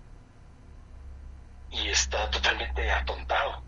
y 1.70 1.89
está 1.89 2.31
totalmente 2.31 2.89
atontado. 2.91 3.62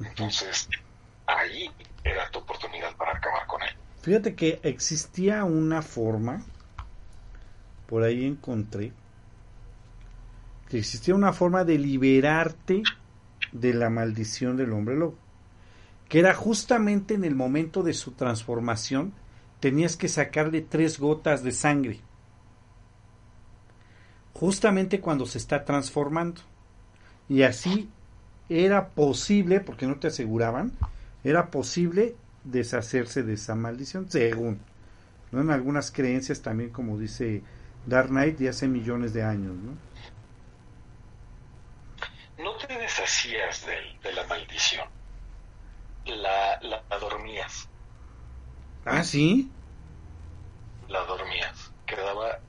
Entonces, 0.00 0.68
ahí 1.26 1.70
era 2.04 2.30
tu 2.30 2.40
oportunidad 2.40 2.94
para 2.96 3.16
acabar 3.16 3.46
con 3.46 3.62
él. 3.62 3.68
Fíjate 4.02 4.34
que 4.34 4.60
existía 4.62 5.44
una 5.44 5.82
forma, 5.82 6.42
por 7.86 8.02
ahí 8.02 8.26
encontré, 8.26 8.92
que 10.68 10.78
existía 10.78 11.14
una 11.14 11.32
forma 11.32 11.64
de 11.64 11.78
liberarte 11.78 12.82
de 13.52 13.74
la 13.74 13.90
maldición 13.90 14.56
del 14.56 14.72
hombre 14.72 14.96
lobo, 14.96 15.18
que 16.08 16.18
era 16.18 16.34
justamente 16.34 17.14
en 17.14 17.24
el 17.24 17.34
momento 17.34 17.82
de 17.82 17.92
su 17.92 18.12
transformación, 18.12 19.12
tenías 19.60 19.96
que 19.96 20.08
sacarle 20.08 20.62
tres 20.62 20.98
gotas 20.98 21.44
de 21.44 21.52
sangre 21.52 22.00
justamente 24.40 25.00
cuando 25.00 25.26
se 25.26 25.36
está 25.36 25.66
transformando. 25.66 26.40
Y 27.28 27.42
así 27.42 27.90
era 28.50 28.88
posible, 28.88 29.60
porque 29.60 29.86
no 29.86 29.96
te 29.98 30.08
aseguraban, 30.08 30.72
era 31.24 31.50
posible 31.50 32.16
deshacerse 32.44 33.22
de 33.22 33.34
esa 33.34 33.54
maldición, 33.54 34.10
según. 34.10 34.60
¿no? 35.30 35.40
En 35.40 35.50
algunas 35.50 35.90
creencias 35.90 36.42
también, 36.42 36.70
como 36.70 36.98
dice 36.98 37.42
Dark 37.86 38.08
Knight, 38.08 38.38
de 38.38 38.48
hace 38.48 38.66
millones 38.68 39.14
de 39.14 39.22
años. 39.22 39.54
¿no? 39.56 39.72
No 42.42 42.56
te 42.56 42.76
deshacías 42.76 43.66
de, 43.66 44.12
la 44.12 44.26
maldición, 44.26 44.88
la, 46.06 46.60
la, 46.62 46.82
la, 46.90 46.98
dormías. 46.98 47.68
¿Ah, 48.84 49.04
sí? 49.04 49.50
La 50.88 51.04
dormías, 51.04 51.70
quedaba 51.86 52.40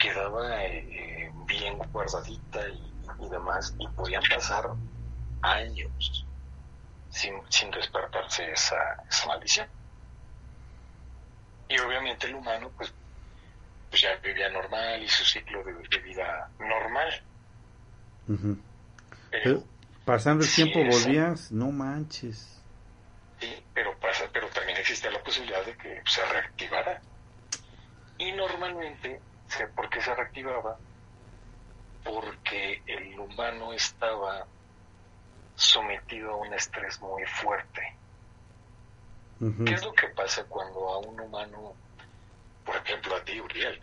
quedaba 0.00 0.64
eh, 0.64 1.30
bien 1.46 1.78
guardadita 1.92 2.68
y, 2.68 3.28
demás, 3.28 3.74
y 3.78 3.86
podían 3.88 4.22
pasar 4.34 4.70
años 5.42 6.26
sin, 7.10 7.34
sin 7.48 7.70
despertarse 7.70 8.50
esa, 8.52 8.76
esa 9.08 9.26
maldición. 9.26 9.66
Y 11.68 11.78
obviamente 11.78 12.26
el 12.26 12.34
humano, 12.34 12.70
pues, 12.76 12.92
pues 13.90 14.02
ya 14.02 14.16
vivía 14.16 14.48
normal 14.48 15.02
y 15.02 15.08
su 15.08 15.24
ciclo 15.24 15.62
de, 15.62 15.98
vida 16.00 16.50
normal. 16.58 17.22
pasando 20.04 20.44
el 20.44 20.50
tiempo 20.50 20.80
volvías, 20.84 21.52
no 21.52 21.70
manches. 21.70 22.60
Sí, 23.38 23.64
pero 23.72 23.96
pasa, 23.98 24.24
pero 24.32 24.48
también 24.48 24.78
existía 24.78 25.10
la 25.10 25.22
posibilidad 25.22 25.64
de 25.64 25.76
que 25.76 26.02
se 26.06 26.24
reactivara. 26.26 27.00
Y 28.18 28.32
normalmente, 28.32 29.20
¿por 29.74 29.88
qué 29.88 30.00
se 30.00 30.14
reactivaba? 30.14 30.76
Porque 32.04 32.82
el 32.86 33.18
humano 33.18 33.72
estaba 33.72 34.46
sometido 35.60 36.32
a 36.32 36.36
un 36.36 36.54
estrés 36.54 37.00
muy 37.00 37.24
fuerte. 37.26 37.82
¿Qué 39.64 39.72
es 39.72 39.84
lo 39.84 39.92
que 39.92 40.08
pasa 40.08 40.44
cuando 40.44 40.88
a 40.88 40.98
un 40.98 41.18
humano, 41.18 41.74
por 42.64 42.76
ejemplo 42.76 43.16
a 43.16 43.24
ti, 43.24 43.40
Uriel, 43.40 43.80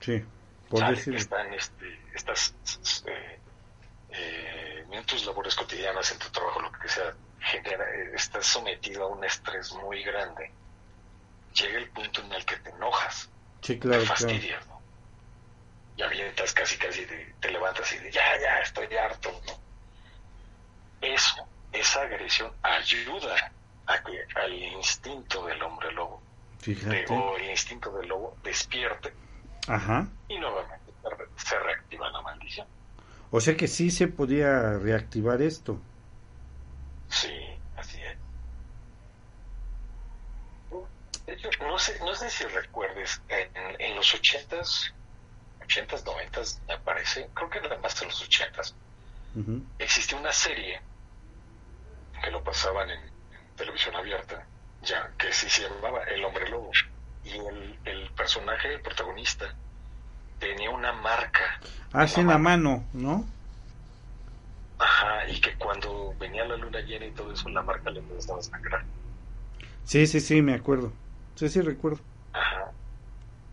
sí, 0.00 0.24
por 0.68 0.88
decir... 0.88 1.14
están 1.14 1.52
este, 1.54 2.00
estas, 2.14 2.54
eh, 3.06 3.38
eh, 4.10 4.84
en 4.90 5.04
tus 5.06 5.24
labores 5.24 5.54
cotidianas, 5.54 6.10
en 6.10 6.18
tu 6.18 6.28
trabajo, 6.30 6.60
lo 6.60 6.72
que 6.72 6.88
sea, 6.88 7.14
genera, 7.38 7.84
eh, 7.94 8.10
estás 8.14 8.46
sometido 8.46 9.04
a 9.04 9.06
un 9.06 9.24
estrés 9.24 9.72
muy 9.74 10.02
grande, 10.02 10.50
llega 11.54 11.78
el 11.78 11.90
punto 11.90 12.20
en 12.22 12.32
el 12.32 12.44
que 12.44 12.56
te 12.56 12.70
enojas, 12.70 13.30
sí, 13.62 13.78
claro, 13.78 14.00
te 14.00 14.06
fastidias, 14.06 14.66
¿no? 14.66 14.80
Y 15.96 16.02
avientas 16.02 16.52
casi, 16.54 16.76
casi, 16.76 17.06
te 17.40 17.50
levantas 17.50 17.92
y 17.92 17.98
de 17.98 18.10
ya, 18.10 18.22
ya, 18.40 18.58
estoy 18.60 18.86
harto, 18.96 19.30
¿no? 19.46 19.67
Eso, 21.00 21.46
esa 21.72 22.02
agresión 22.02 22.52
ayuda 22.62 23.52
a 23.86 24.02
que 24.02 24.24
al 24.34 24.52
instinto 24.52 25.46
del 25.46 25.62
hombre 25.62 25.92
lobo 25.92 26.22
o 27.10 27.36
el 27.36 27.50
instinto 27.50 27.90
del 27.92 28.08
lobo 28.08 28.36
despierte 28.42 29.12
y 30.28 30.38
nuevamente 30.38 30.92
se 31.36 31.58
reactiva 31.58 32.10
la 32.10 32.22
maldición. 32.22 32.66
O 33.30 33.40
sea 33.40 33.56
que 33.56 33.68
sí 33.68 33.90
se 33.90 34.08
podía 34.08 34.78
reactivar 34.78 35.42
esto. 35.42 35.78
Sí, 37.08 37.34
así 37.76 38.00
es. 38.02 38.16
De 41.26 41.36
no 41.60 41.78
sé, 41.78 41.98
no 42.00 42.14
sé 42.14 42.30
si 42.30 42.44
recuerdes, 42.44 43.20
en, 43.28 43.80
en 43.80 43.96
los 43.96 44.14
ochentas, 44.14 44.94
ochentas, 45.62 46.04
noventas, 46.06 46.62
me 46.66 46.78
parece, 46.78 47.28
creo 47.34 47.50
que 47.50 47.58
era 47.58 47.76
más 47.78 48.00
de 48.00 48.06
los 48.06 48.22
ochentas, 48.22 48.74
existió 49.78 50.18
una 50.18 50.32
serie 50.32 50.80
que 52.22 52.30
lo 52.30 52.42
pasaban 52.42 52.90
en, 52.90 53.00
televisión 53.56 53.96
abierta, 53.96 54.46
ya 54.82 55.10
que 55.18 55.32
sí 55.32 55.48
se 55.50 55.68
llamaba 55.68 56.04
El 56.04 56.24
Hombre 56.24 56.48
Lobo. 56.48 56.70
Y 57.24 57.30
el, 57.30 57.78
el 57.84 58.10
personaje, 58.12 58.72
el 58.74 58.80
protagonista, 58.80 59.52
tenía 60.38 60.70
una 60.70 60.92
marca. 60.92 61.60
Hace 61.92 62.20
en 62.20 62.28
la 62.28 62.38
mano, 62.38 62.84
¿no? 62.92 63.26
Ajá, 64.78 65.28
y 65.28 65.40
que 65.40 65.54
cuando 65.56 66.14
venía 66.18 66.44
la 66.44 66.56
luna 66.56 66.80
llena 66.80 67.06
y 67.06 67.10
todo 67.10 67.32
eso, 67.32 67.48
la 67.48 67.62
marca 67.62 67.90
le 67.90 67.98
empezaba 67.98 68.38
a 68.38 68.42
sangrar. 68.42 68.84
Sí, 69.84 70.06
sí, 70.06 70.20
sí, 70.20 70.40
me 70.40 70.54
acuerdo. 70.54 70.92
Sí, 71.34 71.48
sí, 71.48 71.60
recuerdo. 71.60 71.98
Ajá. 72.32 72.70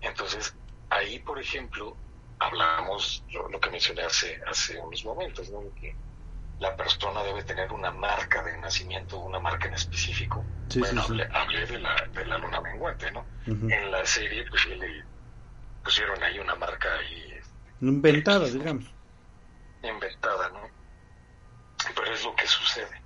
Entonces, 0.01 0.55
ahí, 0.89 1.19
por 1.19 1.39
ejemplo, 1.39 1.97
hablamos 2.39 3.23
lo, 3.31 3.59
que 3.59 3.69
mencioné 3.69 4.03
hace, 4.03 4.41
hace 4.47 4.79
unos 4.79 5.03
momentos, 5.05 5.49
¿no? 5.49 5.61
Que 5.79 5.95
la 6.59 6.75
persona 6.75 7.23
debe 7.23 7.43
tener 7.43 7.71
una 7.71 7.91
marca 7.91 8.43
de 8.43 8.57
nacimiento, 8.57 9.19
una 9.19 9.39
marca 9.39 9.67
en 9.67 9.73
específico. 9.73 10.43
bueno, 10.77 11.01
Hablé, 11.01 11.65
de, 11.65 11.79
la, 11.79 12.07
de 12.13 12.25
la 12.25 12.37
luna 12.37 12.61
menguante, 12.61 13.11
¿no? 13.11 13.25
En 13.45 13.91
la 13.91 14.05
serie, 14.05 14.45
pues 14.49 14.65
le 14.67 15.03
pusieron 15.83 16.21
ahí 16.23 16.39
una 16.39 16.55
marca 16.55 16.87
ahí. 16.95 17.33
Este, 17.37 17.85
inventada, 17.85 18.45
digamos. 18.47 18.85
Inventada, 19.83 20.49
¿no? 20.49 20.69
Pero 21.93 22.13
es 22.13 22.23
lo 22.23 22.35
que 22.35 22.47
sucede. 22.47 23.01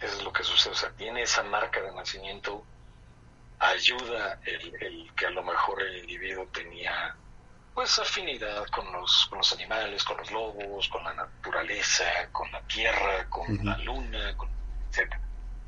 es 0.00 0.22
lo 0.22 0.32
que 0.32 0.44
sucede. 0.44 0.72
O 0.72 0.76
sea, 0.76 0.90
tiene 0.90 1.22
esa 1.22 1.42
marca 1.42 1.82
de 1.82 1.92
nacimiento, 1.92 2.64
ayuda 3.58 4.40
el, 4.44 4.74
el 4.80 5.14
que 5.14 5.26
a 5.26 5.30
lo 5.30 5.42
mejor 5.42 5.82
el 5.82 5.98
individuo 5.98 6.46
tenía 6.52 7.16
pues 7.78 7.96
afinidad 8.00 8.66
con 8.70 8.92
los, 8.92 9.26
con 9.30 9.38
los 9.38 9.52
animales, 9.52 10.02
con 10.02 10.16
los 10.16 10.32
lobos, 10.32 10.88
con 10.88 11.04
la 11.04 11.14
naturaleza, 11.14 12.04
con 12.32 12.50
la 12.50 12.60
tierra, 12.62 13.24
con 13.28 13.56
la 13.64 13.78
luna, 13.78 14.36
con, 14.36 14.48
etc. 14.90 15.14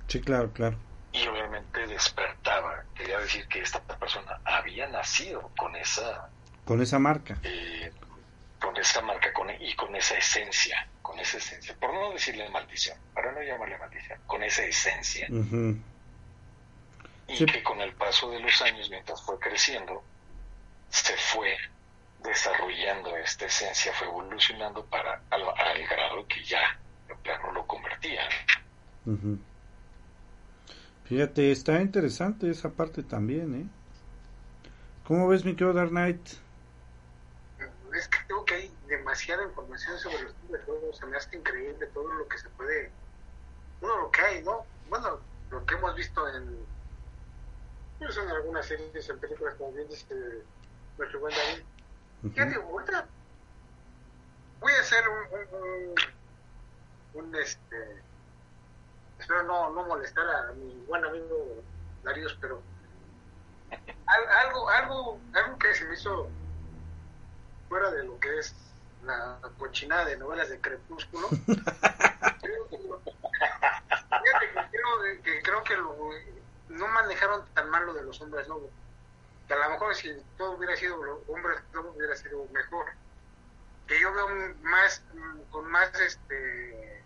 Sí, 0.09 0.21
claro, 0.21 0.53
claro. 0.53 0.77
Y 1.13 1.25
obviamente 1.29 1.87
despertaba, 1.87 2.83
quería 2.97 3.21
decir 3.21 3.47
que 3.47 3.61
esta 3.61 3.79
persona 3.97 4.41
había 4.45 4.89
nacido 4.89 5.53
con 5.57 5.77
esa... 5.77 6.29
Con 6.65 6.83
esa 6.83 6.99
marca. 6.99 7.39
Eh, 7.45 7.93
con 8.61 8.77
esa 8.77 9.03
marca 9.03 9.33
con, 9.33 9.49
y 9.49 9.73
con 9.77 9.95
esa 9.95 10.19
esencia, 10.19 10.89
con 11.03 11.17
esa 11.21 11.39
esencia, 11.39 11.77
por 11.79 11.95
no 11.95 12.11
decirle 12.11 12.49
maldición, 12.49 12.99
para 13.15 13.31
no 13.31 13.41
llamarle 13.41 13.79
maldición, 13.79 14.19
con 14.27 14.43
esa 14.43 14.65
esencia. 14.65 15.29
Y 17.29 17.47
que 17.47 17.63
con 17.63 17.81
el 17.81 17.95
paso 17.95 18.33
de 18.33 18.41
los 18.41 18.61
años, 18.63 18.91
mientras 18.91 19.23
fue 19.23 19.39
creciendo, 19.39 20.03
se 20.89 21.17
fue 21.17 21.57
desarrollando 22.23 23.17
esta 23.17 23.47
esencia, 23.47 23.93
fue 23.95 24.07
evolucionando 24.07 24.85
para 24.87 25.23
al, 25.31 25.43
grado 25.89 26.27
que 26.29 26.43
ya 26.45 26.79
de 27.09 27.15
plano 27.17 27.53
lo 27.53 27.67
convertía. 27.67 28.23
Fíjate, 31.05 31.51
está 31.51 31.81
interesante 31.81 32.51
esa 32.51 32.71
parte 32.71 33.03
también, 33.03 33.55
¿eh? 33.55 33.67
¿Cómo 35.05 35.27
ves, 35.29 35.45
mi 35.45 35.57
querido 35.57 35.73
Dark 35.73 35.91
Knight? 35.91 36.25
Es 37.95 38.07
que 38.07 38.19
creo 38.27 38.45
que 38.45 38.55
hay 38.55 38.75
demasiada 38.87 39.43
información 39.43 39.99
sobre 39.99 40.23
los 40.23 40.65
juegos, 40.65 40.97
se 40.97 41.07
me 41.07 41.17
hace 41.17 41.37
increíble 41.37 41.85
todo 41.87 42.13
lo 42.13 42.29
que 42.29 42.39
se 42.39 42.49
puede, 42.51 42.93
bueno, 43.81 44.03
lo 44.03 44.11
que 44.13 44.21
hay, 44.21 44.43
¿no? 44.45 44.65
Bueno, 44.89 45.19
lo 45.51 45.67
que 45.67 45.75
hemos 45.75 45.97
visto 45.97 46.29
en, 46.29 46.65
pues 47.99 48.17
en 48.17 48.29
algunas 48.29 48.67
series, 48.67 49.09
en 49.09 49.19
películas, 49.19 49.55
como 49.57 49.73
bien 49.73 49.89
dice 49.89 50.15
nuestro 50.97 51.19
buen 51.19 51.35
David, 51.35 51.65
ya 52.23 52.45
digo, 52.45 52.63
ahorita 52.63 53.07
voy 54.61 54.73
a 54.73 54.81
hacer 54.81 55.03
un, 55.09 55.95
un, 57.15 57.35
este, 57.37 58.03
espero 59.19 59.43
no, 59.45 59.71
no 59.71 59.85
molestar 59.85 60.29
a 60.29 60.53
mi 60.53 60.85
buen 60.87 61.05
amigo 61.05 61.63
Darius, 62.03 62.37
pero 62.41 62.63
algo, 64.07 64.69
algo, 64.69 65.21
algo 65.33 65.59
que 65.59 65.75
se 65.75 65.85
me 65.87 65.95
hizo 65.95 66.29
fuera 67.69 67.91
de 67.91 68.05
lo 68.05 68.19
que 68.21 68.39
es 68.39 68.55
la 69.05 69.39
cochinada 69.59 70.05
de 70.05 70.19
novelas 70.19 70.51
de 70.51 70.61
Crepúsculo. 70.61 71.29
creo 72.41 72.69
que, 72.69 72.77
creo, 74.71 75.23
que, 75.23 75.43
creo 75.43 75.65
que 75.65 75.77
lo, 75.77 75.97
no 76.69 76.89
manejaron 76.89 77.47
tan 77.55 77.71
mal 77.71 77.87
lo 77.87 77.95
de 77.95 78.03
los 78.03 78.21
hombres 78.21 78.47
lobos 78.49 78.71
a 79.53 79.57
lo 79.57 79.71
mejor 79.71 79.95
si 79.95 80.11
todo 80.37 80.53
hubiera 80.53 80.77
sido 80.77 80.97
hombre 81.29 81.55
todo 81.73 81.93
hubiera 81.93 82.15
sido 82.17 82.47
mejor. 82.53 82.87
Que 83.87 84.01
yo 84.01 84.13
veo 84.13 84.29
más 84.63 85.03
con 85.51 85.67
más 85.71 85.93
este 86.01 87.03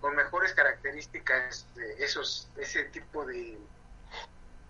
con 0.00 0.14
mejores 0.16 0.52
características 0.54 1.66
de 1.74 2.04
esos 2.04 2.48
ese 2.56 2.84
tipo 2.84 3.24
de 3.26 3.58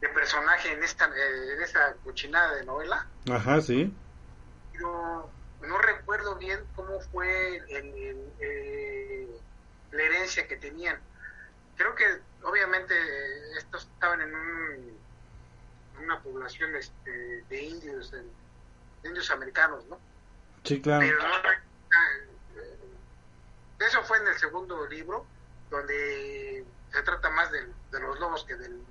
de 0.00 0.08
personaje 0.08 0.72
en 0.72 0.82
esta 0.82 1.06
eh, 1.06 1.52
en 1.54 1.62
esa 1.62 1.94
cochinada 2.04 2.54
de 2.54 2.64
novela. 2.64 3.06
Ajá 3.30 3.60
sí. 3.60 3.94
Pero 4.72 5.30
no 5.60 5.78
recuerdo 5.78 6.36
bien 6.36 6.60
cómo 6.74 7.00
fue 7.12 7.56
el, 7.68 8.32
eh, 8.40 9.28
la 9.92 10.02
herencia 10.02 10.48
que 10.48 10.56
tenían. 10.56 10.98
Creo 11.76 11.94
que 11.94 12.04
obviamente 12.42 12.94
estos 13.58 13.84
estaban 13.84 14.22
en 14.22 14.34
un 14.34 14.99
una 16.00 16.20
población 16.20 16.74
este, 16.76 17.44
de 17.48 17.62
indios, 17.62 18.10
de, 18.10 18.22
indios 19.04 19.30
americanos, 19.30 19.84
¿no? 19.86 19.98
Sí, 20.64 20.80
claro. 20.80 21.00
Pero 21.00 21.18
eh, 22.56 22.78
eso 23.80 24.02
fue 24.04 24.18
en 24.18 24.28
el 24.28 24.38
segundo 24.38 24.86
libro, 24.86 25.26
donde 25.70 26.64
se 26.92 27.02
trata 27.02 27.30
más 27.30 27.50
de, 27.52 27.66
los 28.00 28.18
lobos 28.20 28.44
que 28.44 28.54
del 28.56 28.82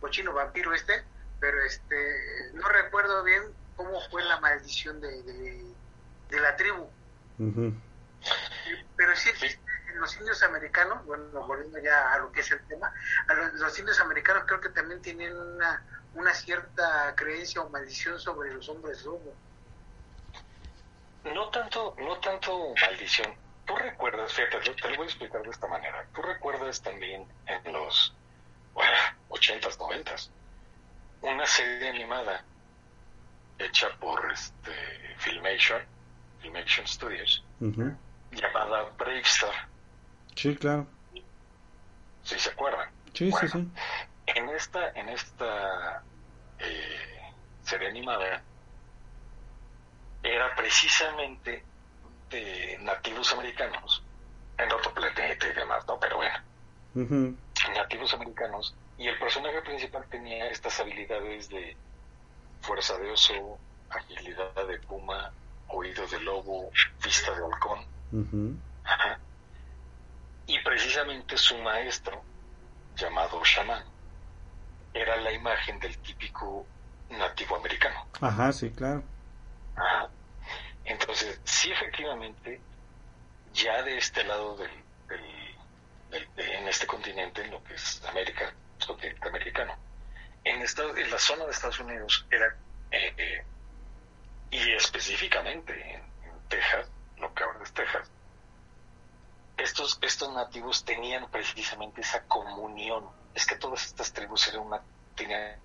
cochino 0.00 0.32
vampiro 0.32 0.74
este, 0.74 1.04
pero 1.40 1.62
este 1.62 2.50
no 2.54 2.68
recuerdo 2.68 3.24
bien 3.24 3.42
cómo 3.76 4.00
fue 4.10 4.24
la 4.24 4.40
maldición 4.40 5.00
de, 5.00 5.22
de, 5.22 6.40
la 6.40 6.56
tribu. 6.56 6.88
Pero 8.96 9.16
sí 9.16 9.30
los 10.00 10.16
indios 10.16 10.42
americanos, 10.42 11.04
bueno, 11.04 11.24
volviendo 11.46 11.78
ya 11.78 12.12
a 12.12 12.18
lo 12.18 12.32
que 12.32 12.40
es 12.40 12.50
el 12.50 12.60
tema, 12.66 12.92
a 13.28 13.34
los, 13.34 13.78
indios 13.78 14.00
americanos 14.00 14.44
creo 14.46 14.60
que 14.60 14.68
también 14.70 15.00
tienen 15.02 15.36
una, 15.36 15.82
una 16.14 16.34
cierta 16.34 17.14
creencia 17.16 17.62
o 17.62 17.68
maldición 17.68 18.18
sobre 18.18 18.52
los 18.52 18.68
hombres 18.68 19.04
lobo. 19.04 19.34
No 21.24 21.48
tanto, 21.50 21.94
no 21.98 22.18
tanto 22.18 22.74
maldición. 22.80 23.34
Tú 23.64 23.76
recuerdas, 23.76 24.32
fíjate, 24.32 24.58
te 24.60 24.90
lo 24.90 24.96
voy 24.96 25.06
a 25.06 25.08
explicar 25.08 25.42
de 25.42 25.50
esta 25.50 25.66
manera. 25.66 26.06
Tú 26.14 26.22
recuerdas 26.22 26.80
también 26.80 27.26
en 27.46 27.72
los 27.72 28.14
bueno, 28.74 28.92
80s, 29.30 29.78
90 29.78 30.14
una 31.22 31.46
serie 31.46 31.88
animada 31.88 32.44
hecha 33.58 33.88
por 33.98 34.30
este, 34.30 34.72
Filmation, 35.18 35.82
Filmation 36.40 36.86
Studios, 36.86 37.42
llamada 38.30 38.90
Bravestar 38.96 39.68
Sí, 40.36 40.54
claro. 40.54 40.86
Sí, 42.22 42.38
se 42.38 42.50
acuerdan. 42.50 42.88
Sí, 43.14 43.32
sí, 43.32 43.48
sí. 43.48 43.68
En 44.26 44.48
esta, 44.50 44.90
en 44.90 45.08
esta 45.08 46.02
eh, 46.58 47.20
serie 47.62 47.88
animada 47.88 48.42
era 50.22 50.54
precisamente 50.54 51.64
de 52.30 52.78
nativos 52.82 53.32
americanos 53.32 54.02
en 54.58 54.72
otro 54.72 54.92
planeta 54.92 55.46
y 55.48 55.52
demás, 55.52 55.86
¿no? 55.86 55.98
Pero 56.00 56.16
bueno, 56.16 56.38
nativos 57.74 58.12
americanos 58.14 58.74
y 58.98 59.06
el 59.08 59.18
personaje 59.18 59.62
principal 59.62 60.04
tenía 60.10 60.48
estas 60.48 60.80
habilidades 60.80 61.48
de 61.48 61.76
fuerza 62.60 62.98
de 62.98 63.10
oso, 63.10 63.58
agilidad 63.90 64.66
de 64.66 64.78
puma, 64.80 65.32
oído 65.68 66.06
de 66.08 66.20
lobo, 66.20 66.70
vista 67.04 67.32
de 67.32 67.44
halcón. 67.44 67.86
Y 70.46 70.58
precisamente 70.60 71.36
su 71.36 71.58
maestro, 71.58 72.22
llamado 72.96 73.42
Shaman, 73.44 73.84
era 74.94 75.16
la 75.16 75.32
imagen 75.32 75.78
del 75.78 75.98
típico 75.98 76.66
nativo 77.10 77.56
americano. 77.56 78.06
Ajá, 78.20 78.52
sí, 78.52 78.70
claro. 78.70 79.02
Ajá. 79.74 80.08
Entonces, 80.84 81.40
sí, 81.44 81.70
efectivamente, 81.70 82.60
ya 83.52 83.82
de 83.82 83.98
este 83.98 84.22
lado 84.24 84.56
del, 84.56 84.70
en 86.36 86.68
este 86.68 86.86
continente, 86.86 87.42
en 87.42 87.50
lo 87.50 87.62
que 87.64 87.74
es 87.74 88.02
América, 88.04 88.52
continente 88.86 89.28
americano, 89.28 89.74
en, 90.44 90.62
en 90.62 91.10
la 91.10 91.18
zona 91.18 91.44
de 91.44 91.50
Estados 91.50 91.80
Unidos 91.80 92.26
era, 92.30 92.46
eh, 92.92 93.12
eh, 93.16 93.44
y 94.50 94.72
específicamente 94.74 95.94
en, 95.94 96.06
Texas, 96.48 96.88
lo 97.18 97.34
que 97.34 97.42
ahora 97.42 97.58
es 97.64 97.72
Texas, 97.72 98.08
estos, 99.56 99.98
estos 100.02 100.32
nativos 100.34 100.84
tenían 100.84 101.30
precisamente 101.30 102.00
esa 102.00 102.22
comunión. 102.24 103.04
Es 103.34 103.46
que 103.46 103.56
todas 103.56 103.84
estas 103.86 104.12
tribus 104.12 104.48
eran 104.48 104.60
una, 104.60 104.80
tenían 105.14 105.56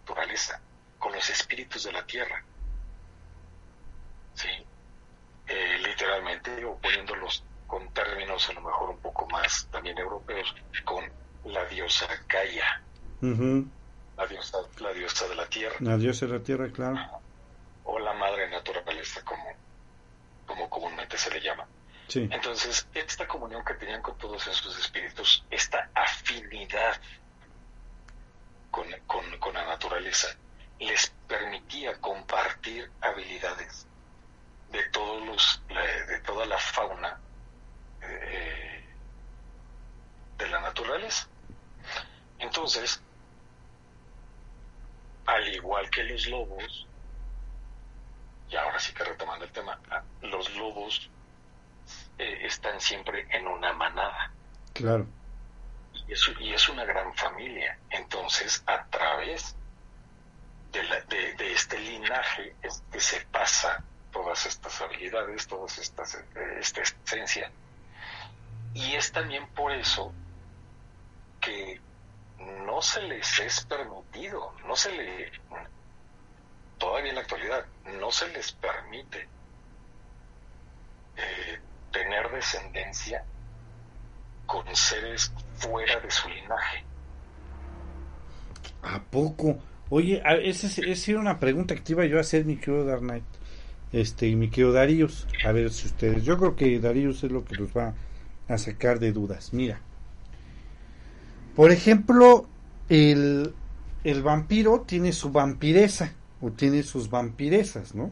naturaleza 0.00 0.60
con 0.98 1.12
los 1.12 1.28
espíritus 1.30 1.84
de 1.84 1.92
la 1.92 2.04
tierra. 2.06 2.42
¿sí? 4.34 4.48
Eh, 5.46 5.78
literalmente, 5.82 6.64
o 6.64 6.76
poniéndolos 6.76 7.44
con 7.66 7.92
términos 7.92 8.48
a 8.48 8.52
lo 8.54 8.62
mejor 8.62 8.90
un 8.90 8.98
poco 8.98 9.26
más 9.26 9.68
también 9.70 9.98
europeos, 9.98 10.54
con 10.84 11.04
la 11.44 11.64
diosa 11.66 12.06
Gaia, 12.26 12.82
la, 13.20 14.26
diosa, 14.26 14.58
la 14.78 14.92
diosa 14.92 15.28
de 15.28 15.34
la 15.34 15.46
tierra. 15.48 15.76
La 15.80 15.96
diosa 15.96 16.26
de 16.26 16.38
la 16.38 16.42
tierra, 16.42 16.70
claro. 16.70 16.98
O 17.84 17.98
la 17.98 18.14
madre 18.14 18.48
naturaleza, 18.50 19.22
como, 19.24 19.44
como 20.46 20.68
comúnmente 20.70 21.18
se 21.18 21.30
le 21.30 21.40
llama. 21.40 21.66
Entonces, 22.14 22.88
esta 22.94 23.26
comunión 23.26 23.64
que 23.64 23.74
tenían 23.74 24.00
con 24.00 24.16
todos 24.16 24.46
esos 24.46 24.78
espíritus, 24.78 25.44
esta 25.50 25.90
afinidad 25.94 27.00
con, 28.70 28.86
con, 29.06 29.38
con 29.38 29.54
la 29.54 29.66
naturaleza, 29.66 30.28
les 30.78 31.08
permitía 31.26 32.00
compartir 32.00 32.90
habilidades 33.00 33.86
de 34.70 34.82
todos 34.90 35.26
los 35.26 35.62
de 35.68 36.20
toda 36.20 36.46
la 36.46 36.58
fauna 36.58 37.18
eh, 38.02 38.84
de 40.36 40.48
la 40.48 40.60
naturaleza. 40.60 41.26
Entonces 42.38 43.02
al 45.26 45.46
igual 45.54 45.90
que 45.90 46.04
los 46.04 46.26
lobos 46.26 46.86
y 48.50 48.56
ahora 48.56 48.78
sí 48.78 48.94
que 48.94 49.04
retomando 49.04 49.44
el 49.44 49.52
tema 49.52 49.78
los 50.22 50.54
lobos 50.56 51.10
eh, 52.18 52.46
están 52.46 52.80
siempre 52.80 53.26
en 53.30 53.46
una 53.46 53.72
manada. 53.72 54.32
Claro. 54.72 55.06
Y 56.06 56.12
es, 56.12 56.30
y 56.40 56.52
es 56.52 56.68
una 56.68 56.84
gran 56.84 57.14
familia. 57.14 57.78
Entonces 57.90 58.62
a 58.66 58.84
través 58.86 59.56
de, 60.72 60.82
la, 60.84 61.00
de, 61.02 61.34
de 61.34 61.52
este 61.52 61.78
linaje 61.78 62.54
es 62.62 62.82
que 62.92 63.00
se 63.00 63.20
pasa 63.26 63.82
todas 64.12 64.46
estas 64.46 64.80
habilidades, 64.80 65.46
todas 65.46 65.78
estas, 65.78 66.14
eh, 66.14 66.58
esta 66.58 66.82
esencia. 66.82 67.50
Y 68.74 68.94
es 68.94 69.12
también 69.12 69.46
por 69.48 69.72
eso 69.72 70.12
que 71.40 71.80
no 72.38 72.82
se 72.82 73.02
les 73.02 73.38
es 73.38 73.64
permitido, 73.64 74.54
no 74.64 74.76
se 74.76 74.92
le, 74.92 75.32
todavía 76.78 77.10
en 77.10 77.14
la 77.16 77.22
actualidad, 77.22 77.66
no 77.98 78.10
se 78.10 78.28
les 78.28 78.52
permite 78.52 79.28
eh, 81.16 81.60
tener 81.92 82.30
descendencia 82.30 83.24
con 84.46 84.64
seres 84.74 85.32
fuera 85.56 86.00
de 86.00 86.10
su 86.10 86.28
linaje. 86.28 86.84
¿A 88.82 89.02
poco? 89.02 89.58
Oye, 89.90 90.22
esa 90.42 90.66
es, 90.66 91.08
una 91.08 91.38
pregunta 91.38 91.74
que 91.74 91.80
te 91.80 91.92
iba 91.92 92.04
yo 92.06 92.18
a 92.18 92.20
hacer, 92.20 92.44
mi 92.44 92.56
querido 92.56 92.84
Dark 92.84 93.00
Knight 93.00 93.24
este 93.92 94.28
y 94.28 94.36
mi 94.36 94.50
querido 94.50 94.72
Darius 94.72 95.26
a 95.44 95.52
ver 95.52 95.70
si 95.70 95.86
ustedes 95.86 96.24
yo 96.24 96.36
creo 96.38 96.56
que 96.56 96.78
Darius 96.78 97.24
es 97.24 97.32
lo 97.32 97.44
que 97.44 97.56
nos 97.56 97.70
va 97.76 97.94
a 98.46 98.58
sacar 98.58 98.98
de 98.98 99.12
dudas 99.12 99.52
mira 99.52 99.80
por 101.56 101.70
ejemplo 101.70 102.46
el, 102.88 103.54
el 104.04 104.22
vampiro 104.22 104.82
tiene 104.82 105.12
su 105.12 105.30
vampireza 105.30 106.12
o 106.40 106.50
tiene 106.50 106.82
sus 106.82 107.08
vampiresas 107.08 107.94
no 107.94 108.10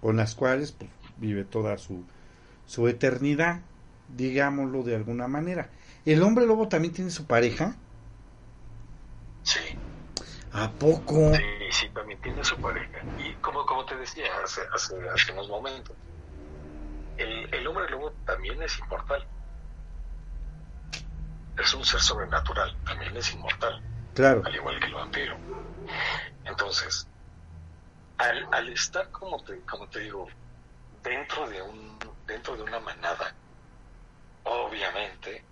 con 0.00 0.16
las 0.16 0.34
cuales 0.34 0.72
pues, 0.72 0.90
vive 1.16 1.44
toda 1.44 1.78
su 1.78 2.04
su 2.68 2.86
eternidad 2.86 3.62
digámoslo 4.06 4.84
de 4.84 4.94
alguna 4.94 5.26
manera 5.26 5.70
el 6.04 6.22
hombre 6.22 6.46
lobo 6.46 6.68
también 6.68 6.94
tiene 6.94 7.10
su 7.10 7.26
pareja 7.26 7.74
sí 9.42 9.58
¿A 10.52 10.72
poco? 10.72 11.34
Sí, 11.34 11.42
sí, 11.70 11.88
también 11.90 12.20
tiene 12.20 12.42
su 12.42 12.58
pareja. 12.58 12.98
Y 13.18 13.34
como, 13.36 13.66
como 13.66 13.84
te 13.84 13.96
decía 13.96 14.24
hace, 14.42 14.62
hace, 14.72 14.94
hace 15.08 15.32
unos 15.32 15.48
momentos, 15.48 15.94
el, 17.18 17.54
el 17.54 17.66
hombre 17.66 17.88
lobo 17.90 18.12
también 18.24 18.62
es 18.62 18.78
inmortal. 18.78 19.26
Es 21.56 21.74
un 21.74 21.84
ser 21.84 22.00
sobrenatural, 22.00 22.74
también 22.84 23.16
es 23.16 23.32
inmortal. 23.34 23.82
Claro. 24.14 24.42
Al 24.44 24.54
igual 24.54 24.80
que 24.80 24.86
el 24.86 24.94
vampiro. 24.94 25.38
Entonces, 26.44 27.06
al, 28.16 28.48
al 28.50 28.68
estar, 28.70 29.10
como 29.10 29.42
te, 29.44 29.60
como 29.66 29.86
te 29.88 30.00
digo, 30.00 30.28
dentro 31.02 31.48
de, 31.48 31.60
un, 31.60 31.98
dentro 32.28 32.56
de 32.56 32.62
una 32.62 32.78
manada, 32.78 33.34
obviamente 34.44 35.42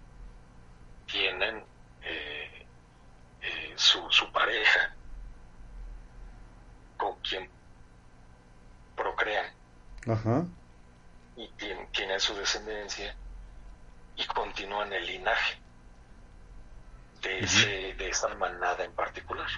tienen 1.06 1.64
eh, 2.02 2.66
eh, 3.40 3.72
su, 3.76 4.06
su 4.10 4.30
pareja 4.30 4.94
con 6.98 7.18
quien 7.20 7.48
procrean. 8.94 9.46
Y 11.36 11.48
tienen, 11.92 12.20
su 12.20 12.34
descendencia 12.34 13.14
y 14.16 14.24
continúan 14.26 14.92
el 14.92 15.04
linaje 15.04 15.58
de, 17.22 17.40
ese, 17.40 17.94
de 17.94 18.08
esa 18.08 18.34
manada 18.36 18.84
en 18.84 18.92
particular. 18.92 19.48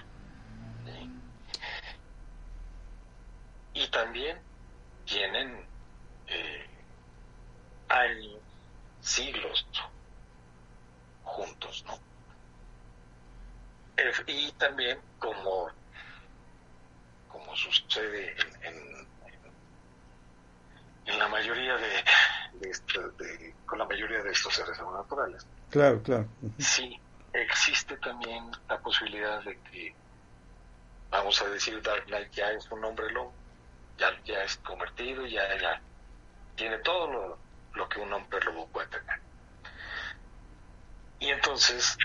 Y 3.73 3.87
también 3.89 4.41
tienen 5.05 5.65
eh, 6.27 6.68
años, 7.89 8.39
siglos 9.01 9.65
juntos, 11.23 11.83
¿no? 11.87 11.99
Y 14.27 14.51
también 14.53 14.97
como, 15.19 15.69
como 17.27 17.55
sucede 17.55 18.35
en, 18.63 19.07
en, 21.05 21.19
la 21.19 21.27
mayoría 21.27 21.75
de, 21.75 23.53
con 23.65 23.79
la 23.79 23.85
mayoría 23.85 24.23
de 24.23 24.31
estos 24.31 24.55
seres 24.55 24.79
naturales. 24.79 25.45
Claro, 25.69 26.01
claro. 26.01 26.27
Sí, 26.59 26.97
existe 27.33 27.97
también 27.97 28.49
la 28.69 28.79
posibilidad 28.79 29.43
de 29.43 29.59
que, 29.63 29.93
vamos 31.09 31.41
a 31.41 31.49
decir, 31.49 31.81
Dark 31.81 32.05
Knight 32.05 32.31
ya 32.31 32.51
es 32.51 32.71
un 32.71 32.83
hombre 32.85 33.11
lobo, 33.11 33.33
ya, 33.97 34.11
ya 34.23 34.43
es 34.43 34.55
convertido, 34.57 35.25
ya, 35.25 35.57
ya 35.57 35.81
tiene 36.55 36.77
todo 36.79 37.11
lo, 37.11 37.37
lo 37.73 37.87
que 37.89 37.99
un 37.99 38.11
hombre 38.13 38.39
lobo 38.45 38.67
puede 38.67 38.87
tener. 38.87 39.19
Y 41.19 41.29
entonces 41.29 41.97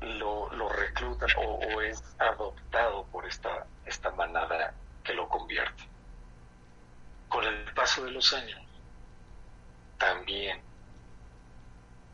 lo, 0.00 0.50
lo 0.54 0.68
reclutan 0.68 1.28
o, 1.36 1.80
es 1.82 2.02
adoptado 2.18 3.06
por 3.06 3.26
esta, 3.26 3.66
esta 3.86 4.10
manada 4.12 4.74
que 5.04 5.14
lo 5.14 5.28
convierte. 5.28 5.84
Con 7.28 7.44
el 7.44 7.72
paso 7.74 8.04
de 8.04 8.10
los 8.10 8.32
años, 8.32 8.60
también 9.98 10.60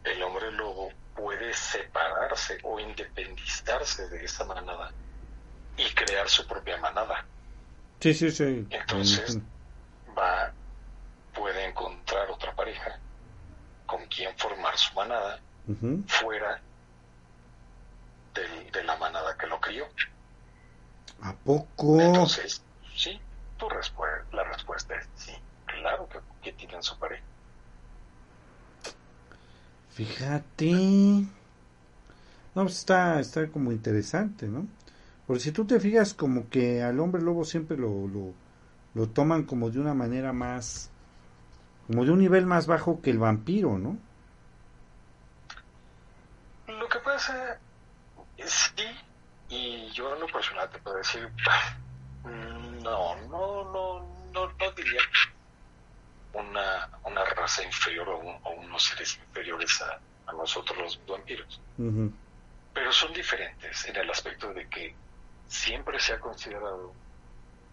el 0.04 0.22
hombre 0.22 0.52
lobo 0.52 0.90
puede 1.14 1.52
separarse 1.54 2.58
o 2.62 2.78
independizarse 2.78 4.08
de 4.08 4.24
esa 4.24 4.44
manada 4.44 4.92
y 5.76 5.84
crear 5.94 6.28
su 6.28 6.46
propia 6.46 6.76
manada. 6.78 7.24
Sí, 8.00 8.12
sí, 8.14 8.30
sí. 8.30 8.66
Entonces 8.70 9.38
va, 10.16 10.52
puede 11.36 11.68
encontrar 11.68 12.30
otra 12.30 12.54
pareja 12.54 12.98
con 13.86 14.04
quien 14.06 14.36
formar 14.36 14.76
su 14.76 14.94
manada 14.94 15.40
fuera 16.06 16.60
yo. 19.70 19.84
¿A 21.22 21.32
poco? 21.32 22.00
Entonces, 22.00 22.62
sí, 22.94 23.18
tu 23.56 23.68
la 24.32 24.44
respuesta 24.44 24.94
es 24.94 25.08
sí, 25.16 25.32
claro 25.66 26.08
que, 26.08 26.18
que 26.42 26.52
tienen 26.52 26.82
su 26.82 26.98
pareja. 26.98 27.22
Fíjate. 29.90 30.72
No, 32.54 32.62
pues 32.62 32.78
está, 32.78 33.20
está 33.20 33.48
como 33.48 33.72
interesante, 33.72 34.46
¿no? 34.46 34.66
Porque 35.26 35.42
si 35.42 35.52
tú 35.52 35.66
te 35.66 35.80
fijas 35.80 36.14
como 36.14 36.48
que 36.48 36.82
al 36.82 37.00
hombre 37.00 37.22
lobo 37.22 37.44
siempre 37.44 37.76
lo, 37.76 38.06
lo, 38.06 38.32
lo 38.94 39.08
toman 39.08 39.44
como 39.44 39.70
de 39.70 39.80
una 39.80 39.94
manera 39.94 40.32
más, 40.32 40.90
como 41.86 42.04
de 42.04 42.10
un 42.10 42.18
nivel 42.18 42.46
más 42.46 42.66
bajo 42.66 43.00
que 43.00 43.10
el 43.10 43.18
vampiro, 43.18 43.78
¿no? 43.78 43.96
Lo 46.66 46.88
que 46.88 46.98
pasa 46.98 47.58
es 48.36 48.72
sí, 48.76 48.86
y 49.48 49.90
yo 49.90 50.14
en 50.14 50.20
lo 50.20 50.26
personal 50.26 50.68
te 50.70 50.78
puedo 50.78 50.96
decir, 50.96 51.28
no, 52.24 53.16
no, 53.28 53.72
no, 53.72 54.00
no, 54.32 54.52
no 54.52 54.72
diría 54.72 55.00
una, 56.32 56.88
una 57.04 57.24
raza 57.24 57.62
inferior 57.64 58.08
o, 58.08 58.50
unos 58.50 58.84
seres 58.84 59.18
inferiores 59.26 59.80
a, 59.82 60.00
nosotros 60.32 60.76
los 60.78 61.06
vampiros. 61.06 61.60
Pero 62.74 62.92
son 62.92 63.12
diferentes 63.12 63.86
en 63.86 63.96
el 63.96 64.10
aspecto 64.10 64.52
de 64.52 64.68
que 64.68 64.94
siempre 65.46 66.00
se 66.00 66.14
ha 66.14 66.18
considerado, 66.18 66.92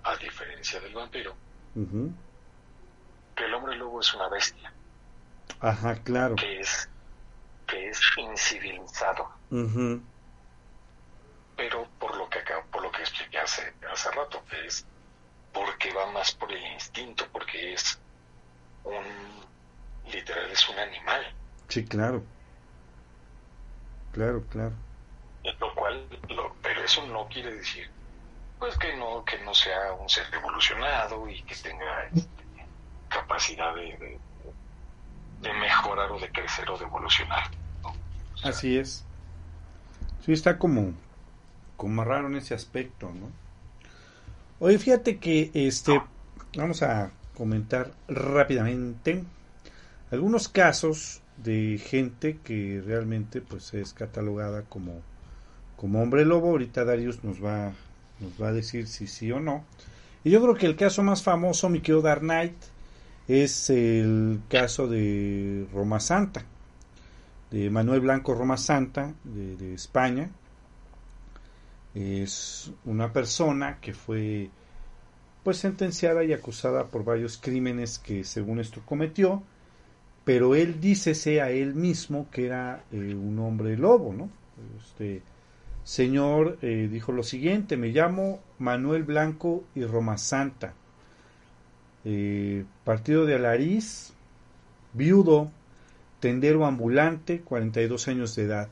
a 0.04 0.16
diferencia 0.18 0.80
del 0.80 0.94
vampiro, 0.94 1.36
que 3.36 3.46
el 3.46 3.54
hombre 3.54 3.76
lobo 3.76 4.00
es 4.00 4.14
una 4.14 4.30
bestia. 4.30 4.74
Ajá, 5.60 5.96
claro. 6.04 6.36
Que 6.36 6.60
es, 6.60 6.90
que 7.68 7.90
es 7.90 8.02
incivilizado. 8.18 9.30
Pero 11.56 11.88
por 12.00 12.16
lo 12.18 12.30
que 12.30 12.40
acá, 12.40 12.64
por 12.72 12.82
lo 12.82 12.92
que 12.92 13.02
expliqué 13.02 13.38
hace, 13.40 13.74
hace 13.92 14.12
rato, 14.12 14.44
que 14.50 14.66
es 14.66 14.86
porque 15.52 15.94
va 15.94 16.12
más 16.12 16.34
por 16.34 16.52
el 16.52 16.66
instinto, 16.74 17.26
porque 17.32 17.74
es 17.74 18.00
un 18.84 19.04
literal 20.12 20.50
es 20.52 20.68
un 20.70 20.80
animal. 20.80 21.34
Sí, 21.70 21.86
claro. 21.86 22.24
Claro, 24.12 24.44
claro. 24.50 24.74
Lo 25.60 25.76
cual, 25.76 26.08
pero 26.62 26.84
eso 26.84 27.06
no 27.08 27.28
quiere 27.28 27.54
decir 27.54 27.90
pues 28.64 28.78
que 28.78 28.96
no 28.96 29.26
que 29.26 29.38
no 29.40 29.54
sea 29.54 29.92
un 29.92 30.08
ser 30.08 30.26
evolucionado 30.34 31.28
y 31.28 31.42
que 31.44 31.54
tenga 31.54 32.06
este, 32.06 32.43
capacidad 33.24 33.74
de, 33.76 34.20
de, 35.42 35.54
mejorar 35.54 36.12
o 36.12 36.20
de 36.20 36.30
crecer 36.30 36.70
o 36.70 36.78
de 36.78 36.86
evolucionar. 36.86 37.44
Así 38.44 38.78
es. 38.78 39.06
Sí, 40.26 40.34
está 40.34 40.58
como, 40.58 40.94
como 41.78 42.04
raro 42.04 42.28
en 42.28 42.36
ese 42.36 42.54
aspecto, 42.54 43.12
¿no? 43.14 43.30
Oye, 44.60 44.78
fíjate 44.78 45.18
que 45.18 45.52
este, 45.54 46.02
vamos 46.56 46.84
a 46.84 47.12
comentar 47.36 47.92
rápidamente 48.08 49.24
algunos 50.12 50.48
casos 50.48 51.22
de 51.38 51.82
gente 51.84 52.38
que 52.44 52.82
realmente 52.86 53.42
pues 53.42 53.74
es 53.74 53.94
catalogada 53.94 54.64
como, 54.64 55.02
como 55.76 56.02
hombre 56.02 56.26
lobo. 56.26 56.52
Ahorita 56.52 56.86
Darius 56.86 57.24
nos 57.24 57.44
va, 57.44 57.74
nos 58.20 58.42
va 58.42 58.50
a 58.50 58.54
decir 58.54 58.88
si 58.88 59.08
sí 59.08 59.32
o 59.32 59.40
no. 59.40 59.66
Y 60.24 60.32
yo 60.32 60.42
creo 60.42 60.56
que 60.56 60.68
el 60.68 60.78
caso 60.78 61.04
más 61.04 61.24
famoso, 61.24 61.68
mi 61.68 61.82
querido 61.82 62.02
Dark 62.02 62.22
Knight, 62.22 62.56
es 63.28 63.70
el 63.70 64.42
caso 64.50 64.88
de 64.88 65.68
Roma 65.74 66.00
Santa, 66.00 66.46
de 67.52 67.70
Manuel 67.70 68.02
Blanco 68.02 68.34
Roma 68.34 68.58
Santa, 68.58 69.14
de, 69.24 69.74
España. 69.74 70.30
Es 71.94 72.72
una 72.86 73.14
persona 73.14 73.78
que 73.80 73.94
fue 73.94 74.50
pues 75.44 75.58
sentenciada 75.58 76.24
y 76.24 76.34
acusada 76.34 76.88
por 76.88 77.04
varios 77.04 77.38
crímenes 77.38 78.00
que 78.00 78.24
según 78.24 78.60
esto 78.60 78.82
cometió, 78.86 79.44
pero 80.24 80.56
él 80.56 80.80
dícese 80.80 81.42
a 81.42 81.52
él 81.52 81.76
mismo 81.76 82.28
que 82.32 82.46
era 82.46 82.84
eh, 82.92 83.14
un 83.14 83.38
hombre 83.40 83.78
lobo, 83.78 84.14
¿no? 84.14 84.30
Este 84.80 85.22
señor 85.84 86.58
eh, 86.62 86.88
dijo 86.90 87.12
lo 87.12 87.24
siguiente, 87.24 87.76
me 87.76 87.90
llamo 87.90 88.40
Manuel 88.58 89.04
Blanco 89.04 89.66
y 89.76 89.84
Roma 89.84 90.18
Santa, 90.18 90.74
eh, 92.06 92.66
partido 92.84 93.26
de 93.26 93.36
Alariz, 93.36 94.14
viudo, 94.94 95.52
tendero 96.20 96.66
ambulante, 96.66 97.42
42 97.42 98.08
años 98.08 98.36
de 98.36 98.44
edad. 98.44 98.70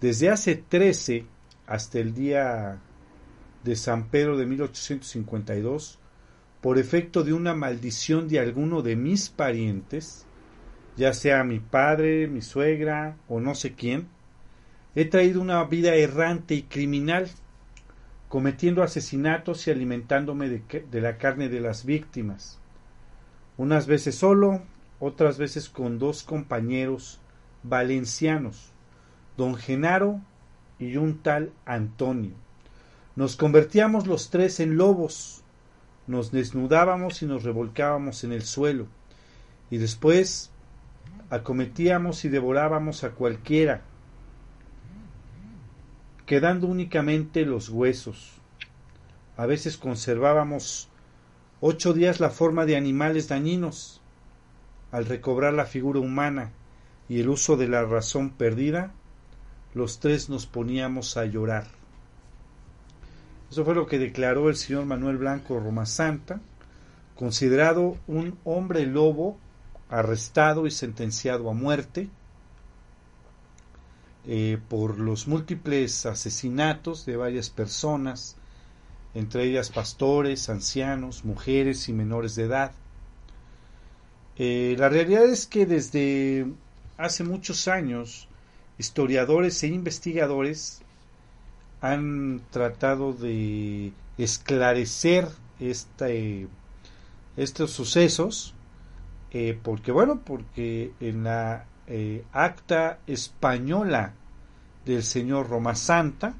Desde 0.00 0.30
hace 0.30 0.56
13 0.56 1.24
hasta 1.66 1.98
el 1.98 2.14
día 2.14 2.78
de 3.64 3.76
San 3.76 4.08
Pedro 4.08 4.36
de 4.36 4.46
1852, 4.46 5.98
por 6.60 6.78
efecto 6.78 7.24
de 7.24 7.32
una 7.32 7.54
maldición 7.54 8.28
de 8.28 8.40
alguno 8.40 8.82
de 8.82 8.96
mis 8.96 9.28
parientes, 9.28 10.26
ya 10.96 11.12
sea 11.12 11.44
mi 11.44 11.60
padre, 11.60 12.26
mi 12.28 12.42
suegra 12.42 13.16
o 13.28 13.40
no 13.40 13.54
sé 13.54 13.74
quién, 13.74 14.08
he 14.94 15.04
traído 15.04 15.40
una 15.40 15.62
vida 15.64 15.94
errante 15.94 16.54
y 16.54 16.62
criminal, 16.62 17.28
cometiendo 18.28 18.82
asesinatos 18.82 19.66
y 19.66 19.70
alimentándome 19.70 20.48
de, 20.48 21.00
la 21.00 21.18
carne 21.18 21.48
de 21.48 21.60
las 21.60 21.84
víctimas, 21.84 22.58
unas 23.56 23.86
veces 23.86 24.16
solo, 24.16 24.62
otras 24.98 25.38
veces 25.38 25.68
con 25.68 25.98
dos 25.98 26.22
compañeros 26.22 27.20
valencianos, 27.62 28.72
don 29.36 29.54
Genaro 29.54 30.20
y 30.78 30.96
un 30.96 31.18
tal 31.22 31.52
Antonio. 31.64 32.34
Nos 33.14 33.36
convertíamos 33.36 34.06
los 34.06 34.30
tres 34.30 34.60
en 34.60 34.76
lobos, 34.76 35.42
nos 36.06 36.32
desnudábamos 36.32 37.22
y 37.22 37.26
nos 37.26 37.44
revolcábamos 37.44 38.24
en 38.24 38.32
el 38.32 38.42
suelo, 38.42 38.88
y 39.70 39.78
después 39.78 40.50
acometíamos 41.30 42.24
y 42.24 42.28
devorábamos 42.28 43.04
a 43.04 43.10
cualquiera, 43.10 43.82
quedando 46.26 46.66
únicamente 46.66 47.46
los 47.46 47.68
huesos. 47.68 48.32
A 49.36 49.46
veces 49.46 49.76
conservábamos 49.76 50.88
ocho 51.60 51.92
días 51.92 52.20
la 52.20 52.30
forma 52.30 52.66
de 52.66 52.76
animales 52.76 53.28
dañinos. 53.28 54.02
Al 54.90 55.06
recobrar 55.06 55.52
la 55.54 55.66
figura 55.66 56.00
humana 56.00 56.52
y 57.08 57.20
el 57.20 57.28
uso 57.28 57.56
de 57.56 57.68
la 57.68 57.84
razón 57.84 58.30
perdida, 58.30 58.92
los 59.74 60.00
tres 60.00 60.28
nos 60.28 60.46
poníamos 60.46 61.16
a 61.16 61.26
llorar. 61.26 61.66
Eso 63.50 63.64
fue 63.64 63.74
lo 63.74 63.86
que 63.86 63.98
declaró 63.98 64.48
el 64.48 64.56
señor 64.56 64.86
Manuel 64.86 65.18
Blanco 65.18 65.60
Roma 65.60 65.86
Santa, 65.86 66.40
considerado 67.14 67.96
un 68.08 68.38
hombre 68.44 68.86
lobo, 68.86 69.38
arrestado 69.88 70.66
y 70.66 70.72
sentenciado 70.72 71.48
a 71.48 71.54
muerte 71.54 72.08
eh, 74.28 74.58
por 74.68 74.98
los 74.98 75.28
múltiples 75.28 76.04
asesinatos 76.04 77.06
de 77.06 77.16
varias 77.16 77.48
personas, 77.48 78.36
entre 79.14 79.44
ellas 79.44 79.70
pastores, 79.70 80.48
ancianos, 80.48 81.24
mujeres 81.24 81.88
y 81.88 81.92
menores 81.92 82.34
de 82.34 82.44
edad. 82.44 82.72
Eh, 84.36 84.74
la 84.78 84.88
realidad 84.88 85.24
es 85.26 85.46
que 85.46 85.64
desde 85.64 86.46
hace 86.98 87.22
muchos 87.22 87.68
años, 87.68 88.28
historiadores 88.78 89.62
e 89.62 89.68
investigadores 89.68 90.82
han 91.80 92.42
tratado 92.50 93.12
de 93.12 93.92
esclarecer 94.18 95.28
este, 95.60 96.48
estos 97.36 97.70
sucesos, 97.70 98.54
eh, 99.30 99.56
porque 99.62 99.92
bueno, 99.92 100.20
porque 100.24 100.92
en 101.00 101.22
la 101.22 101.66
eh, 101.86 102.24
acta 102.32 102.98
española 103.06 104.14
del 104.84 105.02
señor 105.02 105.48
Roma 105.48 105.74
Santa 105.74 106.34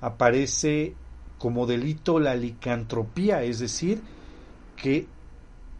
aparece 0.00 0.94
como 1.38 1.66
delito 1.66 2.18
la 2.18 2.34
licantropía, 2.34 3.42
es 3.42 3.58
decir, 3.58 4.02
que 4.76 5.06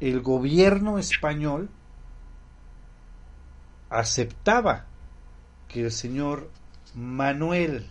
el 0.01 0.21
gobierno 0.21 0.99
español 0.99 1.71
aceptaba 3.91 4.87
que 5.69 5.85
el 5.85 5.93
señor 5.93 6.51
Manuel 6.95 7.87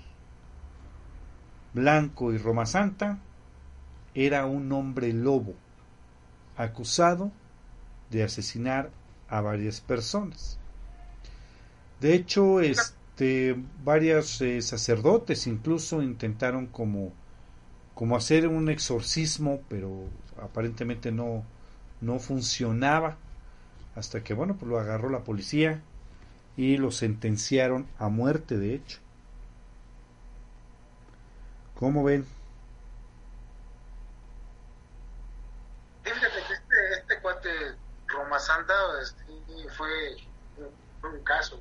Blanco 1.74 2.32
y 2.32 2.38
Roma 2.38 2.68
Santa, 2.68 3.18
era 4.14 4.46
un 4.46 4.72
hombre 4.72 5.12
lobo, 5.12 5.56
acusado 6.56 7.32
de 8.12 8.24
asesinar 8.24 8.92
a 9.28 9.42
varias 9.42 9.82
personas. 9.82 10.60
De 12.00 12.14
hecho, 12.14 12.60
este, 12.62 13.56
varios 13.84 14.42
eh, 14.42 14.62
sacerdotes 14.62 15.48
incluso 15.48 16.02
intentaron 16.02 16.68
como, 16.68 17.14
como 17.94 18.16
hacer 18.16 18.48
un 18.48 18.70
exorcismo, 18.70 19.62
pero 19.70 20.10
aparentemente 20.42 21.12
no, 21.12 21.44
no 22.02 22.20
funcionaba, 22.20 23.18
hasta 23.96 24.24
que 24.24 24.34
bueno, 24.34 24.56
pues 24.56 24.70
lo 24.70 24.80
agarró 24.80 25.10
la 25.10 25.24
policía 25.24 25.82
y 26.58 26.78
lo 26.78 26.92
sentenciaron 26.92 27.88
a 27.98 28.10
muerte, 28.10 28.58
de 28.58 28.76
hecho. 28.76 29.00
¿Cómo 31.80 32.04
ven? 32.04 32.26
Fíjate 36.04 36.28
que 36.48 36.54
este, 36.54 36.94
este 37.00 37.22
cuate 37.22 37.50
Roma 38.08 38.40
Santa 38.40 38.74
este, 39.02 39.70
fue, 39.70 39.88
un 41.04 41.24
caso. 41.24 41.60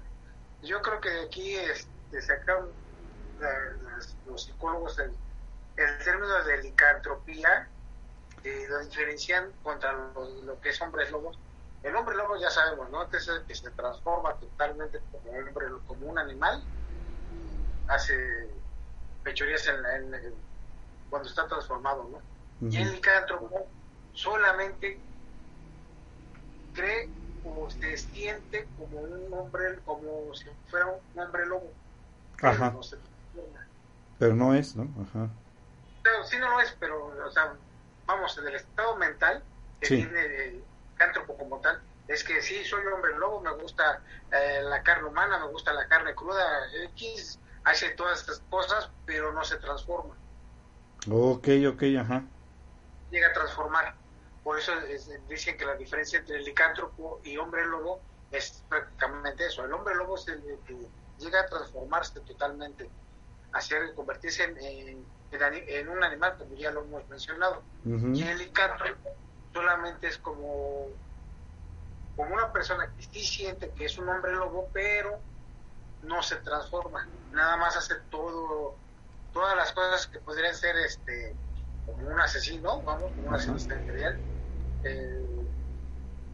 Yo 0.63 0.81
creo 0.81 1.01
que 1.01 1.11
de 1.11 1.23
aquí 1.25 1.55
este, 1.57 2.23
sacaron 2.23 2.71
los 4.27 4.45
psicólogos 4.45 4.99
el, 4.99 5.13
el 5.77 5.99
término 6.05 6.45
de 6.45 6.63
licantropía 6.63 7.69
y 8.45 8.67
lo 8.67 8.81
diferencian 8.81 9.53
contra 9.63 9.93
lo, 9.93 10.61
que 10.61 10.71
es 10.71 10.81
hombres 10.81 11.11
lobos. 11.11 11.39
El 11.83 11.97
hombre 11.97 12.17
lobo 12.17 12.37
ya 12.37 12.51
sabemos, 12.51 12.91
¿no? 12.91 13.09
Que 13.11 13.19
se, 13.21 13.33
que 13.47 13.55
se 13.55 13.71
transforma 13.71 14.35
totalmente 14.35 15.01
como 15.11 15.31
hombre, 15.39 15.67
como 15.87 16.07
un 16.07 16.19
animal, 16.19 16.63
hace 17.89 18.49
pechorías 19.25 19.67
en, 19.67 20.35
cuando 21.11 21.29
está 21.29 21.47
transformado, 21.47 22.09
¿no? 22.11 22.71
Y 22.71 22.77
el 22.77 22.93
licántropo 22.93 23.67
solamente 24.13 25.01
cree 26.75 27.09
o 27.45 27.70
se 27.70 27.97
siente 27.97 28.66
como 28.78 29.01
un 29.01 29.32
hombre, 29.32 29.78
como 29.84 30.34
si 30.34 30.47
fuera 30.70 30.86
un 30.86 31.20
hombre 31.20 31.47
lobo. 31.47 31.70
Ajá. 32.40 32.74
pero 34.18 34.34
no 34.34 34.55
es, 34.55 34.74
¿no? 34.74 34.88
Ajá. 35.03 35.28
sí, 36.24 36.38
no 36.38 36.51
lo 36.51 36.61
es, 36.61 36.74
pero, 36.80 37.07
o 37.07 37.30
sea, 37.30 37.55
vamos, 38.07 38.36
en 38.38 38.49
el 38.49 38.55
estado 38.57 38.97
mental 38.97 39.43
que 39.80 39.88
tiene 39.88 40.20
el 40.20 40.64
cántropo 40.97 41.36
como 41.36 41.61
tal, 41.61 41.80
es 42.09 42.24
que 42.24 42.40
sí, 42.43 42.64
soy 42.64 42.84
hombre 42.86 43.16
lobo, 43.18 43.40
me 43.40 43.53
gusta 43.53 44.01
eh, 44.32 44.61
la 44.62 44.82
carne 44.82 45.09
humana, 45.09 45.38
me 45.38 45.47
gusta 45.49 45.72
la 45.72 45.86
carne 45.88 46.14
cruda, 46.14 46.43
X, 46.95 47.38
hace 47.64 47.90
todas 47.90 48.20
estas 48.20 48.40
cosas, 48.51 48.90
pero 49.07 49.32
no 49.32 49.45
se 49.45 49.57
transforma. 49.57 50.14
Ok, 51.11 51.49
ok, 51.68 51.82
ajá. 52.01 52.22
Llega 53.11 53.28
a 53.28 53.32
transformar. 53.32 54.02
Por 54.43 54.59
eso 54.59 54.72
dicen 55.28 55.57
que 55.57 55.64
la 55.64 55.76
diferencia 55.76 56.18
entre 56.18 56.36
el 56.36 56.45
licántropo 56.45 57.20
y 57.22 57.36
hombre 57.36 57.64
lobo 57.66 58.01
es 58.30 58.64
prácticamente 58.68 59.47
eso. 59.47 59.64
El 59.64 59.72
hombre 59.72 59.95
lobo 59.95 60.16
es 60.16 60.26
el 60.28 60.43
que 60.66 60.76
llega 61.18 61.40
a 61.40 61.47
transformarse 61.47 62.18
totalmente, 62.20 62.90
hacer 63.53 63.95
convertirse 63.95 64.45
en, 64.45 65.07
en, 65.30 65.88
un 65.88 66.03
animal, 66.03 66.36
como 66.38 66.55
ya 66.55 66.72
lo 66.72 66.82
hemos 66.82 67.09
mencionado. 67.09 67.62
Y 67.84 68.22
el 68.22 68.38
licántropo 68.38 69.11
solamente 69.53 70.09
es 70.09 70.18
como, 70.18 70.88
como 72.16 72.34
una 72.34 72.53
persona 72.53 72.93
que 72.97 73.03
sí 73.03 73.24
siente 73.24 73.70
que 73.70 73.84
es 73.84 73.97
un 73.97 74.09
hombre 74.09 74.32
lobo, 74.32 74.68
pero 74.72 75.20
no 76.03 76.20
se 76.22 76.36
transforma. 76.36 77.07
Nada 77.30 77.57
más 77.59 77.76
hace 77.76 77.95
todo, 78.11 78.74
todas 79.32 79.57
las 79.57 79.72
cosas 79.72 80.09
que 80.09 80.18
podrían 80.18 80.55
ser 80.55 80.76
este 80.78 81.36
como 81.86 82.09
un 82.09 82.20
asesino, 82.20 82.82
vamos, 82.82 83.12
como 83.12 83.28
un 83.28 83.34
asesino 83.34 83.59
serial 83.59 84.20
eh, 84.85 85.26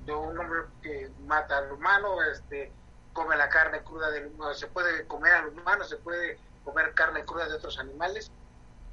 de 0.06 0.14
un 0.14 0.38
hombre 0.38 0.60
que 0.82 1.10
mata 1.26 1.58
al 1.58 1.72
humano, 1.72 2.22
este, 2.32 2.72
come 3.12 3.36
la 3.36 3.48
carne 3.48 3.82
cruda 3.82 4.10
del 4.10 4.28
humano, 4.28 4.54
se 4.54 4.66
puede 4.68 5.06
comer 5.06 5.34
al 5.34 5.48
humano, 5.48 5.84
se 5.84 5.96
puede 5.96 6.38
comer 6.64 6.94
carne 6.94 7.24
cruda 7.24 7.48
de 7.48 7.54
otros 7.54 7.78
animales, 7.78 8.30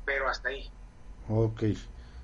pero 0.06 0.28
hasta 0.28 0.50
ahí. 0.50 0.70
Ok. 1.30 1.64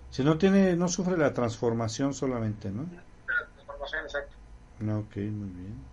Si 0.09 0.23
no 0.23 0.38
tiene, 0.38 0.75
no 0.75 0.88
sufre 0.89 1.17
la 1.17 1.34
transformación 1.34 2.13
solamente, 2.13 2.69
¿no? 2.69 2.84
La 3.27 3.45
transformación, 3.53 4.03
exacto. 4.03 4.36
Ok, 4.82 5.15
muy 5.15 5.49
bien. 5.49 5.91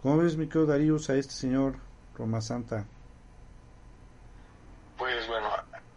¿Cómo 0.00 0.16
ves, 0.16 0.36
mi 0.36 0.46
querido 0.46 0.66
Darius, 0.66 1.10
a 1.10 1.16
este 1.16 1.34
señor 1.34 1.74
Roma 2.16 2.40
Santa? 2.40 2.86
Pues 4.96 5.26
bueno, 5.28 5.48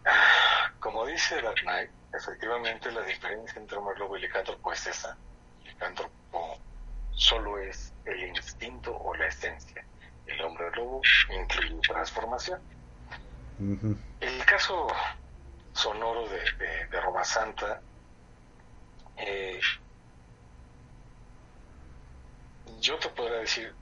como 0.80 1.06
dice 1.06 1.40
Dark 1.40 1.56
efectivamente 2.16 2.90
la 2.92 3.02
diferencia 3.02 3.60
entre 3.60 3.78
hombre 3.78 3.98
lobo 3.98 4.16
y 4.16 4.22
licántropo 4.22 4.72
es 4.72 4.86
esa. 4.86 5.16
El 5.62 5.70
licántropo 5.70 6.58
solo 7.12 7.58
es 7.58 7.92
el 8.04 8.28
instinto 8.28 8.96
o 8.96 9.14
la 9.14 9.26
esencia. 9.26 9.84
El 10.26 10.40
hombre 10.42 10.70
lobo 10.76 11.02
incluye 11.30 11.80
transformación. 11.80 12.60
El 14.20 14.44
caso 14.46 14.88
sonoro 15.72 16.28
de, 16.28 16.86
de, 16.90 17.00
Roma 17.00 17.24
Santa 17.24 17.80
eh, 19.16 19.60
yo 22.80 22.98
te 22.98 23.08
podría 23.10 23.38
decir 23.38 23.72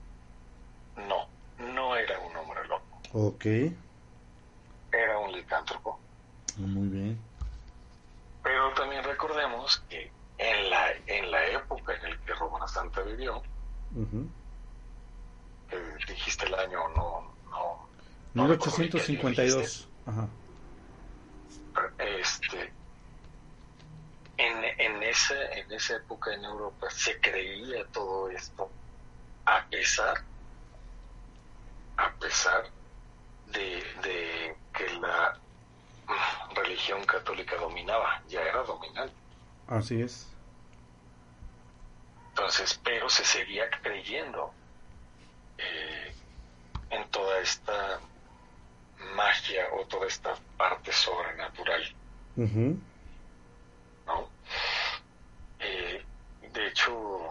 no, 0.95 1.27
no 1.57 1.95
era 1.95 2.19
un 2.19 2.35
hombre 2.35 2.67
lobo. 2.67 2.83
Ok. 3.13 3.45
Era 4.91 5.17
un 5.19 5.31
licántropo. 5.31 5.99
Muy 6.57 6.87
bien. 6.87 7.19
Pero 8.43 8.73
también 8.73 9.03
recordemos 9.03 9.81
que 9.89 10.11
en 10.37 10.69
la, 10.69 10.91
en 11.07 11.31
la 11.31 11.45
época 11.47 11.95
en 11.95 12.11
la 12.11 12.25
que 12.25 12.33
Romana 12.33 12.67
Santa 12.67 13.01
vivió, 13.01 13.41
dijiste 16.07 16.45
el 16.45 16.55
año, 16.55 16.89
no. 16.89 17.33
no 18.33 18.47
1852. 18.47 19.87
Ajá. 20.05 20.27
Este, 21.97 22.71
en, 24.37 24.63
en, 24.79 25.03
esa, 25.03 25.51
en 25.53 25.71
esa 25.71 25.95
época 25.95 26.33
en 26.33 26.43
Europa 26.43 26.87
se 26.91 27.19
creía 27.19 27.85
todo 27.87 28.29
esto, 28.29 28.69
a 29.45 29.65
pesar, 29.67 30.21
a 31.97 32.11
pesar 32.13 32.65
de, 33.47 33.83
de 34.03 34.55
que 34.73 34.89
la 34.99 35.39
religión 36.55 37.03
católica 37.05 37.55
dominaba, 37.57 38.21
ya 38.27 38.41
era 38.41 38.63
dominante. 38.63 39.13
Así 39.67 40.01
es. 40.01 40.29
Entonces, 42.29 42.79
pero 42.83 43.09
se 43.09 43.23
seguía 43.23 43.69
creyendo 43.81 44.53
eh, 45.57 46.15
en 46.89 47.07
toda 47.09 47.39
esta 47.39 47.99
magia 49.15 49.67
o 49.73 49.85
toda 49.85 50.07
esta 50.07 50.35
parte 50.57 50.91
sobrenatural. 50.91 51.95
¿No? 52.35 54.29
Eh, 55.59 56.03
de 56.51 56.67
hecho, 56.67 57.29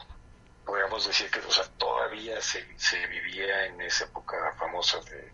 podríamos 0.65 1.07
decir 1.07 1.31
que 1.31 1.41
o 1.41 1.51
sea, 1.51 1.65
todavía 1.77 2.41
se, 2.41 2.79
se 2.79 3.07
vivía 3.09 3.67
en 3.67 3.81
esa 3.81 4.05
época 4.05 4.37
famosa 4.57 5.01
de, 5.01 5.33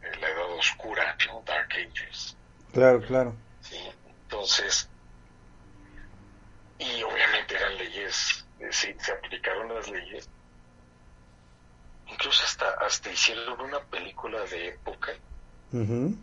de 0.00 0.16
la 0.16 0.28
Edad 0.28 0.50
Oscura, 0.52 1.16
¿no? 1.26 1.42
Dark 1.42 1.68
Ages. 1.72 2.36
Claro, 2.72 3.00
claro. 3.00 3.34
Sí, 3.62 3.76
entonces, 4.06 4.88
y 6.78 7.02
obviamente 7.02 7.54
eran 7.56 7.76
leyes, 7.76 8.44
eh, 8.58 8.68
sí, 8.70 8.94
se 8.98 9.12
aplicaron 9.12 9.74
las 9.74 9.88
leyes. 9.90 10.28
Incluso 12.10 12.44
hasta, 12.44 12.70
hasta 12.84 13.10
hicieron 13.10 13.60
una 13.60 13.78
película 13.80 14.44
de 14.44 14.68
época, 14.68 15.12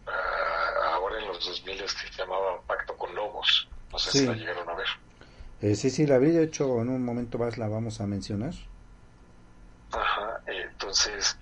ah, 0.07 0.93
ahora 0.93 1.19
en 1.19 1.27
los 1.27 1.45
2000 1.45 1.79
que 1.79 1.87
se 1.87 2.09
llamaba 2.17 2.61
Pacto 2.63 2.97
con 2.97 3.13
Lobos. 3.15 3.67
No 3.91 3.99
sé 3.99 4.11
si 4.11 4.25
la 4.25 4.33
llegaron 4.33 4.69
a 4.69 4.73
ver. 4.73 4.87
Eh, 5.61 5.75
sí, 5.75 5.89
sí, 5.89 6.05
la 6.05 6.17
vi, 6.17 6.31
de 6.31 6.43
hecho 6.43 6.81
en 6.81 6.89
un 6.89 7.03
momento 7.03 7.37
más 7.37 7.57
la 7.57 7.67
vamos 7.67 8.01
a 8.01 8.07
mencionar. 8.07 8.53
Ajá, 9.91 10.41
entonces, 10.45 11.37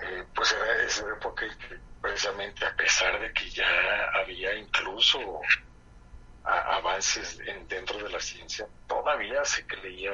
eh, 0.00 0.24
pues 0.34 0.52
era 0.52 0.86
esa 0.86 1.02
época 1.08 1.44
precisamente 2.02 2.66
a 2.66 2.74
pesar 2.76 3.18
de 3.20 3.32
que 3.32 3.48
ya 3.50 3.64
había 4.20 4.54
incluso 4.56 5.18
avances 6.44 7.38
en, 7.46 7.66
dentro 7.68 7.96
de 8.02 8.10
la 8.10 8.20
ciencia, 8.20 8.66
todavía 8.88 9.44
se 9.44 9.64
creía 9.64 10.10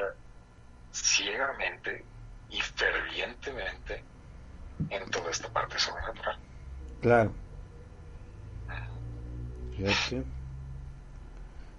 ciegamente 0.93 2.05
y 2.51 2.61
fervientemente 2.61 4.05
en 4.91 5.11
toda 5.11 5.31
esta 5.31 5.49
parte 5.49 5.79
sobrenatural. 5.79 6.39
Claro. 7.01 7.33
Fíjate. 9.77 10.23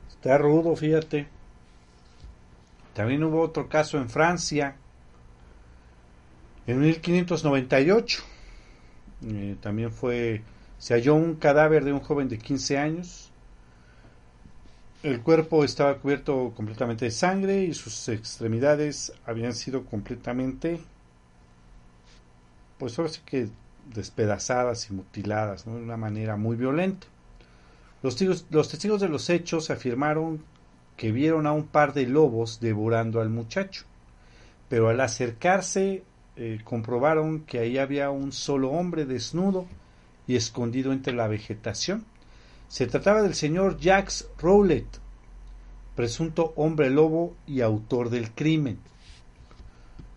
Está 0.10 0.38
rudo, 0.38 0.76
fíjate. 0.76 1.28
También 2.94 3.24
hubo 3.24 3.42
otro 3.42 3.70
caso 3.70 3.98
en 3.98 4.10
Francia 4.10 4.76
en 6.66 6.80
1598 6.80 8.24
eh, 9.26 9.56
también 9.62 9.92
fue, 9.92 10.42
se 10.78 10.94
halló 10.94 11.16
un 11.16 11.36
cadáver 11.36 11.84
de 11.84 11.94
un 11.94 12.00
joven 12.00 12.30
de 12.30 12.38
15 12.38 12.78
años. 12.78 13.32
El 15.04 15.22
cuerpo 15.22 15.64
estaba 15.64 15.98
cubierto 15.98 16.52
completamente 16.56 17.06
de 17.06 17.12
sangre 17.12 17.64
y 17.64 17.74
sus 17.74 18.10
extremidades 18.10 19.14
habían 19.26 19.54
sido 19.54 19.86
completamente, 19.86 20.82
pues 22.78 22.98
ahora 23.00 23.12
sí 23.12 23.22
que 23.26 23.50
despedazadas 23.94 24.90
y 24.90 24.94
mutiladas 24.94 25.66
de 25.66 25.72
una 25.72 25.98
manera 25.98 26.36
muy 26.36 26.58
violenta. 26.58 27.08
Los 28.04 28.20
los 28.50 28.70
testigos 28.70 29.02
de 29.02 29.10
los 29.10 29.30
hechos 29.30 29.70
afirmaron 29.70 30.44
que 30.96 31.12
vieron 31.14 31.48
a 31.48 31.54
un 31.54 31.66
par 31.66 31.94
de 31.94 32.06
lobos 32.06 32.60
devorando 32.60 33.22
al 33.22 33.30
muchacho, 33.30 33.86
pero 34.68 34.90
al 34.90 35.00
acercarse 35.00 36.04
eh, 36.42 36.62
comprobaron 36.64 37.42
que 37.42 37.60
ahí 37.60 37.78
había 37.78 38.12
un 38.12 38.32
solo 38.32 38.72
hombre 38.72 39.04
desnudo 39.04 39.68
y 40.26 40.38
escondido 40.38 40.94
entre 40.94 41.12
la 41.12 41.28
vegetación. 41.28 42.06
Se 42.70 42.88
trataba 42.88 43.22
del 43.22 43.36
señor 43.36 43.78
Jacques 43.78 44.26
Rowlett, 44.38 44.88
presunto 45.98 46.54
hombre 46.56 46.90
lobo 46.90 47.36
y 47.46 47.60
autor 47.60 48.10
del 48.10 48.32
crimen. 48.32 48.80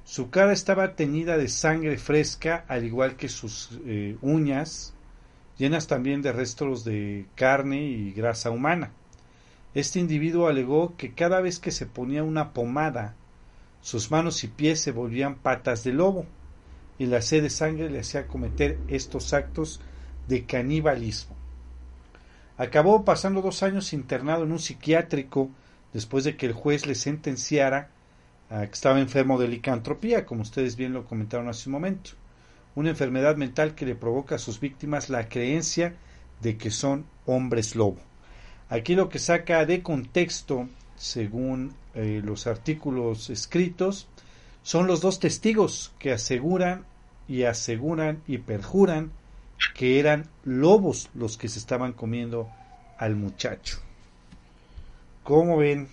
Su 0.05 0.31
cara 0.31 0.53
estaba 0.53 0.95
teñida 0.95 1.37
de 1.37 1.49
sangre 1.49 1.99
fresca, 1.99 2.65
al 2.69 2.85
igual 2.85 3.17
que 3.17 3.29
sus 3.29 3.81
eh, 3.85 4.17
uñas, 4.23 4.95
llenas 5.59 5.89
también 5.89 6.23
de 6.23 6.31
restos 6.31 6.85
de 6.85 7.27
carne 7.35 7.83
y 7.83 8.13
grasa 8.13 8.51
humana. 8.51 8.93
Este 9.75 9.99
individuo 9.99 10.47
alegó 10.47 10.97
que 10.97 11.15
cada 11.15 11.41
vez 11.41 11.59
que 11.59 11.73
se 11.73 11.87
ponía 11.87 12.23
una 12.23 12.53
pomada, 12.53 13.17
sus 13.83 14.11
manos 14.11 14.43
y 14.45 14.49
pies 14.49 14.81
se 14.81 14.93
volvían 14.93 15.35
patas 15.35 15.85
de 15.85 15.93
lobo, 15.93 16.25
y 16.99 17.07
la 17.07 17.21
sed 17.21 17.43
de 17.43 17.51
sangre 17.51 17.91
le 17.91 18.01
hacía 18.01 18.27
cometer 18.27 18.79
estos 18.89 19.35
actos 19.35 19.81
de 20.29 20.45
canibalismo. 20.45 21.37
Acabó 22.57 23.05
pasando 23.05 23.43
dos 23.43 23.63
años 23.63 23.93
internado 23.93 24.45
en 24.45 24.53
un 24.53 24.61
psiquiátrico 24.61 25.51
después 25.93 26.25
de 26.25 26.37
que 26.37 26.47
el 26.47 26.53
juez 26.53 26.87
le 26.87 26.95
sentenciara 26.95 27.91
a 28.51 28.67
que 28.67 28.73
estaba 28.73 29.01
enfermo 29.01 29.39
de 29.39 29.49
licantropía, 29.49 30.25
como 30.27 30.43
ustedes 30.43 30.77
bien 30.77 30.93
lo 30.93 31.05
comentaron 31.05 31.49
hace 31.49 31.69
un 31.69 31.73
momento, 31.73 32.11
una 32.75 32.91
enfermedad 32.91 33.37
mental 33.37 33.75
que 33.75 33.87
le 33.87 33.95
provoca 33.95 34.37
a 34.37 34.39
sus 34.39 34.61
víctimas 34.61 35.11
la 35.11 35.29
creencia 35.29 35.95
de 36.41 36.57
que 36.57 36.71
son 36.71 37.05
hombres 37.27 37.75
lobo. 37.75 37.99
Aquí 38.69 38.95
lo 38.95 39.09
que 39.09 39.19
saca 39.19 39.67
de 39.67 39.83
contexto, 39.83 40.69
según 40.97 41.75
eh, 41.95 42.21
los 42.25 42.47
artículos 42.47 43.31
escritos, 43.31 44.09
son 44.63 44.87
los 44.87 45.01
dos 45.01 45.21
testigos 45.21 45.93
que 45.99 46.13
aseguran 46.13 46.87
y 47.29 47.45
aseguran 47.45 48.23
y 48.27 48.39
perjuran 48.39 49.13
que 49.75 50.01
eran 50.01 50.29
lobos 50.45 51.11
los 51.15 51.37
que 51.37 51.49
se 51.49 51.59
estaban 51.59 51.93
comiendo 51.93 52.51
al 52.99 53.15
muchacho. 53.17 53.81
¿Cómo 55.23 55.57
ven? 55.59 55.89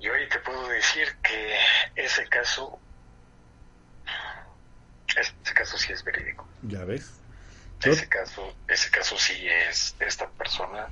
Yo 0.00 0.12
ahí 0.12 0.28
te 0.28 0.38
puedo 0.40 0.68
decir 0.68 1.06
que 1.22 1.56
ese 1.96 2.26
caso, 2.28 2.78
ese 5.16 5.54
caso 5.54 5.78
sí 5.78 5.92
es 5.92 6.04
verídico. 6.04 6.46
Ya 6.62 6.84
ves. 6.84 7.20
Ese 7.82 8.08
caso, 8.08 8.54
ese 8.68 8.90
caso 8.90 9.18
sí 9.18 9.34
es, 9.68 9.94
esta 10.00 10.28
persona 10.30 10.88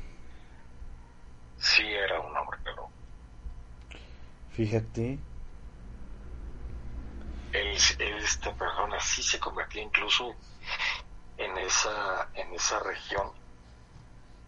sí 1.59 1.83
era 1.93 2.21
un 2.21 2.37
hombre 2.37 2.59
lobo. 2.65 2.91
Fíjate. 4.53 5.19
esta 7.53 8.53
persona 8.55 8.99
sí 9.01 9.23
se 9.23 9.39
convertía 9.39 9.83
incluso 9.83 10.35
en 11.37 11.57
esa, 11.59 12.29
en 12.35 12.53
esa 12.55 12.81
región. 12.81 13.33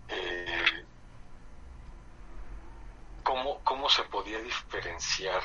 Eh, 0.09 0.85
¿cómo, 3.23 3.61
¿Cómo 3.65 3.89
se 3.89 4.03
podía 4.05 4.41
diferenciar 4.41 5.43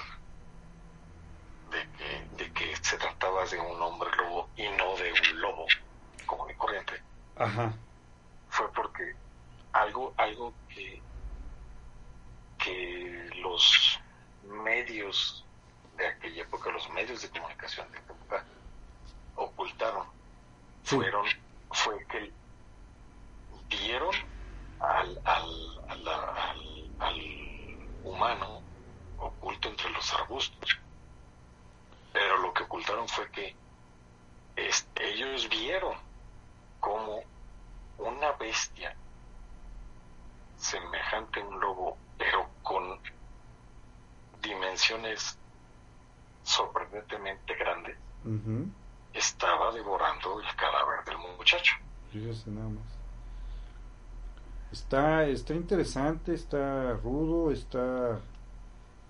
de 1.72 1.88
que, 1.97 2.43
de 2.43 2.51
que 2.51 2.76
se 2.78 2.97
trataba 2.97 3.45
de 3.45 3.59
un 3.59 3.82
hombre 3.82 4.09
lobo 4.18 4.49
y 4.55 4.68
no 4.70 4.95
de 4.97 5.12
un 5.12 5.41
lobo? 5.41 5.66
como 6.32 6.47
de 6.47 6.55
corriente, 6.55 6.93
Ajá. 7.36 7.74
fue 8.49 8.72
porque 8.72 9.14
algo, 9.74 10.14
algo 10.18 10.53
que, 10.70 11.01
que 12.64 13.30
los 13.41 13.99
medios 14.43 15.45
de 15.97 16.07
aquella 16.07 16.43
época, 16.43 16.72
los 16.72 16.89
medios 16.91 17.22
de 17.22 17.30
comunicación 17.30 17.91
de 17.91 17.97
aquella 17.97 18.14
época, 18.14 18.45
ocultaron, 19.36 20.07
fueron, 20.84 21.26
fue 21.72 22.05
que 22.07 22.32
vieron 23.68 24.14
al, 24.80 25.22
al, 25.26 25.80
al, 25.89 26.07
al, 26.99 27.41
humano 28.03 28.62
oculto 29.18 29.70
entre 29.70 29.89
los 29.91 30.14
arbustos. 30.14 30.80
Pero 32.14 32.38
lo 32.38 32.53
que 32.53 32.64
ocultaron 32.64 33.07
fue 33.07 33.30
que 33.32 33.55
este, 34.55 35.14
ellos 35.14 35.47
vieron 35.49 35.95
como 36.80 37.24
una 37.97 38.32
bestia 38.34 38.95
semejante 40.57 41.41
a 41.41 41.45
un 41.45 41.59
lobo, 41.59 41.97
pero 42.22 42.48
con 42.62 43.00
dimensiones 44.44 45.40
sorprendentemente 46.44 47.56
grandes, 47.56 47.98
estaba 49.12 49.72
devorando 49.72 50.40
el 50.40 50.56
cadáver 50.56 51.04
del 51.04 51.18
muchacho. 51.18 51.76
nada 52.46 52.70
más. 52.70 52.84
Está, 54.72 55.24
está 55.26 55.56
interesante, 55.56 56.36
está 56.36 56.94
rudo, 56.94 57.52
está 57.52 58.20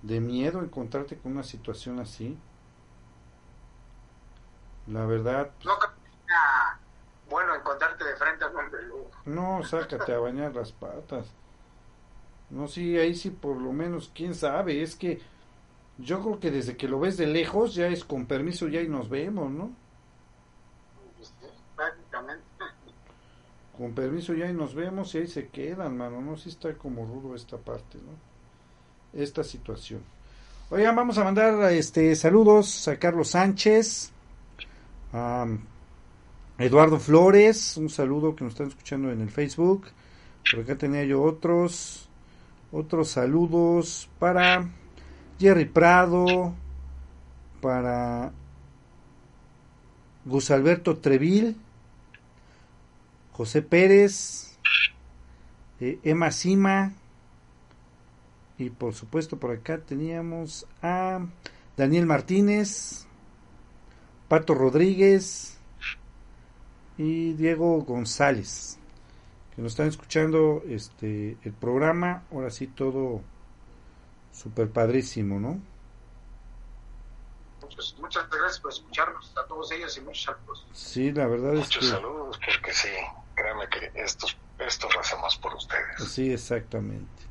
de 0.01 0.19
miedo 0.21 0.61
encontrarte 0.61 1.17
con 1.17 1.33
una 1.33 1.43
situación 1.43 1.99
así. 1.99 2.37
La 4.87 5.05
verdad. 5.05 5.51
No, 5.65 5.73
bueno 7.29 7.55
encontrarte 7.55 8.05
de 8.05 8.15
frente 8.15 8.45
a 8.45 8.47
un 8.47 8.55
hombre 8.55 8.83
lobo. 8.83 9.11
No, 9.25 9.63
sácate 9.65 10.13
a 10.13 10.19
bañar 10.19 10.55
las 10.55 10.71
patas. 10.71 11.40
No, 12.51 12.67
sí, 12.67 12.97
ahí 12.97 13.15
sí 13.15 13.29
por 13.29 13.57
lo 13.57 13.71
menos, 13.71 14.11
quién 14.13 14.35
sabe, 14.35 14.81
es 14.81 14.95
que 14.95 15.19
yo 15.97 16.21
creo 16.21 16.39
que 16.39 16.51
desde 16.51 16.75
que 16.75 16.87
lo 16.87 16.99
ves 16.99 17.17
de 17.17 17.27
lejos 17.27 17.75
ya 17.75 17.87
es 17.87 18.03
con 18.03 18.25
permiso 18.25 18.67
ya 18.67 18.81
y 18.81 18.87
nos 18.87 19.09
vemos, 19.09 19.51
¿no? 19.51 19.71
Prácticamente. 21.75 22.43
Con 23.77 23.93
permiso 23.93 24.33
ya 24.33 24.49
y 24.49 24.53
nos 24.53 24.75
vemos 24.75 25.15
y 25.15 25.19
ahí 25.19 25.27
se 25.27 25.47
quedan, 25.47 25.97
mano, 25.97 26.21
¿no? 26.21 26.37
Sí 26.37 26.49
está 26.49 26.73
como 26.73 27.05
rudo 27.05 27.35
esta 27.35 27.57
parte, 27.57 27.97
¿no? 27.97 29.19
Esta 29.19 29.43
situación. 29.43 30.01
Oigan, 30.69 30.95
vamos 30.95 31.17
a 31.17 31.23
mandar 31.23 31.71
este 31.73 32.15
saludos 32.15 32.87
a 32.87 32.97
Carlos 32.97 33.29
Sánchez, 33.29 34.11
a 35.13 35.45
Eduardo 36.57 36.99
Flores, 36.99 37.75
un 37.77 37.89
saludo 37.89 38.35
que 38.35 38.43
nos 38.43 38.53
están 38.53 38.67
escuchando 38.67 39.11
en 39.11 39.21
el 39.21 39.29
Facebook. 39.29 39.87
Por 40.49 40.61
acá 40.61 40.77
tenía 40.77 41.03
yo 41.03 41.21
otros, 41.23 42.07
otros 42.71 43.09
saludos 43.09 44.09
para 44.19 44.69
Jerry 45.39 45.65
Prado, 45.65 46.53
para 47.61 48.31
Gus 50.25 50.51
Alberto 50.51 50.97
Treville, 50.97 51.55
José 53.33 53.61
Pérez, 53.61 54.57
eh, 55.79 55.99
Emma 56.03 56.31
Sima, 56.31 56.93
y 58.57 58.69
por 58.69 58.93
supuesto 58.93 59.37
por 59.37 59.51
acá 59.51 59.79
teníamos 59.79 60.67
a 60.81 61.25
Daniel 61.75 62.05
Martínez, 62.05 63.07
Pato 64.27 64.53
Rodríguez, 64.53 65.57
y 66.97 67.33
Diego 67.33 67.81
González, 67.81 68.77
que 69.61 69.63
nos 69.63 69.73
están 69.73 69.87
escuchando 69.87 70.63
este 70.67 71.37
el 71.43 71.53
programa, 71.53 72.23
ahora 72.31 72.49
sí 72.49 72.65
todo 72.65 73.21
super 74.33 74.71
padrísimo, 74.71 75.39
¿no? 75.39 75.61
Muchas, 77.61 77.95
muchas 77.99 78.27
gracias 78.27 78.59
por 78.59 78.71
escucharnos 78.71 79.31
a 79.37 79.45
todos 79.45 79.71
ellos 79.71 79.95
y 79.97 80.01
muchos 80.01 80.23
saludos. 80.23 80.67
Sí, 80.73 81.11
la 81.11 81.27
verdad 81.27 81.53
muchos 81.53 81.75
es 81.75 81.77
que... 81.77 81.85
saludos, 81.85 82.39
porque 82.43 82.73
sí, 82.73 82.89
créanme 83.35 83.69
que 83.69 83.91
estos, 84.01 84.35
estos 84.57 84.95
lo 84.95 84.99
hacemos 84.99 85.37
por 85.37 85.53
ustedes. 85.53 86.11
Sí, 86.11 86.33
exactamente. 86.33 87.23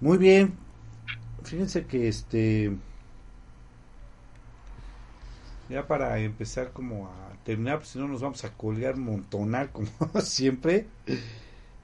Muy 0.00 0.16
bien. 0.16 0.56
Fíjense 1.44 1.86
que 1.86 2.08
este 2.08 2.78
ya 5.70 5.86
para 5.86 6.18
empezar 6.18 6.72
como 6.72 7.06
a 7.06 7.44
terminar, 7.44 7.78
pues 7.78 7.90
si 7.90 7.98
no 7.98 8.08
nos 8.08 8.20
vamos 8.20 8.44
a 8.44 8.52
colgar 8.52 8.96
montonal 8.96 9.70
como 9.70 9.88
siempre. 10.20 10.86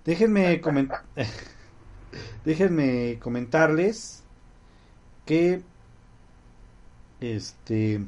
Déjenme 0.04 0.60
comentar 0.60 1.02
déjenme 2.44 3.18
comentarles 3.20 4.22
que 5.24 5.62
este 7.20 8.00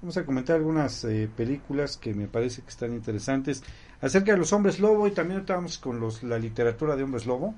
vamos 0.00 0.16
a 0.16 0.24
comentar 0.24 0.56
algunas 0.56 1.04
eh, 1.04 1.28
películas 1.34 1.96
que 1.96 2.14
me 2.14 2.26
parece 2.26 2.62
que 2.62 2.68
están 2.68 2.92
interesantes 2.92 3.62
acerca 4.00 4.32
de 4.32 4.38
los 4.38 4.52
hombres 4.52 4.78
lobo 4.78 5.06
y 5.06 5.10
también 5.10 5.40
estamos 5.40 5.78
con 5.78 6.00
los 6.00 6.22
la 6.22 6.38
literatura 6.38 6.96
de 6.96 7.02
hombres 7.02 7.26
lobo. 7.26 7.54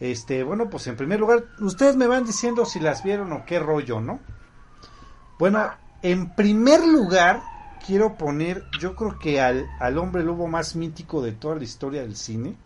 Este, 0.00 0.42
bueno, 0.42 0.68
pues 0.70 0.86
en 0.86 0.96
primer 0.96 1.20
lugar, 1.20 1.44
ustedes 1.60 1.96
me 1.96 2.06
van 2.06 2.24
diciendo 2.24 2.64
si 2.64 2.80
las 2.80 3.04
vieron 3.04 3.32
o 3.32 3.44
qué 3.46 3.58
rollo, 3.58 4.00
¿no? 4.00 4.20
Bueno, 5.38 5.70
en 6.04 6.28
primer 6.34 6.86
lugar, 6.86 7.42
quiero 7.86 8.18
poner, 8.18 8.62
yo 8.78 8.94
creo 8.94 9.18
que 9.18 9.40
al, 9.40 9.66
al 9.80 9.96
hombre 9.96 10.22
lobo 10.22 10.46
más 10.46 10.76
mítico 10.76 11.22
de 11.22 11.32
toda 11.32 11.56
la 11.56 11.64
historia 11.64 12.02
del 12.02 12.14
cine. 12.14 12.56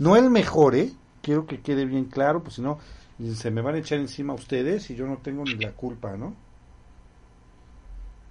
No 0.00 0.16
el 0.16 0.30
mejor, 0.30 0.74
¿eh? 0.74 0.92
Quiero 1.22 1.46
que 1.46 1.60
quede 1.60 1.84
bien 1.84 2.06
claro, 2.06 2.42
pues 2.42 2.56
si 2.56 2.62
no, 2.62 2.80
se 3.36 3.52
me 3.52 3.60
van 3.62 3.76
a 3.76 3.78
echar 3.78 4.00
encima 4.00 4.34
ustedes 4.34 4.90
y 4.90 4.96
yo 4.96 5.06
no 5.06 5.18
tengo 5.18 5.44
ni 5.44 5.54
la 5.54 5.70
culpa, 5.70 6.16
¿no? 6.16 6.34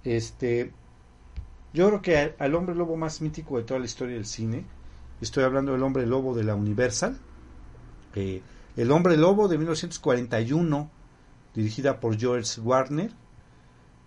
Este, 0.04 0.70
Yo 1.72 1.88
creo 1.88 2.02
que 2.02 2.34
al, 2.38 2.54
hombre 2.54 2.74
lobo 2.74 2.94
más 2.94 3.22
mítico 3.22 3.56
de 3.56 3.64
toda 3.64 3.80
la 3.80 3.86
historia 3.86 4.16
del 4.16 4.26
cine, 4.26 4.66
estoy 5.22 5.44
hablando 5.44 5.72
del 5.72 5.82
hombre 5.82 6.04
lobo 6.04 6.34
de 6.34 6.44
la 6.44 6.54
Universal, 6.54 7.16
eh, 8.16 8.42
el 8.76 8.90
hombre 8.90 9.16
lobo 9.16 9.48
de 9.48 9.56
1941, 9.56 10.90
dirigida 11.54 12.00
por 12.00 12.18
George 12.18 12.60
Warner, 12.60 13.12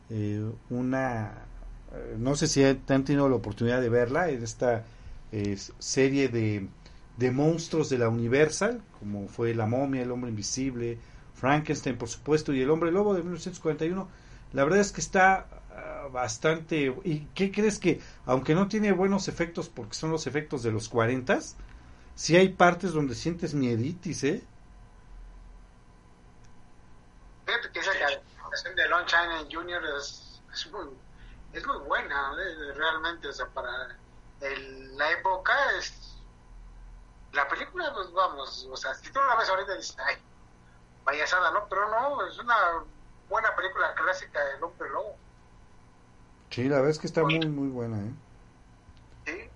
eh, 0.10 0.44
una, 0.70 1.46
eh, 1.94 2.16
no 2.18 2.36
sé 2.36 2.48
si 2.48 2.64
han 2.64 3.04
tenido 3.04 3.30
la 3.30 3.36
oportunidad 3.36 3.82
de 3.82 3.90
verla, 3.90 4.30
es 4.30 4.42
esta 4.42 4.86
serie 5.80 6.30
de, 6.30 6.70
de 7.18 7.32
monstruos 7.32 7.90
de 7.90 7.98
la 7.98 8.10
Universal, 8.10 8.82
como 9.00 9.28
fue 9.28 9.54
La 9.54 9.66
momia, 9.66 10.02
El 10.02 10.12
hombre 10.12 10.30
invisible, 10.30 10.98
Frankenstein, 11.34 11.98
por 11.98 12.10
supuesto, 12.10 12.54
y 12.54 12.62
El 12.62 12.70
hombre 12.70 12.92
lobo 12.92 13.14
de 13.14 13.22
1941. 13.22 14.08
La 14.54 14.64
verdad 14.64 14.80
es 14.80 14.92
que 14.92 15.02
está 15.02 15.48
ah, 15.72 16.08
bastante... 16.12 16.96
¿Y 17.04 17.28
qué 17.34 17.52
crees 17.52 17.80
que, 17.80 18.00
aunque 18.26 18.56
no 18.56 18.68
tiene 18.68 18.92
buenos 18.92 19.28
efectos 19.28 19.70
porque 19.70 19.96
son 19.96 20.12
los 20.12 20.28
efectos 20.28 20.64
de 20.64 20.72
los 20.72 20.90
40, 20.90 21.40
sí 22.16 22.36
hay 22.36 22.50
partes 22.50 22.94
donde 22.94 23.16
sientes 23.16 23.54
mieditis, 23.54 24.24
¿eh? 24.24 24.44
De 28.64 28.88
Lon 28.88 29.06
China 29.06 29.44
Jr. 29.52 29.84
Es, 29.98 30.42
es, 30.54 30.72
muy, 30.72 30.88
es 31.54 31.66
muy 31.66 31.78
buena, 31.80 32.34
¿eh? 32.40 32.74
realmente, 32.74 33.28
o 33.28 33.34
sea, 33.34 33.48
para 33.48 33.96
la 34.40 35.12
época 35.12 35.54
es... 35.78 36.02
La 37.34 37.48
película, 37.50 37.92
pues 37.94 38.12
vamos, 38.14 38.66
o 38.72 38.78
sea, 38.78 38.94
si 38.94 39.12
tú 39.12 39.20
la 39.20 39.36
ves 39.36 39.50
ahorita 39.50 39.76
dices, 39.76 39.98
ay, 40.00 40.16
payasada, 41.04 41.52
¿no? 41.52 41.68
Pero 41.68 41.90
no, 41.90 42.26
es 42.26 42.40
una 42.40 42.56
buena 43.30 43.54
película 43.58 43.94
clásica 43.94 44.40
de 44.42 44.64
Hombre 44.64 44.90
Lobo. 44.90 45.18
Sí, 46.50 46.64
la 46.64 46.78
verdad 46.78 46.92
es 46.92 47.00
que 47.00 47.08
está 47.08 47.24
muy, 47.24 47.46
muy 47.46 47.68
buena, 47.68 47.98
¿eh? 47.98 48.14
Sí. 49.26 49.50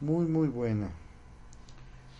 Muy, 0.00 0.26
muy 0.26 0.48
buena. 0.48 0.90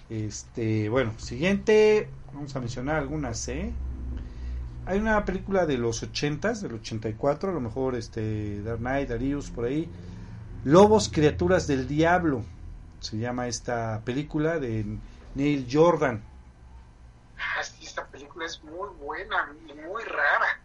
Este, 0.09 0.89
bueno, 0.89 1.13
siguiente, 1.19 2.09
vamos 2.33 2.55
a 2.55 2.61
mencionar 2.61 2.97
algunas, 2.97 3.49
¿eh? 3.49 3.75
Hay 4.91 4.99
una 4.99 5.25
película 5.25 5.67
de 5.67 5.79
los 5.79 6.03
80 6.03 6.53
del 6.55 6.75
84, 6.75 7.51
a 7.51 7.55
lo 7.55 7.61
mejor 7.61 7.95
este 7.95 8.61
Dark 8.63 8.81
Knight, 8.81 9.09
Darius 9.09 9.49
por 9.49 9.67
ahí. 9.67 9.89
Lobos, 10.65 11.09
criaturas 11.09 11.69
del 11.69 11.87
diablo. 11.87 12.43
Se 12.99 13.17
llama 13.17 13.47
esta 13.47 14.01
película 14.05 14.59
de 14.59 14.99
Neil 15.37 15.69
Jordan. 15.71 16.21
Ah, 17.39 17.61
esta 17.81 18.05
película 18.09 18.47
es 18.47 18.61
muy 18.65 18.89
buena 19.01 19.55
y 19.65 19.75
muy 19.75 20.03
rara. 20.03 20.61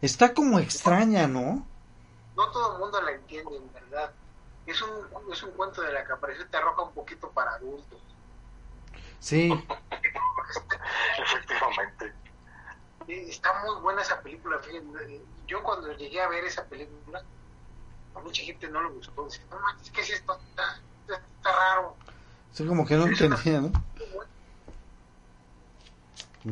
Está 0.00 0.32
como 0.32 0.58
extraña, 0.58 1.28
¿no? 1.28 1.66
No 2.36 2.50
todo 2.50 2.72
el 2.72 2.78
mundo 2.78 3.02
la 3.02 3.12
entiende, 3.12 3.54
en 3.54 3.70
verdad. 3.70 4.10
Es 4.64 4.80
un, 4.80 5.30
es 5.30 5.42
un 5.42 5.50
cuento 5.50 5.82
de 5.82 5.92
la 5.92 6.04
caperucita 6.04 6.58
roja 6.62 6.84
un 6.84 6.94
poquito 6.94 7.30
para 7.32 7.50
adultos. 7.50 8.00
Sí. 9.20 9.52
Efectivamente. 11.18 12.27
Está 13.08 13.64
muy 13.64 13.80
buena 13.80 14.02
esa 14.02 14.20
película. 14.20 14.60
Yo 15.46 15.62
cuando 15.62 15.90
llegué 15.96 16.20
a 16.20 16.28
ver 16.28 16.44
esa 16.44 16.64
película, 16.66 17.22
a 18.14 18.20
mucha 18.20 18.42
gente 18.42 18.68
no 18.68 18.82
le 18.82 18.90
gustó. 18.90 19.24
Dice, 19.24 19.40
no 19.50 19.58
es 19.82 19.90
que 19.90 20.02
si 20.02 20.12
esto 20.12 20.38
está, 20.50 20.80
está 21.08 21.52
raro. 21.52 21.96
Sí, 22.52 22.66
como 22.66 22.86
que 22.86 22.96
no 22.96 23.06
entendía, 23.06 23.60
¿no? 23.62 23.72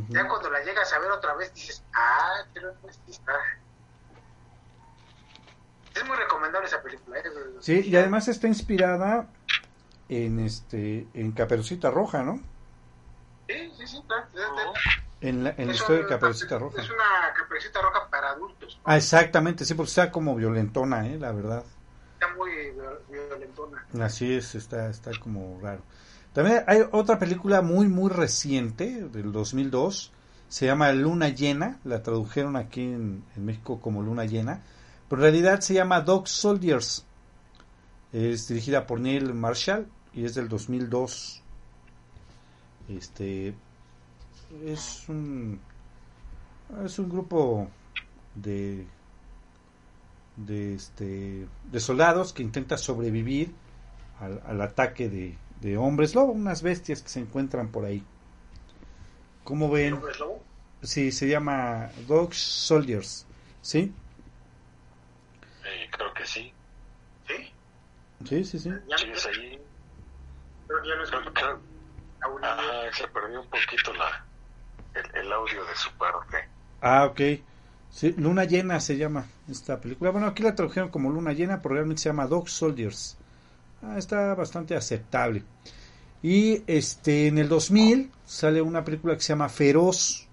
Ya 0.09 0.29
cuando 0.29 0.51
la 0.51 0.63
llegas 0.65 0.93
a 0.93 0.99
ver 0.99 1.11
otra 1.11 1.35
vez 1.35 1.53
dices, 1.55 1.83
ah, 1.95 2.45
pero 2.53 2.75
está. 3.07 3.33
Es 5.95 6.07
muy 6.07 6.17
recomendable 6.17 6.69
esa 6.69 6.83
película. 6.83 7.19
¿eh? 7.19 7.23
Sí, 7.61 7.83
y 7.87 7.97
además 7.97 8.29
está 8.29 8.47
inspirada 8.47 9.29
en 10.09 10.41
este 10.41 11.07
en 11.15 11.33
Caperucita 11.33 11.91
Roja, 11.91 12.23
¿no? 12.23 12.41
Sí, 13.49 13.73
sí, 13.77 13.87
sí, 13.87 14.03
claro. 14.07 14.73
En 15.21 15.45
la, 15.45 15.55
en 15.57 15.69
la 15.69 15.75
historia 15.75 16.03
de 16.03 16.09
Caperucita 16.09 16.59
Roja. 16.59 16.83
Es 16.83 16.91
una 16.91 17.33
Caperucita 17.35 17.81
Roja 17.81 18.09
para 18.11 18.31
adultos. 18.31 18.79
Ah, 18.85 18.97
exactamente, 18.97 19.65
sí, 19.65 19.75
porque 19.75 19.89
está 19.89 20.11
como 20.11 20.35
violentona, 20.35 21.07
¿eh? 21.07 21.19
La 21.19 21.33
verdad. 21.33 21.65
Está 22.15 22.35
muy 22.35 22.51
violentona. 23.11 23.87
Así 24.01 24.35
es, 24.35 24.55
está, 24.55 24.91
está 24.91 25.11
como 25.19 25.59
raro. 25.63 25.83
También 26.33 26.65
hay 26.67 26.83
otra 26.93 27.19
película 27.19 27.63
muy, 27.63 27.89
muy 27.89 28.11
reciente, 28.11 29.09
del 29.09 29.33
2002, 29.33 30.13
se 30.49 30.67
llama 30.67 30.93
Luna 30.93 31.31
Llena, 31.31 31.81
la 31.85 32.03
tradujeron 32.03 32.57
aquí 32.57 32.83
en, 32.83 33.25
México 33.37 33.81
como 33.81 34.03
Luna 34.03 34.27
Llena, 34.27 34.63
pero 35.09 35.23
en 35.23 35.33
realidad 35.33 35.61
se 35.61 35.75
llama 35.75 36.03
Dog 36.03 36.29
Soldiers. 36.29 37.07
Es 38.13 38.49
dirigida 38.49 38.87
por 38.87 39.01
Neil 39.01 39.35
Marshall 39.35 39.89
y 40.13 40.25
es 40.25 40.35
del 40.35 40.49
2002. 40.49 41.43
Este 42.89 43.55
es 44.65 45.09
un 45.09 45.61
es 46.85 46.99
un 46.99 47.09
grupo 47.09 47.69
de 48.35 48.87
de 50.37 50.75
este 50.75 51.47
de 51.71 51.81
soldados 51.81 52.33
que 52.33 52.43
intenta 52.43 52.77
sobrevivir 52.77 53.53
al 54.21 54.61
ataque 54.63 55.09
de, 55.09 55.37
de 55.61 55.77
hombres 55.77 56.15
lobo, 56.15 56.33
unas 56.33 56.63
bestias 56.63 57.03
que 57.03 57.09
se 57.09 57.21
encuentran 57.21 57.69
por 57.69 57.85
ahí. 57.85 58.03
¿Cómo 59.45 59.71
ven? 59.71 59.95
¿Hombres 59.95 60.19
lobo? 60.19 60.43
Sí, 60.83 61.13
se 61.13 61.29
llama 61.29 61.91
Dog 62.07 62.35
Soldiers, 62.35 63.27
¿sí? 63.61 63.93
Eh, 65.65 65.91
creo 65.91 66.15
que 66.15 66.27
sí. 66.27 66.53
¿Sí? 67.27 67.53
Sí, 68.25 68.45
sí, 68.45 68.59
sí. 68.59 68.71
Sí, 68.97 69.07
es 69.11 69.27
ahí. 69.27 69.61
Pero 70.67 70.85
ya 70.85 70.97
no 70.97 71.03
es 71.03 71.11
creo, 71.11 71.33
creo, 71.33 71.61
ah, 72.43 72.85
se 72.93 73.07
perdió 73.09 73.41
un 73.41 73.49
poquito 73.49 73.93
la, 73.95 74.26
el, 74.97 75.25
el, 75.25 75.33
audio 75.33 75.65
de 75.65 75.75
su 75.75 75.91
parte. 75.93 76.49
Ah, 76.81 77.07
ok. 77.07 77.21
Sí, 77.91 78.15
Luna 78.19 78.45
Llena 78.45 78.81
se 78.81 78.97
llama 78.97 79.27
esta 79.51 79.81
película. 79.81 80.11
Bueno, 80.11 80.27
aquí 80.27 80.43
la 80.43 80.55
tradujeron 80.55 80.91
como 80.91 81.11
Luna 81.11 81.33
Llena, 81.33 81.63
pero 81.63 81.77
realmente 81.77 82.03
se 82.03 82.09
llama 82.09 82.27
Dog 82.27 82.49
Soldiers. 82.49 83.17
Ah, 83.83 83.97
está 83.99 84.35
bastante 84.35 84.77
aceptable. 84.77 85.45
Y 86.23 86.63
este 86.67 87.29
en 87.29 87.39
el 87.39 87.49
2000 87.49 88.11
sale 88.25 88.61
una 88.61 88.85
película 88.85 89.15
que 89.15 89.21
se 89.21 89.29
llama 89.29 89.49
Feroz 89.49 90.27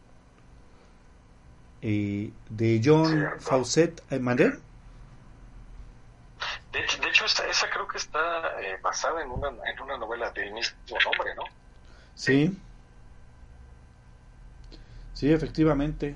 eh, 1.81 2.31
de 2.49 2.81
John 2.83 3.29
Fawcett. 3.39 4.01
Eh, 4.09 4.19
De 4.19 4.57
hecho, 6.79 7.01
de 7.01 7.09
hecho 7.09 7.25
esa, 7.25 7.45
esa, 7.47 7.69
creo 7.69 7.87
que 7.87 7.97
está 7.97 8.59
eh, 8.61 8.77
basada 8.81 9.21
en 9.21 9.29
una, 9.29 9.49
en 9.49 9.79
una 9.81 9.97
novela 9.97 10.31
del 10.31 10.53
mismo 10.53 10.77
nombre, 10.87 11.35
¿no? 11.35 11.43
Sí. 12.15 12.47
Sí, 12.47 12.57
efectivamente. 15.21 16.15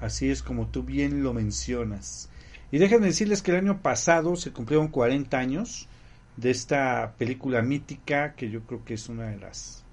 Así 0.00 0.30
es 0.30 0.42
como 0.42 0.68
tú 0.68 0.82
bien 0.82 1.22
lo 1.22 1.32
mencionas. 1.32 2.28
Y 2.70 2.78
déjenme 2.78 3.06
decirles 3.06 3.42
que 3.42 3.52
el 3.52 3.58
año 3.58 3.80
pasado 3.80 4.36
se 4.36 4.52
cumplieron 4.52 4.88
40 4.88 5.38
años 5.38 5.88
de 6.36 6.50
esta 6.50 7.14
película 7.16 7.62
mítica, 7.62 8.34
que 8.34 8.50
yo 8.50 8.62
creo 8.62 8.84
que 8.84 8.94
es 8.94 9.08
una 9.08 9.26
de 9.26 9.38
las 9.38 9.84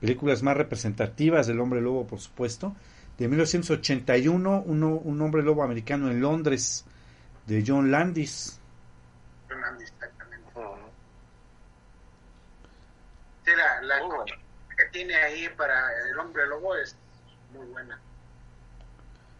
películas 0.00 0.42
más 0.42 0.56
representativas 0.56 1.46
del 1.46 1.60
hombre 1.60 1.80
lobo, 1.80 2.06
por 2.06 2.20
supuesto, 2.20 2.74
de 3.18 3.28
1981, 3.28 4.62
uno, 4.66 4.88
un 4.88 5.22
hombre 5.22 5.42
lobo 5.42 5.62
americano 5.62 6.10
en 6.10 6.20
Londres, 6.20 6.84
de 7.46 7.64
John 7.66 7.90
Landis. 7.90 8.60
John 9.48 9.60
Landis, 9.60 9.88
exactamente. 9.88 10.52
Sí, 13.44 13.50
la, 13.82 14.37
tiene 14.90 15.14
ahí 15.16 15.48
para 15.56 16.08
el 16.08 16.18
hombre 16.18 16.46
lobo 16.46 16.76
es 16.76 16.96
muy 17.52 17.66
buena. 17.66 17.98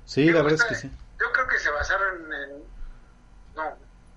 Sí, 0.05 0.25
la 0.27 0.43
verdad 0.43 0.61
es 0.61 0.65
que 0.65 0.75
sí. 0.75 0.91
Yo 1.21 1.33
creo 1.33 1.47
que 1.49 1.59
se 1.59 1.71
basaron 1.71 2.33
en, 2.33 2.63
no, 3.55 3.77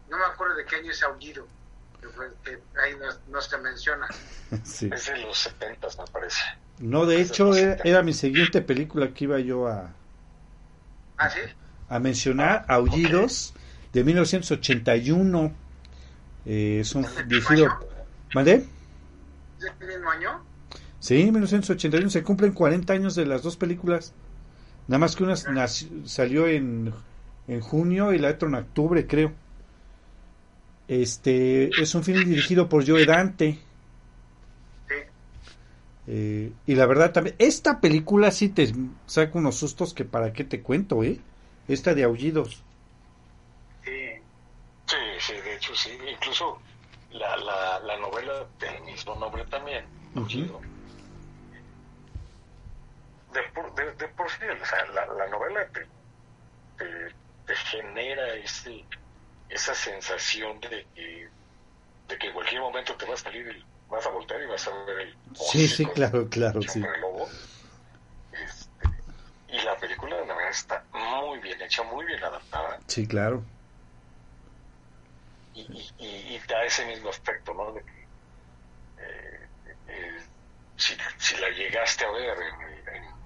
no 0.10 0.18
me 0.18 0.26
acuerdo 0.26 0.56
de 0.56 0.66
qué 0.66 0.78
año 0.78 0.92
es 0.92 1.04
Aullido, 1.04 1.48
que, 2.44 2.60
ahí 2.82 2.96
no, 3.30 3.42
se 3.42 3.58
menciona. 3.58 4.08
Sí. 4.66 4.90
Es 4.92 5.06
de 5.06 5.18
los 5.20 5.38
70, 5.38 5.88
me 5.98 6.12
parece. 6.12 6.44
No, 6.80 7.06
de 7.06 7.22
hecho, 7.22 7.56
era, 7.56 8.04
mi 8.04 8.12
siguiente 8.12 8.62
película 8.62 9.14
que 9.14 9.24
iba 9.24 9.40
yo 9.40 9.68
a. 9.68 9.94
¿Ah, 11.16 11.30
sí? 11.30 11.40
A 11.88 12.00
mencionar, 12.00 12.66
ah, 12.68 12.76
Aullidos, 12.76 13.54
de 13.94 14.04
1981. 14.04 15.56
Eh, 16.46 16.80
es 16.82 16.94
un 16.96 17.08
dirigido. 17.28 17.70
¿Mandé? 18.34 18.68
¿Es 19.58 19.72
el 19.80 19.88
mismo 19.88 20.10
año? 20.10 20.44
Sí, 21.02 21.32
1981. 21.32 22.10
Se 22.10 22.24
cumplen 22.24 22.54
40 22.54 22.94
años 22.94 23.16
de 23.16 23.26
las 23.26 23.44
dos 23.44 23.58
películas. 23.58 24.14
Nada 24.88 25.00
más 25.00 25.16
que 25.16 25.24
una 25.24 25.36
salió 25.36 26.48
en 26.48 26.94
en 27.48 27.60
junio 27.60 28.14
y 28.14 28.20
la 28.20 28.30
otra 28.30 28.48
en 28.48 28.56
octubre, 28.56 29.06
creo. 29.06 29.34
Este 30.88 31.70
es 31.82 31.96
un 31.96 32.04
film 32.04 32.24
dirigido 32.24 32.70
por 32.70 32.88
Joe 32.88 33.06
Dante. 33.06 33.60
Eh, 36.08 36.52
y 36.66 36.76
la 36.76 36.86
verdad 36.86 37.12
también, 37.12 37.36
esta 37.40 37.80
película 37.80 38.32
sí 38.32 38.50
te 38.50 38.74
saca 39.06 39.38
unos 39.38 39.56
sustos 39.56 39.94
que 39.94 40.06
para 40.06 40.34
qué 40.34 40.44
te 40.44 40.62
cuento, 40.62 41.04
¿eh? 41.04 41.20
Esta 41.68 41.94
de 41.94 42.04
Aullidos. 42.04 42.64
hecho, 45.56 45.76
sí. 45.76 45.92
Incluso 46.12 46.60
la, 47.12 47.38
la, 47.38 47.80
la 47.80 47.98
novela 48.00 48.46
del 48.60 48.84
mismo 48.84 49.16
nombre 49.16 49.46
también, 49.46 49.86
de, 50.16 50.44
por, 50.46 50.62
de, 53.32 53.92
de, 53.94 54.08
por 54.10 54.30
sí, 54.30 54.46
o 54.46 54.66
sea, 54.66 54.86
la, 54.88 55.06
la 55.06 55.28
novela 55.28 55.68
te, 55.70 55.88
te, 56.78 57.16
te, 57.46 57.56
genera 57.56 58.34
ese, 58.36 58.84
esa 59.50 59.74
sensación 59.74 60.60
de 60.62 60.86
que, 60.96 61.30
de 62.08 62.18
que 62.18 62.28
en 62.28 62.34
cualquier 62.34 62.62
momento 62.62 62.96
te 62.96 63.06
va 63.06 63.14
a 63.14 63.18
salir 63.18 63.48
el, 63.48 63.66
vas 63.90 64.06
a 64.06 64.10
voltear 64.10 64.42
y 64.42 64.46
vas 64.48 64.68
a 64.68 64.84
ver 64.86 65.00
el 65.00 65.18
sí 65.36 65.68
sí 65.68 65.86
claro 65.86 66.28
claro 66.30 66.62
sí. 66.62 66.80
lobo. 67.02 67.28
Este, 68.32 68.90
y 69.50 69.62
la 69.62 69.76
película 69.78 70.18
la 70.26 70.34
verdad 70.34 70.50
está 70.50 70.84
muy 70.94 71.40
bien 71.40 71.62
hecha 71.62 71.84
muy 71.84 72.06
bien 72.06 72.24
adaptada. 72.24 72.80
Sí 72.88 73.06
claro. 73.08 73.44
Y, 75.54 75.62
y, 75.98 76.36
y, 76.36 76.40
da 76.48 76.64
ese 76.64 76.86
mismo 76.86 77.10
aspecto 77.10 77.54
no 77.54 77.74
de 77.74 77.84
que 77.84 78.08
eh, 79.00 79.48
eh, 79.90 80.18
si, 80.78 80.96
si 81.18 81.36
la 81.38 81.50
llegaste 81.50 82.06
a 82.06 82.12
ver 82.12 82.38
en, 82.38 82.96
en 82.96 83.21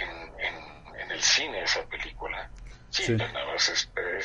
en, 0.00 1.00
en, 1.00 1.10
el 1.10 1.20
cine 1.20 1.62
esa 1.62 1.84
película. 1.86 2.50
Sí, 2.90 3.04
sí. 3.04 3.16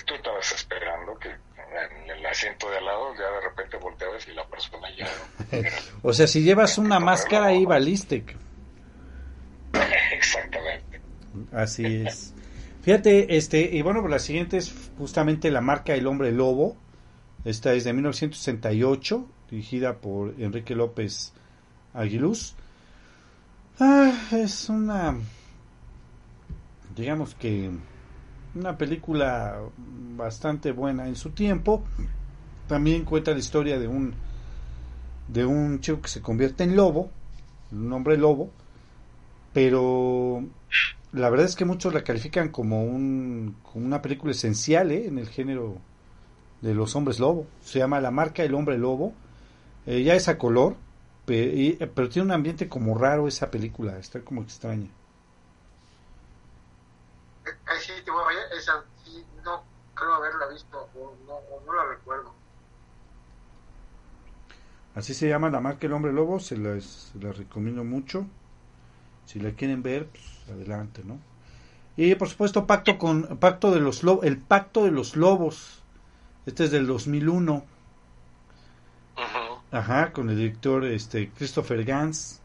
tú 0.05 0.15
estabas 0.15 0.51
esperando 0.51 1.17
que 1.19 1.29
en 1.29 2.09
el 2.09 2.25
asiento 2.25 2.69
de 2.69 2.77
al 2.77 2.85
lado 2.85 3.13
ya 3.15 3.29
de 3.29 3.41
repente 3.41 3.77
volteabas 3.77 4.27
y 4.27 4.33
la 4.33 4.47
persona 4.47 4.87
ya... 4.95 5.07
o 6.01 6.13
sea, 6.13 6.27
si 6.27 6.41
llevas 6.41 6.77
una 6.77 6.99
máscara 6.99 7.47
ahí 7.47 7.65
balística. 7.65 8.33
Exactamente. 10.11 11.01
Así 11.51 12.03
es. 12.05 12.33
Fíjate, 12.81 13.35
este, 13.35 13.61
y 13.61 13.81
bueno, 13.81 14.01
pues 14.01 14.11
la 14.11 14.19
siguiente 14.19 14.57
es 14.57 14.73
justamente 14.97 15.49
La 15.51 15.61
marca 15.61 15.93
del 15.93 16.07
hombre 16.07 16.31
lobo. 16.31 16.77
Esta 17.43 17.73
es 17.73 17.83
de 17.83 17.93
1968, 17.93 19.27
dirigida 19.49 19.97
por 19.97 20.35
Enrique 20.39 20.75
López 20.75 21.33
Aguiluz. 21.93 22.55
Ah, 23.79 24.13
es 24.31 24.69
una 24.69 25.17
digamos 26.95 27.35
que 27.35 27.71
una 28.55 28.77
película 28.77 29.59
bastante 30.15 30.71
buena 30.71 31.07
en 31.07 31.15
su 31.15 31.31
tiempo. 31.31 31.83
También 32.67 33.03
cuenta 33.03 33.31
la 33.31 33.39
historia 33.39 33.77
de 33.77 33.87
un 33.87 34.13
de 35.27 35.45
un 35.45 35.79
chico 35.81 36.01
que 36.01 36.09
se 36.09 36.21
convierte 36.21 36.63
en 36.63 36.75
lobo, 36.75 37.09
un 37.71 37.91
hombre 37.91 38.15
lobo, 38.15 38.51
pero 39.53 40.43
la 41.13 41.29
verdad 41.29 41.47
es 41.47 41.55
que 41.55 41.65
muchos 41.65 41.93
la 41.93 42.03
califican 42.03 42.49
como, 42.49 42.83
un, 42.83 43.55
una 43.73 44.03
película 44.03 44.31
esencial 44.31 44.91
¿eh? 44.91 45.07
en 45.07 45.17
el 45.17 45.27
género 45.27 45.77
de 46.61 46.75
los 46.75 46.95
hombres 46.95 47.19
lobo. 47.19 47.47
Se 47.61 47.79
llama 47.79 47.99
La 48.01 48.11
marca 48.11 48.43
del 48.43 48.53
hombre 48.53 48.77
lobo. 48.77 49.13
Eh, 49.87 50.03
ya 50.03 50.15
es 50.15 50.27
a 50.27 50.37
color, 50.37 50.75
pero, 51.25 51.89
pero 51.93 52.09
tiene 52.09 52.27
un 52.27 52.31
ambiente 52.31 52.69
como 52.69 52.97
raro 52.97 53.27
esa 53.27 53.51
película, 53.51 53.97
está 53.97 54.21
como 54.21 54.41
extraña 54.41 54.89
ahí 57.67 57.79
sí 57.79 57.93
te 58.03 58.11
voy 58.11 58.35
a 58.35 58.57
esa 58.57 58.83
sí, 59.03 59.25
no 59.43 59.63
creo 59.93 60.13
haberla 60.15 60.47
visto 60.47 60.89
o 60.95 61.15
no, 61.25 61.33
o 61.33 61.63
no 61.65 61.73
la 61.73 61.85
recuerdo. 61.85 62.33
Así 64.95 65.13
se 65.13 65.27
llama 65.27 65.49
la 65.49 65.59
marca 65.59 65.87
El 65.87 65.93
Hombre 65.93 66.13
Lobo, 66.13 66.39
se 66.39 66.57
las, 66.57 67.11
recomiendo 67.15 67.83
mucho. 67.83 68.25
Si 69.25 69.39
la 69.39 69.51
quieren 69.51 69.83
ver, 69.83 70.07
pues 70.07 70.23
adelante, 70.49 71.01
¿no? 71.03 71.19
Y 71.97 72.15
por 72.15 72.29
supuesto, 72.29 72.65
Pacto 72.65 72.97
con 72.97 73.37
Pacto 73.37 73.71
de 73.71 73.79
los 73.79 74.03
Lobos, 74.03 74.25
El 74.25 74.37
Pacto 74.37 74.85
de 74.85 74.91
los 74.91 75.15
Lobos. 75.15 75.83
Este 76.45 76.65
es 76.65 76.71
del 76.71 76.87
2001. 76.87 77.65
Ajá, 79.71 80.13
con 80.13 80.29
el 80.29 80.37
director 80.37 80.85
este 80.85 81.29
Christopher 81.31 81.83
Gans. 81.83 82.41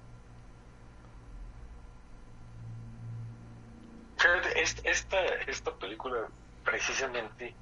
esta, 4.85 5.25
esta 5.47 5.73
película 5.77 6.29
precisamente 6.81 7.55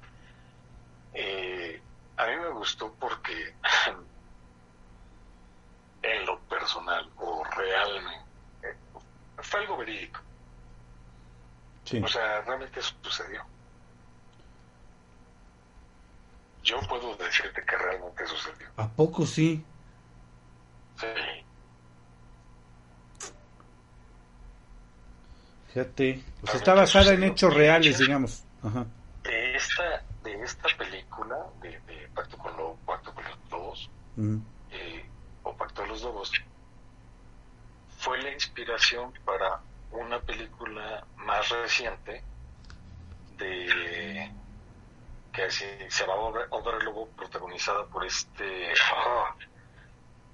eh, 1.13 1.81
a 2.15 2.25
mí 2.27 2.35
me 2.37 2.49
gustó 2.51 2.93
porque 2.99 3.33
en 6.01 6.25
lo 6.25 6.39
personal 6.41 7.09
o 7.17 7.43
realmente 7.43 8.25
fue 9.41 9.59
algo 9.61 9.77
verídico. 9.77 10.21
O 12.03 12.07
sea, 12.07 12.41
realmente 12.41 12.79
sucedió. 13.01 13.43
Yo 16.63 16.79
puedo 16.87 17.15
decirte 17.15 17.63
que 17.65 17.77
realmente 17.77 18.27
sucedió. 18.27 18.67
¿A 18.77 18.87
poco 18.87 19.25
sí? 19.25 19.65
Sí. 20.99 21.07
Fíjate, 25.73 26.23
pues 26.41 26.55
está 26.55 26.75
basada 26.75 27.13
en 27.13 27.23
hechos 27.23 27.53
reales, 27.53 27.97
digamos. 27.97 28.43
Ajá. 28.61 28.85
Esta, 29.59 30.03
de 30.23 30.41
esta 30.41 30.69
película, 30.77 31.37
de, 31.61 31.79
de 31.81 32.07
Pacto, 32.15 32.37
con 32.37 32.55
lo, 32.55 32.75
Pacto 32.85 33.13
con 33.13 33.23
los 33.25 33.51
Lobos, 33.51 33.89
eh, 34.71 35.05
o 35.43 35.53
Pacto 35.53 35.81
de 35.81 35.89
los 35.89 36.01
Lobos, 36.01 36.31
fue 37.97 38.21
la 38.21 38.31
inspiración 38.31 39.11
para 39.25 39.59
una 39.91 40.19
película 40.21 41.05
más 41.17 41.49
reciente 41.49 42.23
de 43.37 44.31
que 45.33 45.51
se, 45.51 45.91
se 45.91 46.05
llamaba 46.05 46.47
Hombre 46.49 46.83
Lobo, 46.83 47.07
protagonizada 47.09 47.85
por 47.85 48.05
este. 48.05 48.73
Oh, 48.95 49.25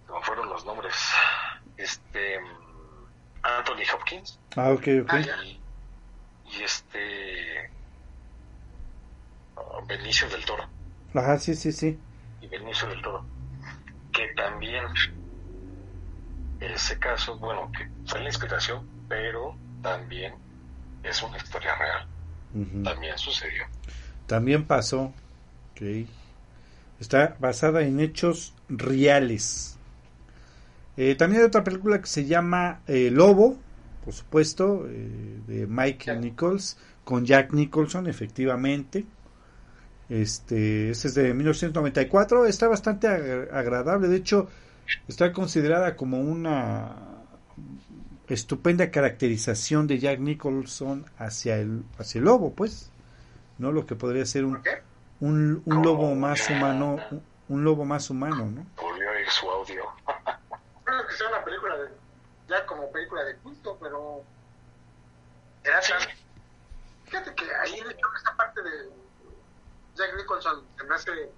¿Cómo 0.07 0.22
fueron 0.22 0.49
los 0.49 0.65
nombres? 0.65 0.95
Este. 1.77 2.39
Anthony 3.41 3.84
Hopkins. 3.93 4.39
Ah, 4.56 4.72
ok, 4.72 4.88
ok. 5.03 5.14
y, 6.45 6.64
este. 6.64 7.72
Benicio 9.88 10.27
del 10.30 10.44
Toro. 10.45 10.64
Ajá, 11.14 11.38
sí, 11.38 11.56
sí, 11.56 11.72
sí. 11.72 11.98
Y 12.41 12.48
Benicio 12.48 12.88
del 12.88 13.02
Toro. 13.02 13.26
Que 14.11 14.27
también. 14.36 14.84
Ese 16.60 16.98
caso, 16.98 17.38
bueno, 17.38 17.72
que 17.77 17.88
fue 18.07 18.19
la 18.22 18.27
inspiración, 18.27 18.88
pero 19.07 19.56
también 19.82 20.34
es 21.03 21.22
una 21.22 21.38
historia 21.38 21.76
real. 21.76 22.07
También 22.84 23.18
sucedió. 23.18 23.65
También 24.26 24.65
pasó. 24.65 25.14
Ok. 25.72 26.07
Está 26.99 27.36
basada 27.40 27.82
en 27.82 27.99
hechos 27.99 28.53
reales. 28.69 29.77
Eh, 30.98 31.15
también 31.15 31.41
hay 31.41 31.48
otra 31.48 31.64
película 31.64 31.99
que 31.99 32.07
se 32.07 32.26
llama 32.26 32.82
eh, 32.88 33.10
Lobo, 33.11 33.57
por 34.06 34.14
supuesto, 34.14 34.86
eh, 34.88 35.40
de 35.45 35.68
Mike 35.68 36.15
Nichols, 36.15 36.77
con 37.03 37.26
Jack 37.26 37.52
Nicholson, 37.52 38.07
efectivamente. 38.07 39.06
Este, 40.10 40.91
este 40.91 41.07
es 41.07 41.15
de 41.15 41.34
1994, 41.34 42.45
está 42.45 42.68
bastante 42.68 43.07
agradable, 43.07 44.07
de 44.07 44.18
hecho, 44.18 44.48
está 45.07 45.34
considerada 45.34 45.95
como 45.95 46.19
una 46.19 46.95
estupenda 48.27 48.91
caracterización 48.91 49.88
de 49.88 49.99
Jack 49.99 50.19
Nicholson 50.19 51.06
hacia 51.18 51.57
el, 51.57 51.84
hacia 51.98 52.19
el 52.19 52.26
lobo, 52.26 52.53
pues, 52.53 52.91
¿no? 53.57 53.72
Lo 53.72 53.86
que 53.86 53.95
podría 53.95 54.26
ser 54.26 54.45
un, 54.45 54.61
un, 55.19 55.64
un 55.65 55.82
lobo 55.82 56.14
más 56.14 56.49
humano, 56.49 56.99
un, 57.10 57.23
un 57.49 57.64
lobo 57.64 57.86
más 57.86 58.10
humano, 58.10 58.45
¿no? 58.45 58.65
su 59.30 59.49
audio. 59.49 59.84
que 61.07 61.15
sea 61.15 61.27
una 61.30 61.44
película 61.44 61.77
de, 61.77 61.90
ya 62.48 62.65
como 62.65 62.91
película 62.91 63.23
de 63.23 63.36
culto, 63.38 63.77
pero 63.82 64.23
era 65.64 65.80
tan... 65.82 65.99
Fíjate 67.06 67.34
que 67.36 67.44
ahí 67.56 67.82
de 67.82 67.91
hecho 67.91 68.07
esa 68.18 68.36
parte 68.36 68.61
de 68.61 68.90
Jack 69.95 70.15
Nicholson 70.15 70.65
se 70.77 70.84
me 70.84 70.95
hace... 70.95 71.31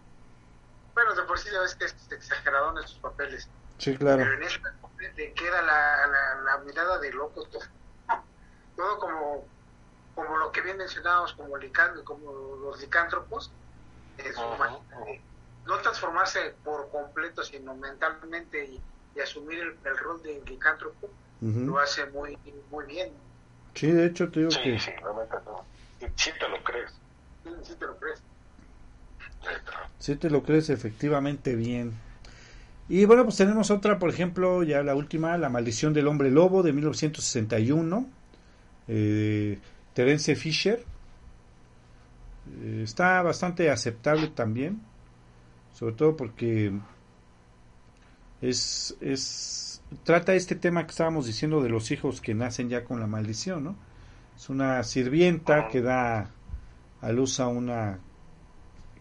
Bueno, 0.94 1.14
de 1.14 1.24
por 1.24 1.38
sí 1.38 1.50
ya 1.52 1.62
ves 1.62 1.76
que 1.76 1.86
es 1.86 2.12
exagerado 2.12 2.80
en 2.80 2.88
sus 2.88 3.00
papeles. 3.00 3.48
Sí, 3.78 3.96
claro. 3.96 4.18
Pero 4.18 4.34
en 4.34 4.44
esta 4.44 4.74
le 5.16 5.34
queda 5.34 5.62
la, 5.62 6.08
la, 6.08 6.42
la, 6.42 6.58
mirada 6.66 6.98
de 6.98 7.12
loco 7.12 7.44
todo, 7.46 7.62
todo 8.76 8.98
como 8.98 9.46
como 10.16 10.38
lo 10.38 10.52
que 10.52 10.62
bien 10.62 10.78
mencionábamos 10.78 11.34
como 11.34 11.54
como 12.04 12.56
los 12.56 12.82
licántropos 12.82 13.52
es 14.18 14.36
no 15.68 15.78
transformarse 15.84 16.56
por 16.64 16.90
completo 16.90 17.44
sino 17.44 17.76
mentalmente 17.76 18.66
y 18.66 18.82
y 19.18 19.22
asumir 19.22 19.78
el, 19.84 19.98
rol 19.98 20.22
de 20.22 20.42
licántropo 20.46 21.10
lo 21.42 21.80
hace 21.80 22.06
muy 22.08 22.38
muy 22.72 22.86
bien. 22.86 23.14
Sí, 23.74 23.92
de 23.92 24.08
hecho 24.08 24.30
te 24.30 24.40
digo 24.40 24.52
sí, 24.52 24.60
que... 24.64 24.80
Sí, 24.80 24.92
sí 26.16 26.32
te 26.40 26.50
lo 26.50 26.64
crees. 26.64 26.92
Sí, 27.64 27.76
te 27.76 27.86
lo 27.86 27.98
crees. 27.98 28.24
Sí 30.00 30.16
te 30.16 30.30
lo 30.30 30.44
crees 30.44 30.70
efectivamente 30.70 31.56
bien. 31.56 31.94
Y 32.90 33.06
bueno, 33.06 33.24
pues 33.26 33.38
tenemos 33.38 33.70
otra, 33.72 34.00
por 34.00 34.10
ejemplo, 34.10 34.64
ya 34.64 34.82
la 34.84 34.96
última, 34.96 35.38
La 35.38 35.50
maldición 35.50 35.94
del 35.94 36.08
hombre 36.08 36.32
lobo 36.32 36.64
de 36.64 36.72
1961, 36.74 38.08
eh, 38.88 39.60
Terence 39.94 40.36
Fisher. 40.36 40.84
Eh, 42.62 42.82
está 42.84 43.22
bastante 43.22 43.70
aceptable 43.70 44.28
también. 44.30 44.82
sobre 45.74 45.94
todo 45.96 46.16
porque 46.18 46.72
es, 48.42 48.96
es 49.02 49.82
trata 50.04 50.34
este 50.34 50.56
tema 50.56 50.86
que 50.86 50.92
estábamos 50.92 51.26
diciendo 51.26 51.62
de 51.62 51.70
los 51.70 51.92
hijos 51.92 52.22
que 52.22 52.34
nacen 52.34 52.70
ya 52.70 52.84
con 52.84 53.00
la 53.00 53.08
maldición, 53.08 53.64
¿no? 53.64 53.76
Es 54.36 54.50
una 54.50 54.84
sirvienta 54.84 55.68
que 55.68 55.82
da 55.82 56.30
a 57.02 57.12
luz 57.12 57.40
a 57.40 57.48
una, 57.48 58.00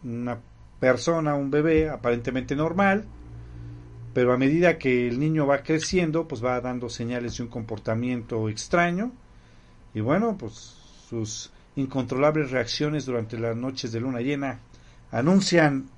una 0.04 0.38
persona, 0.80 1.34
un 1.34 1.50
bebé 1.50 1.88
aparentemente 1.88 2.54
normal, 2.56 3.04
pero 4.12 4.32
a 4.32 4.38
medida 4.38 4.78
que 4.78 5.08
el 5.08 5.18
niño 5.18 5.46
va 5.46 5.62
creciendo, 5.62 6.26
pues 6.26 6.44
va 6.44 6.60
dando 6.60 6.88
señales 6.88 7.36
de 7.36 7.44
un 7.44 7.48
comportamiento 7.48 8.48
extraño 8.48 9.12
y 9.94 10.00
bueno, 10.00 10.36
pues 10.38 10.54
sus 11.08 11.50
incontrolables 11.76 12.50
reacciones 12.50 13.06
durante 13.06 13.38
las 13.38 13.56
noches 13.56 13.92
de 13.92 14.00
luna 14.00 14.20
llena 14.20 14.60
anuncian 15.10 15.88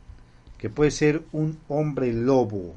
que 0.59 0.70
puede 0.70 0.91
ser 0.91 1.23
un 1.33 1.59
hombre 1.69 2.12
lobo. 2.12 2.75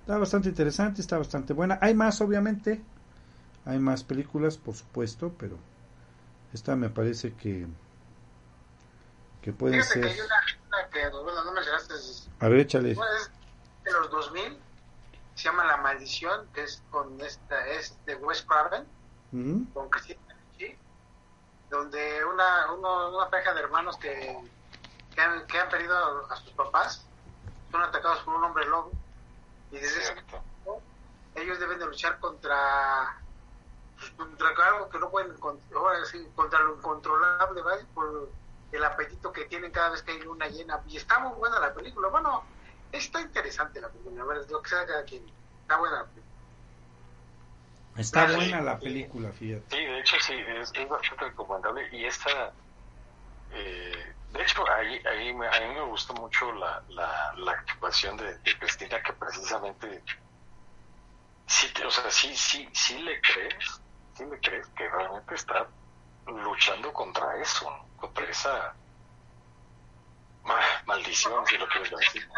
Está 0.00 0.16
bastante 0.16 0.48
interesante, 0.48 1.00
está 1.00 1.18
bastante 1.18 1.52
buena. 1.52 1.78
Hay 1.82 1.94
más, 1.94 2.20
obviamente. 2.20 2.80
Hay 3.66 3.78
más 3.78 4.04
películas, 4.04 4.56
por 4.56 4.74
supuesto, 4.74 5.34
pero 5.38 5.58
esta 6.54 6.74
me 6.76 6.88
parece 6.88 7.34
que 7.34 7.66
que 9.40 9.82
ser. 9.82 10.02
Que 10.02 10.08
hay 10.08 10.20
una, 10.20 10.88
que 10.90 11.10
no 11.10 11.52
mencionaste. 11.52 11.94
A 12.40 12.48
ver, 12.48 12.60
échale. 12.60 12.92
es 12.92 12.98
de 13.84 13.92
los 13.92 14.10
2000. 14.10 14.58
Se 15.34 15.44
llama 15.44 15.64
La 15.66 15.76
Maldición, 15.76 16.48
que 16.52 16.64
es 16.64 16.82
con 16.90 17.20
esta 17.20 17.66
es 17.68 17.96
de 18.06 18.16
Wes 18.16 18.42
Craven, 18.42 18.84
con 19.72 19.88
Cristina 19.88 20.28
donde 21.70 22.24
una, 22.24 22.72
una 22.72 23.30
pareja 23.30 23.54
de 23.54 23.60
hermanos 23.60 23.96
que, 23.98 24.38
que, 25.14 25.20
han, 25.20 25.46
que 25.46 25.58
han 25.58 25.68
perdido 25.68 26.26
a 26.30 26.36
sus 26.36 26.52
papás 26.52 27.04
son 27.70 27.82
atacados 27.82 28.20
por 28.20 28.34
un 28.36 28.44
hombre 28.44 28.66
lobo 28.66 28.90
y 29.70 29.78
desde 29.78 30.00
ese 30.00 30.14
momento 30.14 30.42
ellos 31.34 31.58
deben 31.60 31.78
de 31.78 31.86
luchar 31.86 32.18
contra 32.20 33.18
contra 34.16 34.48
algo 34.68 34.88
que 34.88 34.98
no 34.98 35.10
pueden 35.10 35.36
contra 35.38 36.60
lo 36.60 36.76
incontrolable 36.76 37.62
¿vale? 37.62 37.84
por 37.94 38.30
el 38.72 38.84
apetito 38.84 39.32
que 39.32 39.46
tienen 39.46 39.70
cada 39.70 39.90
vez 39.90 40.02
que 40.02 40.12
hay 40.12 40.20
luna 40.20 40.48
llena 40.48 40.82
y 40.86 40.96
está 40.96 41.18
muy 41.20 41.34
buena 41.38 41.58
la 41.58 41.72
película. 41.72 42.08
Bueno 42.08 42.44
está 42.92 43.20
interesante 43.20 43.80
la 43.80 43.88
película 43.88 44.22
a 44.22 44.26
ver 44.26 44.50
lo 44.50 44.62
que 44.62 44.70
sea 44.70 44.86
cada 44.86 45.04
quien 45.04 45.22
está 45.62 45.78
buena 45.78 46.06
Está 47.96 48.32
buena 48.32 48.60
la 48.60 48.78
película, 48.78 49.32
fíjate. 49.32 49.76
Sí, 49.76 49.84
de 49.84 49.98
hecho 49.98 50.16
sí, 50.20 50.34
es, 50.34 50.70
es 50.72 50.88
bastante 50.88 51.24
recomendable 51.24 51.88
y 51.90 52.04
esta, 52.04 52.52
eh, 53.50 54.14
de 54.32 54.42
hecho, 54.42 54.68
ahí, 54.70 55.00
ahí 55.06 55.32
me, 55.32 55.48
a 55.48 55.60
mí 55.60 55.74
me 55.74 55.82
gustó 55.82 56.12
mucho 56.14 56.52
la, 56.52 56.82
la, 56.90 57.32
la 57.36 57.52
actuación 57.52 58.16
de, 58.16 58.38
Cristina, 58.58 59.02
que 59.02 59.12
precisamente, 59.14 60.02
sí, 61.46 61.66
o 61.84 61.90
sea, 61.90 62.10
sí, 62.10 62.36
sí, 62.36 62.68
sí 62.72 62.98
le 62.98 63.20
crees, 63.20 63.80
sí 64.14 64.24
le 64.26 64.38
crees 64.40 64.66
que 64.68 64.88
realmente 64.88 65.34
está 65.34 65.66
luchando 66.26 66.92
contra 66.92 67.40
eso, 67.40 67.64
contra 67.64 67.87
esa 68.30 68.74
maldición, 70.86 71.46
si 71.46 71.58
lo 71.58 71.66
quieres 71.68 71.90
decir. 71.90 72.28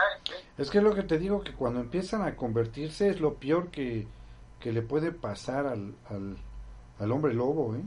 Es 0.58 0.70
que 0.70 0.78
es 0.78 0.84
lo 0.84 0.94
que 0.94 1.02
te 1.02 1.18
digo, 1.18 1.42
que 1.42 1.54
cuando 1.54 1.80
empiezan 1.80 2.22
a 2.22 2.36
convertirse 2.36 3.08
es 3.08 3.20
lo 3.20 3.34
peor 3.34 3.70
que 3.70 4.06
que 4.60 4.72
le 4.72 4.82
puede 4.82 5.10
pasar 5.10 5.66
al, 5.66 5.94
al, 6.10 6.36
al 6.98 7.12
hombre 7.12 7.34
lobo, 7.34 7.74
¿eh? 7.74 7.82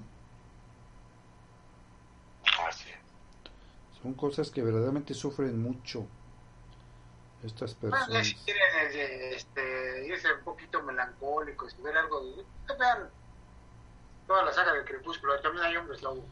Son 4.02 4.16
cosas 4.16 4.50
que 4.50 4.62
verdaderamente 4.62 5.14
sufren 5.14 5.62
mucho 5.62 6.06
estas 7.42 7.74
personas. 7.74 8.08
Bueno, 8.08 8.24
si 8.24 8.36
quieren 8.36 8.64
eh, 8.92 9.36
este, 9.36 10.08
irse 10.08 10.34
un 10.34 10.44
poquito 10.44 10.84
melancólicos 10.84 11.74
y 11.80 11.82
ver 11.84 11.96
algo, 11.96 12.22
de, 12.22 12.44
vean 12.78 13.10
toda 14.28 14.44
la 14.44 14.52
saga 14.52 14.74
de 14.74 14.84
Crepúsculo, 14.84 15.40
también 15.40 15.66
hay 15.68 15.78
hombres 15.78 16.02
lobo. 16.02 16.26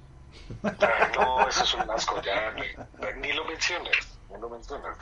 No, 1.15 1.47
eso 1.47 1.63
es 1.63 1.73
un 1.75 1.89
asco, 1.89 2.21
ya 2.21 2.51
ni, 2.51 3.33
lo 3.33 3.45
menciones, 3.45 4.19
ni 4.29 4.39
lo 4.39 4.49
menciones, 4.49 4.97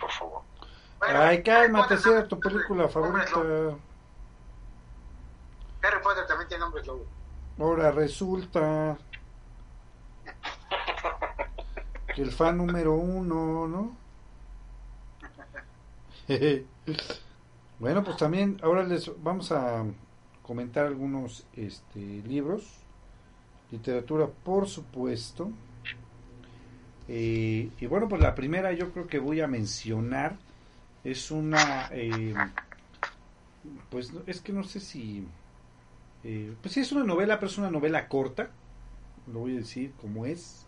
por 0.00 0.10
favor. 0.10 0.42
Ay, 1.00 1.42
cálmate, 1.42 1.98
si 1.98 2.08
era 2.08 2.26
tu 2.26 2.38
película 2.40 2.88
favorita. 2.88 3.40
Harry 5.82 6.02
Potter 6.02 6.26
también 6.26 6.48
tiene 6.48 6.64
hombres 6.64 6.86
lobo. 6.86 7.06
Ahora 7.58 7.90
resulta 7.90 8.98
que 12.14 12.22
el 12.22 12.32
fan 12.32 12.56
número 12.58 12.94
uno, 12.94 13.68
¿no? 13.68 13.96
bueno, 17.78 18.02
pues 18.02 18.16
también 18.16 18.58
ahora 18.62 18.82
les 18.82 19.10
vamos 19.22 19.52
a 19.52 19.84
comentar 20.42 20.86
algunos 20.86 21.46
este, 21.54 22.00
libros, 22.00 22.85
literatura 23.70 24.26
por 24.26 24.68
supuesto. 24.68 25.50
Eh, 27.08 27.70
y 27.78 27.86
bueno, 27.86 28.08
pues 28.08 28.20
la 28.20 28.34
primera 28.34 28.72
yo 28.72 28.92
creo 28.92 29.06
que 29.06 29.18
voy 29.18 29.40
a 29.40 29.46
mencionar 29.46 30.36
es 31.04 31.30
una, 31.30 31.88
eh, 31.92 32.34
pues 33.90 34.12
es 34.26 34.40
que 34.40 34.52
no 34.52 34.64
sé 34.64 34.80
si 34.80 35.24
eh, 36.24 36.52
pues 36.60 36.74
sí, 36.74 36.80
es 36.80 36.90
una 36.90 37.04
novela, 37.04 37.38
pero 37.38 37.46
es 37.48 37.58
una 37.58 37.70
novela 37.70 38.08
corta, 38.08 38.50
lo 39.32 39.40
voy 39.40 39.54
a 39.54 39.60
decir 39.60 39.92
como 40.00 40.26
es, 40.26 40.66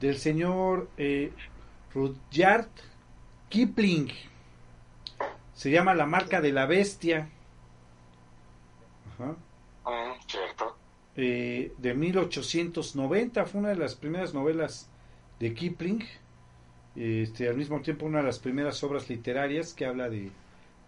del 0.00 0.16
señor 0.16 0.88
Rudyard 1.92 2.70
Kipling. 3.50 4.10
Se 5.54 5.70
llama 5.70 5.94
La 5.94 6.06
marca 6.06 6.40
de 6.40 6.52
la 6.52 6.64
bestia. 6.64 7.28
Ajá. 9.14 9.36
Ah, 9.84 10.14
cierto. 10.26 10.71
Eh, 11.16 11.72
de 11.78 11.94
1890, 11.94 13.44
fue 13.44 13.60
una 13.60 13.70
de 13.70 13.76
las 13.76 13.94
primeras 13.94 14.34
novelas 14.34 14.88
de 15.40 15.54
Kipling. 15.54 16.04
Este, 16.96 17.48
al 17.48 17.56
mismo 17.56 17.80
tiempo, 17.80 18.06
una 18.06 18.18
de 18.18 18.24
las 18.24 18.38
primeras 18.38 18.82
obras 18.84 19.08
literarias 19.08 19.74
que 19.74 19.86
habla 19.86 20.08
de, 20.08 20.30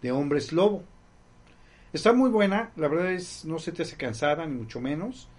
de 0.01 0.11
hombres 0.11 0.51
lobo. 0.51 0.83
Está 1.93 2.13
muy 2.13 2.29
buena, 2.29 2.71
la 2.75 2.87
verdad 2.87 3.11
es, 3.11 3.45
no 3.45 3.57
se 3.57 3.71
te 3.71 3.83
hace 3.83 3.95
cansada, 3.95 4.45
ni 4.45 4.55
mucho 4.55 4.81
menos. 4.81 5.29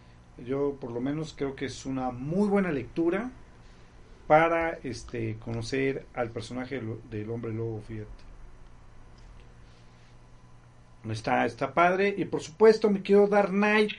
Yo 0.44 0.76
por 0.80 0.90
lo 0.90 1.00
menos 1.00 1.34
creo 1.36 1.54
que 1.54 1.66
es 1.66 1.86
una 1.86 2.10
muy 2.10 2.48
buena 2.48 2.72
lectura 2.72 3.30
para 4.26 4.78
este 4.82 5.36
conocer 5.38 6.06
al 6.14 6.30
personaje 6.30 6.82
del 7.10 7.30
hombre 7.30 7.52
lobo, 7.52 7.80
fíjate. 7.86 8.26
Está, 11.10 11.46
está 11.46 11.72
padre. 11.72 12.14
Y 12.16 12.24
por 12.24 12.42
supuesto 12.42 12.90
me 12.90 13.02
quiero 13.02 13.28
dar 13.28 13.52
Night. 13.52 13.92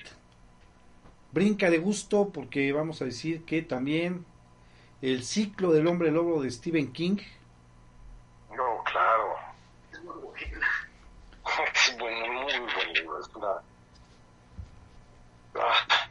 Brinca 1.31 1.69
de 1.69 1.77
gusto 1.77 2.29
porque 2.29 2.71
vamos 2.71 3.01
a 3.01 3.05
decir 3.05 3.43
que 3.45 3.61
también 3.61 4.25
el 5.01 5.23
ciclo 5.23 5.71
del 5.71 5.87
hombre 5.87 6.11
lobo 6.11 6.41
de 6.41 6.51
Stephen 6.51 6.91
King. 6.91 7.17
No, 8.55 8.83
claro 8.85 9.47
es 11.63 11.97
bueno, 11.97 12.27
muy 12.43 12.59
buen 12.59 12.93
libro. 12.93 13.19
Es 13.19 13.27
una. 13.35 13.61
Ah, 15.55 16.09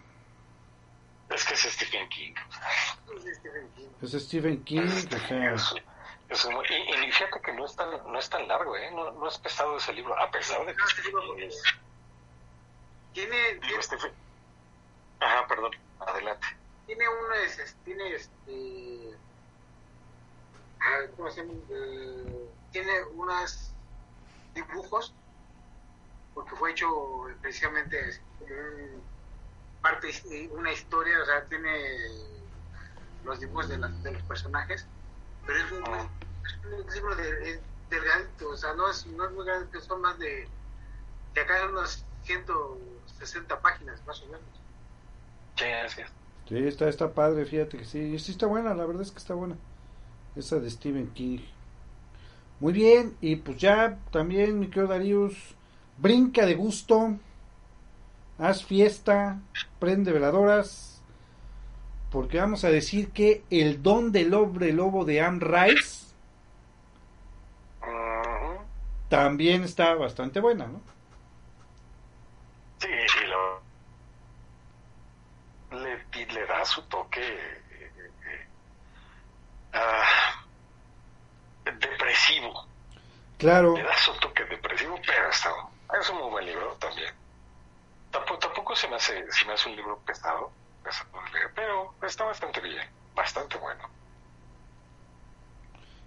es 1.31 1.45
que 1.45 1.55
es 1.55 1.61
Stephen 1.61 2.09
King. 2.09 2.35
Es 3.17 3.37
Stephen 3.37 3.69
King. 3.75 3.89
Es 4.03 4.23
Stephen 4.23 4.65
King. 4.65 4.81
Es, 4.83 5.75
es 6.29 6.45
y, 6.45 7.13
fíjate 7.13 7.41
que 7.41 7.53
no 7.53 7.67
es 7.67 7.77
tan, 7.77 7.91
no 7.91 8.19
es 8.19 8.29
tan 8.29 8.49
largo, 8.49 8.77
¿eh? 8.77 8.91
No, 8.93 9.13
no 9.13 9.29
es 9.29 9.39
pesado 9.39 9.77
ese 9.77 9.93
libro, 9.93 10.19
a 10.19 10.31
pesar 10.31 10.67
de 10.67 10.75
que 10.75 10.83
este 10.83 11.03
libro 11.05 11.37
es. 11.39 11.63
Tiene. 13.13 13.55
tiene 13.61 13.83
Stephen... 13.83 14.13
Ajá, 15.21 15.47
perdón, 15.47 15.73
adelante. 16.01 16.47
Tiene 16.87 17.09
un. 17.09 17.85
tiene 17.85 18.15
este. 18.15 19.17
¿Cómo 21.17 21.31
se 21.31 21.43
llama? 21.43 21.55
Eh, 21.71 22.49
tiene 22.71 23.03
unos 23.15 23.73
dibujos 24.55 25.13
porque 26.37 26.55
fue 26.57 26.71
hecho 26.71 26.89
precisamente 27.41 28.21
un, 28.41 29.03
parte 29.81 30.09
una 30.51 30.71
historia, 30.71 31.23
o 31.23 31.25
sea, 31.25 31.45
tiene 31.47 31.71
los 33.25 33.41
dibujos 33.41 33.69
de, 33.69 33.79
de 33.79 34.11
los 34.13 34.23
personajes, 34.25 34.87
pero 35.47 35.59
es 35.59 35.73
un, 35.73 36.93
libro 36.95 37.17
de, 37.17 37.59
delgadito, 37.89 38.51
o 38.51 38.57
sea, 38.57 38.75
no 38.75 38.91
es, 38.91 39.07
no 39.07 39.25
es 39.25 39.33
muy 39.33 39.47
grande, 39.47 39.81
son 39.81 40.03
más 40.03 40.19
de, 40.19 40.47
de 41.33 41.41
acá 41.41 41.67
unas 41.71 42.05
160 42.25 43.59
páginas, 43.61 44.05
más 44.07 44.21
o 44.21 44.27
menos. 44.27 44.43
Muchas 45.57 45.69
gracias. 45.69 46.11
Sí, 46.49 46.59
está, 46.59 46.89
está 46.89 47.13
padre, 47.13 47.47
fíjate 47.47 47.79
que 47.79 47.85
sí, 47.85 48.19
sí 48.19 48.33
está 48.33 48.47
buena, 48.47 48.75
la 48.75 48.85
verdad 48.85 49.03
es 49.03 49.11
que 49.11 49.19
está 49.19 49.35
buena. 49.35 49.57
Esa 50.37 50.61
de 50.61 50.69
Stephen 50.69 51.11
King. 51.15 51.39
Muy 52.61 52.73
bien, 52.73 53.17
y 53.21 53.37
pues 53.37 53.57
ya 53.59 53.99
también, 54.11 54.61
mi 54.61 54.67
querido 54.67 54.89
Darius, 54.89 55.55
brinca 55.97 56.45
de 56.45 56.55
gusto, 56.55 57.17
haz 58.39 58.65
fiesta, 58.65 59.41
prende 59.79 60.13
veladoras, 60.13 61.03
porque 62.11 62.39
vamos 62.39 62.65
a 62.65 62.71
decir 62.71 63.11
que 63.11 63.43
el 63.51 63.83
don 63.83 64.13
del 64.13 64.35
hombre 64.35 64.73
lobo 64.73 65.05
de 65.07 65.23
Am 65.23 65.41
Rice 65.41 66.07
también 69.09 69.63
está 69.63 69.95
bastante 69.95 70.41
buena, 70.41 70.67
¿no? 70.67 70.81
Su 76.77 76.83
toque 76.83 77.23
eh, 77.23 77.91
eh, 78.27 78.47
ah, 79.73 80.45
depresivo. 81.65 82.67
Claro. 83.39 83.77
Le 83.77 83.83
da 83.83 83.97
su 83.97 84.13
toque 84.21 84.45
depresivo, 84.45 84.99
pero 85.07 85.31
está, 85.31 85.51
es 85.99 86.11
un 86.11 86.19
muy 86.19 86.31
buen 86.31 86.45
libro 86.45 86.77
también. 86.79 87.15
Tampoco, 88.11 88.39
tampoco 88.39 88.77
se, 88.77 88.89
me 88.89 88.97
hace, 88.97 89.25
se 89.33 89.47
me 89.47 89.55
hace 89.55 89.71
un 89.71 89.77
libro 89.77 89.99
pesado, 90.05 90.51
pero 91.55 91.95
está 92.03 92.25
bastante 92.25 92.61
bien, 92.61 92.87
bastante 93.15 93.57
bueno. 93.57 93.83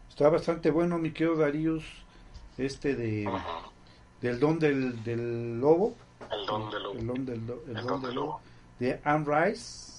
Está 0.10 0.30
bastante 0.30 0.70
bueno, 0.70 0.98
mi 1.00 1.12
querido 1.12 1.36
Darius, 1.36 1.84
este 2.58 2.96
de 2.96 3.28
Ujú. 3.28 3.72
del 4.22 4.40
don 4.40 4.60
del, 4.60 5.04
del 5.04 5.60
lobo. 5.60 5.96
El 6.32 6.46
don 6.46 6.70
del 6.70 6.84
lobo. 6.84 7.00
El 7.00 7.08
don 7.08 7.26
del, 7.26 7.78
el 7.78 7.86
don 7.86 8.02
del 8.02 8.16
lobo. 8.16 8.42
De 8.80 9.02
Anne 9.04 9.26
Rice. 9.26 9.99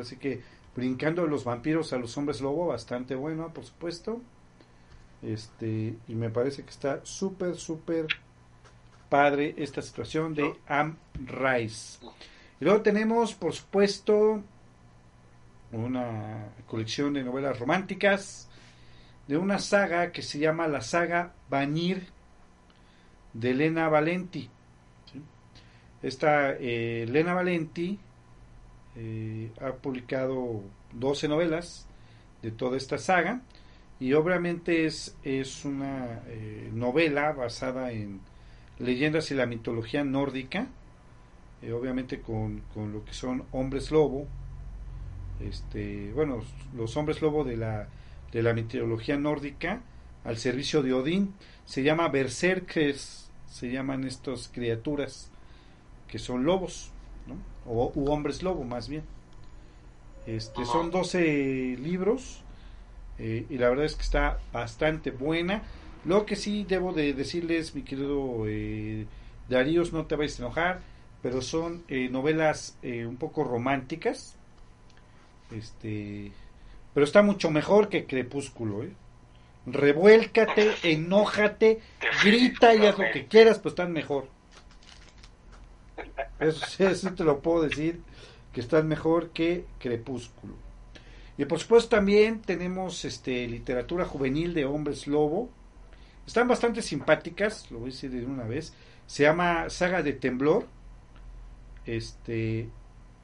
Así 0.00 0.16
que 0.16 0.40
brincando 0.76 1.22
de 1.22 1.28
los 1.28 1.44
vampiros 1.44 1.92
a 1.92 1.98
los 1.98 2.16
hombres 2.16 2.40
lobo, 2.40 2.66
bastante 2.68 3.14
bueno, 3.14 3.52
por 3.52 3.64
supuesto. 3.64 4.20
Este, 5.22 5.96
y 6.06 6.14
me 6.14 6.30
parece 6.30 6.62
que 6.62 6.70
está 6.70 7.00
súper, 7.04 7.56
súper 7.56 8.06
padre 9.08 9.54
esta 9.56 9.82
situación 9.82 10.34
de 10.34 10.54
Anne 10.66 10.94
Rice. 11.26 11.98
Y 12.60 12.64
luego 12.64 12.82
tenemos, 12.82 13.34
por 13.34 13.52
supuesto, 13.52 14.42
una 15.72 16.48
colección 16.66 17.14
de 17.14 17.24
novelas 17.24 17.58
románticas 17.58 18.48
de 19.26 19.36
una 19.36 19.58
saga 19.58 20.12
que 20.12 20.22
se 20.22 20.38
llama 20.38 20.68
la 20.68 20.80
saga 20.80 21.34
Vanir 21.50 22.06
de 23.34 23.50
Elena 23.50 23.88
Valenti. 23.88 24.48
Esta 26.02 26.52
eh, 26.52 27.02
Elena 27.02 27.34
Valenti 27.34 27.98
eh, 29.00 29.52
ha 29.60 29.72
publicado 29.74 30.60
12 30.92 31.28
novelas 31.28 31.86
de 32.42 32.50
toda 32.50 32.76
esta 32.76 32.98
saga 32.98 33.42
y 34.00 34.12
obviamente 34.14 34.86
es, 34.86 35.16
es 35.22 35.64
una 35.64 36.20
eh, 36.26 36.68
novela 36.72 37.32
basada 37.32 37.92
en 37.92 38.20
leyendas 38.80 39.30
y 39.30 39.34
la 39.34 39.46
mitología 39.46 40.02
nórdica, 40.02 40.66
eh, 41.62 41.72
obviamente 41.72 42.20
con, 42.20 42.62
con 42.74 42.92
lo 42.92 43.04
que 43.04 43.12
son 43.12 43.44
hombres 43.52 43.92
lobo, 43.92 44.26
este, 45.40 46.12
bueno, 46.12 46.42
los 46.76 46.96
hombres 46.96 47.22
lobo 47.22 47.44
de 47.44 47.56
la, 47.56 47.88
de 48.32 48.42
la 48.42 48.52
mitología 48.52 49.16
nórdica 49.16 49.80
al 50.24 50.38
servicio 50.38 50.82
de 50.82 50.92
Odín, 50.92 51.34
se 51.64 51.84
llama 51.84 52.08
berserkers, 52.08 53.30
se 53.46 53.70
llaman 53.70 54.04
estas 54.04 54.48
criaturas 54.48 55.30
que 56.08 56.18
son 56.18 56.44
lobos, 56.44 56.90
¿no? 57.28 57.36
o 57.66 57.92
u 57.94 58.10
hombres 58.10 58.42
lobo 58.42 58.64
más 58.64 58.88
bien. 58.88 59.04
Este, 60.26 60.64
son 60.64 60.90
12 60.90 61.76
libros 61.80 62.42
eh, 63.18 63.46
y 63.48 63.56
la 63.56 63.70
verdad 63.70 63.86
es 63.86 63.94
que 63.94 64.02
está 64.02 64.38
bastante 64.52 65.10
buena. 65.10 65.62
Lo 66.04 66.26
que 66.26 66.36
sí 66.36 66.64
debo 66.68 66.92
de 66.92 67.12
decirles, 67.12 67.74
mi 67.74 67.82
querido 67.82 68.44
eh, 68.46 69.06
Daríos, 69.48 69.92
no 69.92 70.06
te 70.06 70.16
vayas 70.16 70.38
a 70.38 70.42
enojar, 70.44 70.80
pero 71.22 71.42
son 71.42 71.84
eh, 71.88 72.08
novelas 72.10 72.78
eh, 72.82 73.06
un 73.06 73.16
poco 73.16 73.44
románticas. 73.44 74.36
Este, 75.50 76.30
pero 76.94 77.04
está 77.04 77.22
mucho 77.22 77.50
mejor 77.50 77.88
que 77.88 78.06
Crepúsculo, 78.06 78.84
¿eh? 78.84 78.92
Revuélcate, 79.66 80.74
enójate, 80.82 81.80
grita 82.22 82.74
y 82.74 82.86
haz 82.86 82.98
lo 82.98 83.04
que 83.12 83.26
quieras, 83.26 83.58
pues 83.58 83.72
están 83.72 83.92
mejor. 83.92 84.28
Eso, 86.40 86.66
sí- 86.66 87.10
te 87.14 87.24
lo 87.24 87.40
puedo 87.40 87.62
decir, 87.62 88.00
que 88.52 88.60
están 88.60 88.88
mejor 88.88 89.30
que 89.30 89.66
Crepúsculo. 89.78 90.54
Y 91.38 91.44
por 91.46 91.58
supuesto 91.60 91.90
también 91.96 92.42
tenemos 92.42 93.04
este 93.04 93.46
literatura 93.48 94.04
juvenil 94.04 94.54
de 94.54 94.64
hombres 94.66 95.06
lobo. 95.06 95.50
Están 96.26 96.48
bastante 96.48 96.82
simpáticas, 96.82 97.70
lo 97.70 97.78
voy 97.80 97.90
a 97.90 97.92
decir 97.92 98.10
de 98.10 98.26
una 98.26 98.44
vez. 98.44 98.74
Se 99.06 99.24
llama 99.24 99.70
Saga 99.70 100.02
de 100.02 100.12
Temblor. 100.14 100.66
Este 101.86 102.68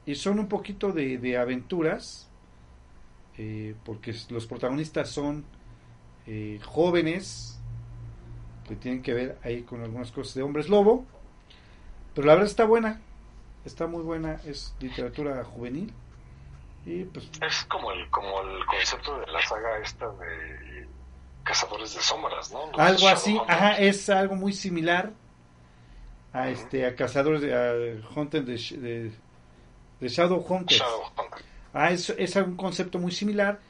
y 0.07 0.15
son 0.17 0.39
un 0.39 0.49
poquito 0.49 0.93
de, 0.93 1.19
de 1.19 1.37
aventuras 1.39 2.29
eh, 3.37 3.75
porque 3.85 4.15
los 4.31 4.47
protagonistas 4.47 5.09
son 5.11 5.45
eh, 6.27 6.61
jóvenes 6.65 7.59
que 8.69 8.77
tienen 8.77 9.03
que 9.03 9.15
ver 9.15 9.39
ahí 9.43 9.63
con 9.63 9.83
algunas 9.83 10.11
cosas 10.13 10.35
de 10.35 10.43
hombres 10.43 10.69
lobo 10.69 11.05
pero 12.15 12.27
la 12.27 12.35
verdad 12.35 12.49
está 12.49 12.65
buena 12.65 13.01
está 13.65 13.87
muy 13.87 14.03
buena 14.03 14.41
es 14.47 14.75
literatura 14.81 15.43
juvenil 15.45 15.93
y 16.87 17.05
pues 17.05 17.29
Es 17.41 17.65
como 17.65 17.91
el, 17.93 18.09
como 18.11 18.41
el 18.43 18.65
concepto 18.67 19.19
de 19.21 19.27
la 19.33 19.41
saga 19.43 19.79
esta 19.79 20.07
de 20.11 20.87
Cazadores 21.45 21.95
de 21.95 22.01
Sombras, 22.01 22.53
¿no? 22.53 22.67
Los 22.71 22.79
algo 22.81 23.09
así 23.09 23.39
ajá 23.49 23.73
es 23.79 24.09
algo 24.09 24.35
muy 24.35 24.53
similar 24.53 25.13
a 26.33 26.49
este 26.51 26.87
a 26.87 26.95
cazadores 26.97 27.41
de 27.43 27.55
a 27.55 27.75
Hunter 28.19 28.45
de, 28.45 28.55
Sh- 28.55 28.77
de, 28.79 29.13
de 30.01 30.09
Shadow 30.09 30.45
Hunters. 30.47 30.83
Ah, 31.73 31.91
es, 31.91 32.11
es 32.11 32.37
un 32.37 32.57
concepto 32.57 32.99
muy 32.99 33.13
similar, 33.13 33.61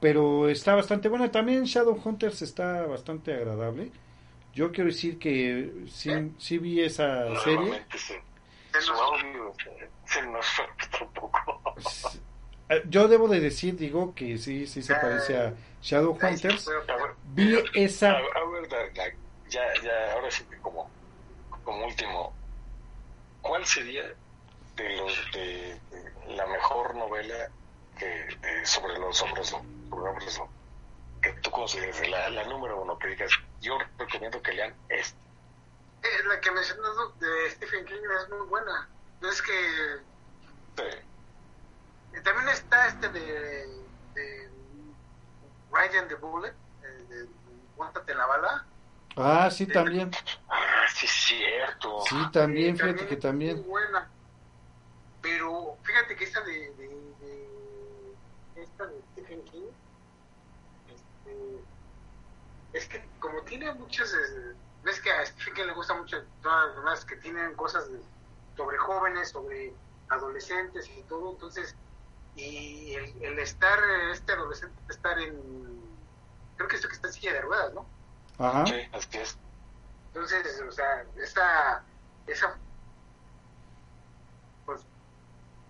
pero 0.00 0.48
está 0.48 0.74
bastante 0.74 1.08
bueno. 1.08 1.30
También 1.30 1.64
Shadowhunters 1.64 2.42
está 2.42 2.86
bastante 2.86 3.34
agradable. 3.34 3.90
Yo 4.52 4.70
quiero 4.70 4.90
decir 4.90 5.18
que 5.18 5.72
sí, 5.88 6.10
sí 6.38 6.58
vi 6.58 6.80
esa 6.82 7.34
serie. 7.42 7.84
Se, 7.96 8.80
su 8.80 8.92
audio 8.92 9.52
se, 9.62 9.90
se 10.04 10.22
nos 10.26 10.46
fue 10.46 10.64
un 11.00 11.12
poco. 11.12 11.74
Eh, 12.68 12.82
Yo 12.88 13.08
debo 13.08 13.28
de 13.28 13.40
decir, 13.40 13.76
digo, 13.76 14.14
que 14.14 14.36
sí, 14.38 14.66
sí 14.66 14.82
se 14.82 14.94
parece 14.94 15.36
a 15.38 15.54
Shadowhunters. 15.82 16.68
A 16.68 16.96
ver, 16.96 17.14
Vi 17.34 17.56
esa... 17.74 18.12
a, 18.12 18.22
ya, 19.48 19.62
ya, 19.82 20.12
ahora 20.14 20.30
sí 20.30 20.44
que 20.44 20.56
como, 20.58 20.90
como 21.64 21.86
último, 21.86 22.32
¿cuál 23.42 23.64
sería 23.66 24.02
de 24.76 24.96
los 24.96 25.12
de, 25.32 25.74
de 25.90 26.34
la 26.36 26.46
mejor 26.46 26.94
novela 26.94 27.50
que 27.98 28.06
de- 28.06 28.64
sobre 28.66 28.98
los 28.98 29.20
hombres 29.22 29.48
sobre 29.48 30.08
hombres 30.08 30.40
que 31.22 31.32
tú 31.34 31.50
consideres 31.50 32.08
la, 32.08 32.28
la 32.30 32.44
número 32.44 32.82
uno 32.82 32.98
que 32.98 33.08
digas 33.08 33.30
yo 33.60 33.78
recomiendo 33.96 34.42
que 34.42 34.52
lean 34.52 34.76
esta 34.88 35.18
Eh, 36.02 36.24
la 36.28 36.40
que 36.40 36.50
mencionas 36.50 36.96
de 37.20 37.50
Stephen 37.50 37.84
King 37.86 38.02
es 38.20 38.28
muy 38.28 38.46
buena. 38.48 38.90
Es 39.20 39.40
que 39.40 39.52
Sí. 40.76 40.82
eh, 42.12 42.20
también 42.22 42.48
está 42.48 42.88
este 42.88 43.08
de, 43.08 43.64
de 44.14 44.50
Ryan 45.70 46.08
the 46.08 46.16
Bullet, 46.16 46.56
eh, 46.82 47.04
de 47.08 47.28
Guántate 47.76 48.14
la 48.14 48.26
bala. 48.26 48.66
Ah, 49.16 49.48
sí, 49.50 49.66
también. 49.66 50.10
ah 50.48 50.86
sí 50.92 51.06
cierto 51.06 52.00
Sí, 52.08 52.16
también, 52.32 52.74
Eh, 52.74 52.78
fíjate 52.78 53.06
que 53.06 53.14
es 53.14 53.20
también. 53.20 53.56
Muy 53.58 53.68
buena. 53.68 54.10
Pero 55.20 55.78
fíjate 55.84 56.16
que 56.16 56.24
esta 56.24 56.40
de, 56.40 56.52
de, 56.74 56.88
de- 57.20 58.16
esta 58.56 58.86
de 58.86 59.00
Stephen 59.12 59.44
King 59.44 59.70
este, 60.86 61.64
es 62.72 62.88
que 62.88 63.08
como 63.18 63.42
tiene 63.44 63.72
muchas 63.74 64.12
eh, 64.14 64.56
ves 64.82 65.00
que 65.00 65.10
a 65.10 65.24
Stephen 65.26 65.54
King 65.54 65.64
le 65.66 65.74
gusta 65.74 65.94
mucho 65.94 66.16
todas 66.40 66.68
las 66.68 66.76
demás 66.76 67.04
que 67.04 67.16
tienen 67.16 67.54
cosas 67.54 67.90
de- 67.90 68.00
sobre 68.56 68.76
jóvenes, 68.78 69.30
sobre 69.30 69.74
adolescentes 70.08 70.88
y 70.90 71.02
todo, 71.04 71.32
entonces 71.32 71.74
y 72.34 72.94
el, 72.94 73.22
el 73.24 73.38
estar 73.38 73.78
este 74.10 74.32
adolescente 74.32 74.80
estar 74.88 75.18
en 75.18 76.06
creo 76.56 76.68
que 76.68 76.76
esto 76.76 76.88
que 76.88 76.94
está 76.94 77.08
en 77.08 77.12
silla 77.14 77.32
de 77.34 77.40
ruedas, 77.42 77.74
¿no? 77.74 77.86
Ajá. 78.38 78.66
sí 78.66 78.74
así 78.92 79.18
es 79.18 79.38
Entonces, 80.08 80.62
o 80.66 80.70
sea, 80.72 81.06
esa, 81.16 81.82
esa, 82.26 82.58
pues, 84.64 84.86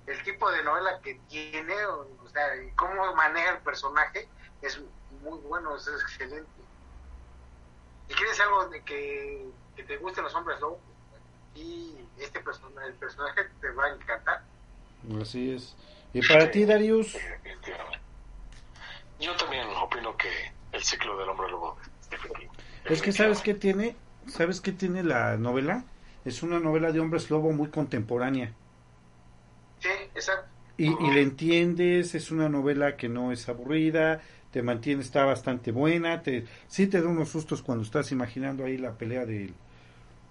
el 0.07 0.23
tipo 0.24 0.51
de 0.51 0.62
novela 0.65 1.01
que 1.01 1.15
tiene, 1.29 1.85
o, 1.87 2.09
o 2.23 2.29
sea, 2.29 2.49
cómo 2.77 3.15
maneja 3.15 3.53
el 3.53 3.62
personaje, 3.62 4.29
es 4.61 4.81
muy 5.11 5.39
bueno, 5.41 5.77
es 5.77 5.87
excelente. 5.89 6.61
Si 8.12 8.18
quieres 8.18 8.39
algo 8.40 8.68
de 8.68 8.82
que, 8.82 9.47
que 9.74 9.84
te 9.84 9.97
gusten 9.97 10.22
los 10.22 10.34
hombres 10.34 10.60
lobo, 10.60 10.78
y 11.55 11.94
este 12.18 12.40
personaje, 12.40 12.89
el 12.89 12.94
personaje 12.94 13.40
te 13.59 13.70
va 13.70 13.86
a 13.86 13.94
encantar. 13.94 14.43
Así 15.18 15.52
es. 15.52 15.74
Y 16.12 16.20
para 16.28 16.51
ti, 16.51 16.66
Darius, 16.66 17.16
yo 19.18 19.34
también 19.36 19.66
opino 19.80 20.14
que 20.18 20.28
el 20.72 20.82
ciclo 20.82 21.16
del 21.16 21.30
hombre 21.30 21.51
lobo 21.51 21.78
King 22.10 22.48
es 22.84 23.01
que 23.01 23.12
sabes 23.12 23.40
qué 23.40 23.55
tiene, 23.55 23.97
sabes 24.26 24.60
qué 24.60 24.72
tiene 24.72 25.02
la 25.02 25.39
novela. 25.39 25.84
Es 26.26 26.43
una 26.43 26.60
novela 26.60 26.93
de 26.93 27.01
hombres 27.01 27.30
lobo 27.30 27.51
muy 27.52 27.70
contemporánea. 27.70 28.52
Sí, 29.78 29.89
exacto. 30.14 30.51
Y 30.76 30.89
y, 30.89 30.97
y, 31.01 31.10
le 31.12 31.22
entiendes, 31.22 32.14
es 32.14 32.30
una 32.30 32.51
novela 32.51 32.98
que 32.98 33.09
no 33.09 33.32
es 33.32 33.48
aburrida, 33.48 34.20
te 34.53 34.62
mantiene, 34.62 35.03
está 35.03 35.24
bastante 35.24 35.73
buena, 35.73 36.23
te, 36.23 36.45
sí 36.69 36.87
te 36.87 37.01
da 37.01 37.09
unos 37.09 37.31
sustos 37.31 37.62
cuando 37.62 37.83
estás 37.83 38.12
imaginando 38.12 38.65
ahí 38.65 38.77
la 38.77 38.93
pelea 38.93 39.24
del, 39.24 39.55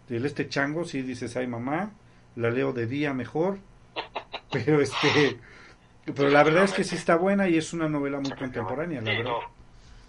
del 0.07 0.26
este 0.26 0.48
chango, 0.48 0.85
sí 0.85 1.02
dices, 1.02 1.35
ay 1.35 1.48
mamá, 1.48 1.91
la 2.35 2.52
leo 2.52 2.72
de 2.72 2.85
día 2.85 3.14
mejor, 3.14 3.57
pero 4.52 4.80
este, 4.80 5.39
pero 6.15 6.30
la 6.30 6.43
verdad 6.43 6.65
es 6.65 6.73
que 6.73 6.84
sí 6.84 6.95
está 6.95 7.15
buena 7.15 7.49
y 7.49 7.57
es 7.57 7.73
una 7.73 7.89
novela 7.89 8.19
muy 8.19 8.31
contemporánea, 8.31 9.02
la 9.02 9.11
verdad. 9.11 9.34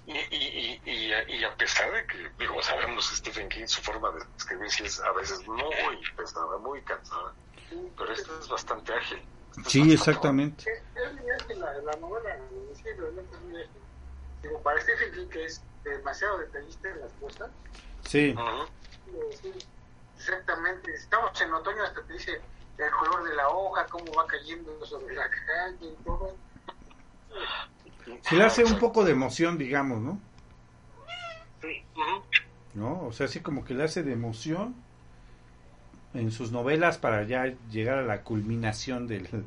Y, 0.06 0.12
y, 0.12 0.80
y, 0.84 1.34
y, 1.38 1.44
a 1.44 1.54
pesar 1.56 1.90
de 1.92 2.04
que, 2.06 2.18
digo, 2.38 2.60
sabemos 2.60 3.06
Stephen 3.16 3.48
King, 3.48 3.66
su 3.66 3.80
forma 3.80 4.10
de 4.10 4.18
escribir 4.36 4.68
sí 4.68 4.82
es 4.84 5.00
a 5.00 5.12
veces 5.12 5.46
muy 5.46 5.56
pesada, 6.16 6.58
muy 6.58 6.82
cansada, 6.82 7.32
pero 7.96 8.12
esta 8.12 8.30
es 8.40 8.48
bastante 8.48 8.92
ágil. 8.92 9.22
Sí, 9.66 9.92
exactamente. 9.92 10.64
Es, 10.70 11.50
es 11.50 11.58
la, 11.58 11.72
la 11.72 11.92
novela, 12.00 12.36
sí, 12.74 12.90
realmente 12.98 13.36
es 13.36 13.42
muy 13.42 13.56
ágil. 13.62 13.82
Digo, 14.42 14.60
para 14.62 14.80
Stephen 14.80 15.12
King, 15.12 15.28
que 15.28 15.44
es 15.44 15.62
demasiado 15.84 16.38
detallista 16.38 16.90
en 16.90 17.00
las 17.00 17.12
cosas. 17.14 17.50
Sí. 18.04 18.34
sí. 19.40 19.52
Exactamente. 20.16 20.92
Estamos 20.94 21.40
en 21.40 21.52
otoño, 21.52 21.82
hasta 21.82 22.02
te 22.02 22.12
dice 22.12 22.40
el 22.78 22.90
color 22.90 23.28
de 23.28 23.34
la 23.34 23.48
hoja, 23.48 23.86
cómo 23.86 24.12
va 24.12 24.26
cayendo 24.26 24.84
sobre 24.84 25.14
la 25.14 25.28
calle 25.28 25.86
y 25.86 26.04
todo. 26.04 26.36
Se 28.22 28.36
le 28.36 28.44
hace 28.44 28.64
un 28.64 28.78
poco 28.78 29.04
de 29.04 29.12
emoción, 29.12 29.58
digamos, 29.58 30.00
¿no? 30.00 30.20
Sí. 31.60 31.84
¿No? 32.74 33.06
O 33.06 33.12
sea, 33.12 33.26
así 33.26 33.40
como 33.40 33.64
que 33.64 33.74
le 33.74 33.84
hace 33.84 34.02
de 34.02 34.12
emoción 34.12 34.74
en 36.14 36.30
sus 36.30 36.52
novelas 36.52 36.98
para 36.98 37.22
ya 37.24 37.46
llegar 37.70 37.98
a 37.98 38.02
la 38.02 38.22
culminación 38.22 39.06
del 39.06 39.46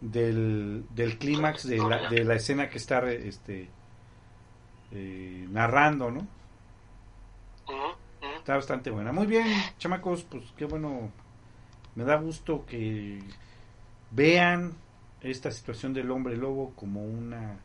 del, 0.00 0.84
del 0.90 1.18
clímax 1.18 1.66
de 1.66 1.78
la, 1.78 2.08
de 2.08 2.24
la 2.24 2.34
escena 2.34 2.68
que 2.68 2.78
está 2.78 3.10
este 3.10 3.68
eh, 4.92 5.46
narrando, 5.50 6.10
¿no? 6.10 6.26
Está 8.38 8.54
bastante 8.54 8.90
buena. 8.90 9.12
Muy 9.12 9.26
bien, 9.26 9.46
chamacos, 9.78 10.24
pues 10.24 10.44
qué 10.56 10.66
bueno. 10.66 11.10
Me 11.94 12.04
da 12.04 12.16
gusto 12.16 12.64
que 12.66 13.18
vean 14.10 14.74
esta 15.20 15.50
situación 15.50 15.94
del 15.94 16.10
hombre 16.10 16.36
lobo 16.36 16.72
como 16.76 17.04
una 17.04 17.58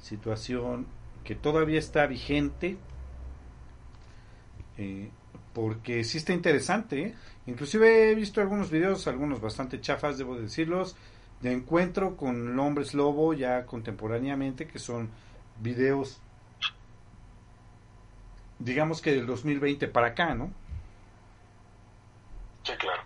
situación 0.00 0.86
que 1.24 1.34
todavía 1.34 1.78
está 1.78 2.06
vigente. 2.06 2.76
Eh, 4.76 5.10
porque 5.52 6.04
sí 6.04 6.18
está 6.18 6.32
interesante. 6.32 7.00
¿eh? 7.00 7.14
Inclusive 7.46 8.10
he 8.10 8.14
visto 8.14 8.40
algunos 8.40 8.70
videos, 8.70 9.06
algunos 9.08 9.40
bastante 9.40 9.80
chafas, 9.80 10.18
debo 10.18 10.36
decirlos, 10.36 10.96
de 11.40 11.52
encuentro 11.52 12.16
con 12.16 12.58
hombres 12.58 12.94
lobo 12.94 13.32
ya 13.34 13.66
contemporáneamente, 13.66 14.66
que 14.66 14.78
son 14.78 15.10
videos 15.60 16.20
digamos 18.58 19.00
que 19.00 19.12
del 19.12 19.26
2020 19.26 19.88
para 19.88 20.08
acá, 20.08 20.34
¿no? 20.34 20.50
Sí, 22.62 22.72
claro. 22.78 23.02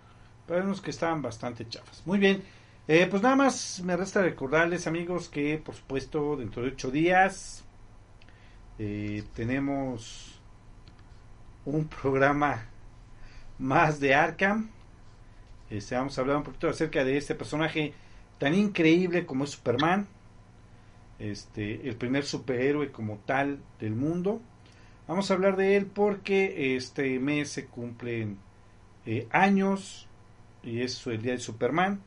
Pero 0.46 0.64
unos 0.64 0.80
que 0.80 0.90
estaban 0.90 1.22
bastante 1.22 1.68
chafas. 1.68 2.02
Muy 2.06 2.18
bien. 2.18 2.42
Eh, 2.88 3.06
pues 3.08 3.22
nada 3.22 3.36
más 3.36 3.80
me 3.84 3.96
resta 3.96 4.22
recordarles, 4.22 4.86
amigos, 4.86 5.28
que 5.28 5.56
por 5.58 5.74
supuesto 5.74 6.36
dentro 6.36 6.62
de 6.62 6.68
ocho 6.68 6.90
días 6.90 7.64
eh, 8.78 9.22
tenemos 9.34 10.40
un 11.64 11.86
programa 11.86 12.66
más 13.58 14.00
de 14.00 14.14
Arkham. 14.14 14.70
Este, 15.70 15.94
vamos 15.94 16.18
a 16.18 16.20
hablar 16.20 16.38
un 16.38 16.42
poquito 16.42 16.68
acerca 16.68 17.04
de 17.04 17.16
este 17.16 17.34
personaje 17.34 17.94
tan 18.38 18.54
increíble 18.54 19.24
como 19.24 19.44
es 19.44 19.50
Superman. 19.50 20.08
Este, 21.20 21.88
el 21.88 21.94
primer 21.94 22.24
superhéroe 22.24 22.90
como 22.90 23.18
tal 23.18 23.60
del 23.78 23.94
mundo. 23.94 24.42
Vamos 25.12 25.30
a 25.30 25.34
hablar 25.34 25.58
de 25.58 25.76
él 25.76 25.84
porque 25.84 26.74
este 26.74 27.18
mes 27.18 27.50
se 27.50 27.66
cumplen 27.66 28.38
eh, 29.04 29.28
años 29.30 30.08
y 30.62 30.80
es 30.80 31.06
el 31.06 31.20
día 31.20 31.32
de 31.32 31.38
Superman. 31.38 32.00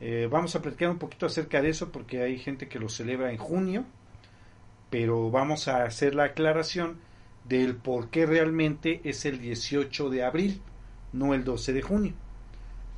Eh, 0.00 0.26
vamos 0.28 0.56
a 0.56 0.60
platicar 0.60 0.90
un 0.90 0.98
poquito 0.98 1.26
acerca 1.26 1.62
de 1.62 1.68
eso 1.68 1.92
porque 1.92 2.20
hay 2.20 2.36
gente 2.38 2.66
que 2.66 2.80
lo 2.80 2.88
celebra 2.88 3.30
en 3.30 3.38
junio, 3.38 3.84
pero 4.90 5.30
vamos 5.30 5.68
a 5.68 5.84
hacer 5.84 6.16
la 6.16 6.24
aclaración 6.24 6.98
del 7.44 7.76
por 7.76 8.10
qué 8.10 8.26
realmente 8.26 9.00
es 9.04 9.24
el 9.24 9.40
18 9.40 10.10
de 10.10 10.24
abril, 10.24 10.60
no 11.12 11.34
el 11.34 11.44
12 11.44 11.72
de 11.72 11.82
junio. 11.82 12.14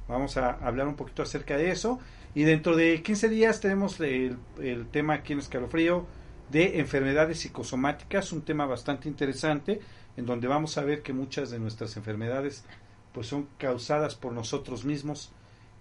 Vamos 0.09 0.39
a 0.39 0.53
hablar 0.53 0.89
un 0.89 0.97
poquito 0.97 1.23
acerca 1.23 1.59
de 1.59 1.71
eso 1.71 1.99
y 2.35 2.45
dentro 2.45 2.77
de 2.77 3.03
15 3.03 3.29
días 3.29 3.61
tenemos 3.61 4.01
el, 4.01 4.39
el 4.59 4.87
tema 4.87 5.13
aquí 5.13 5.35
en 5.35 5.41
Escalofrío 5.41 6.07
de 6.55 6.79
enfermedades 6.79 7.41
psicosomáticas, 7.41 8.31
un 8.31 8.45
tema 8.45 8.65
bastante 8.65 9.09
interesante 9.09 9.81
en 10.17 10.25
donde 10.25 10.47
vamos 10.47 10.79
a 10.79 10.83
ver 10.83 11.03
que 11.03 11.13
muchas 11.13 11.51
de 11.51 11.59
nuestras 11.59 11.97
enfermedades 11.97 12.65
pues 13.13 13.27
son 13.27 13.49
causadas 13.59 14.15
por 14.15 14.33
nosotros 14.33 14.85
mismos 14.85 15.33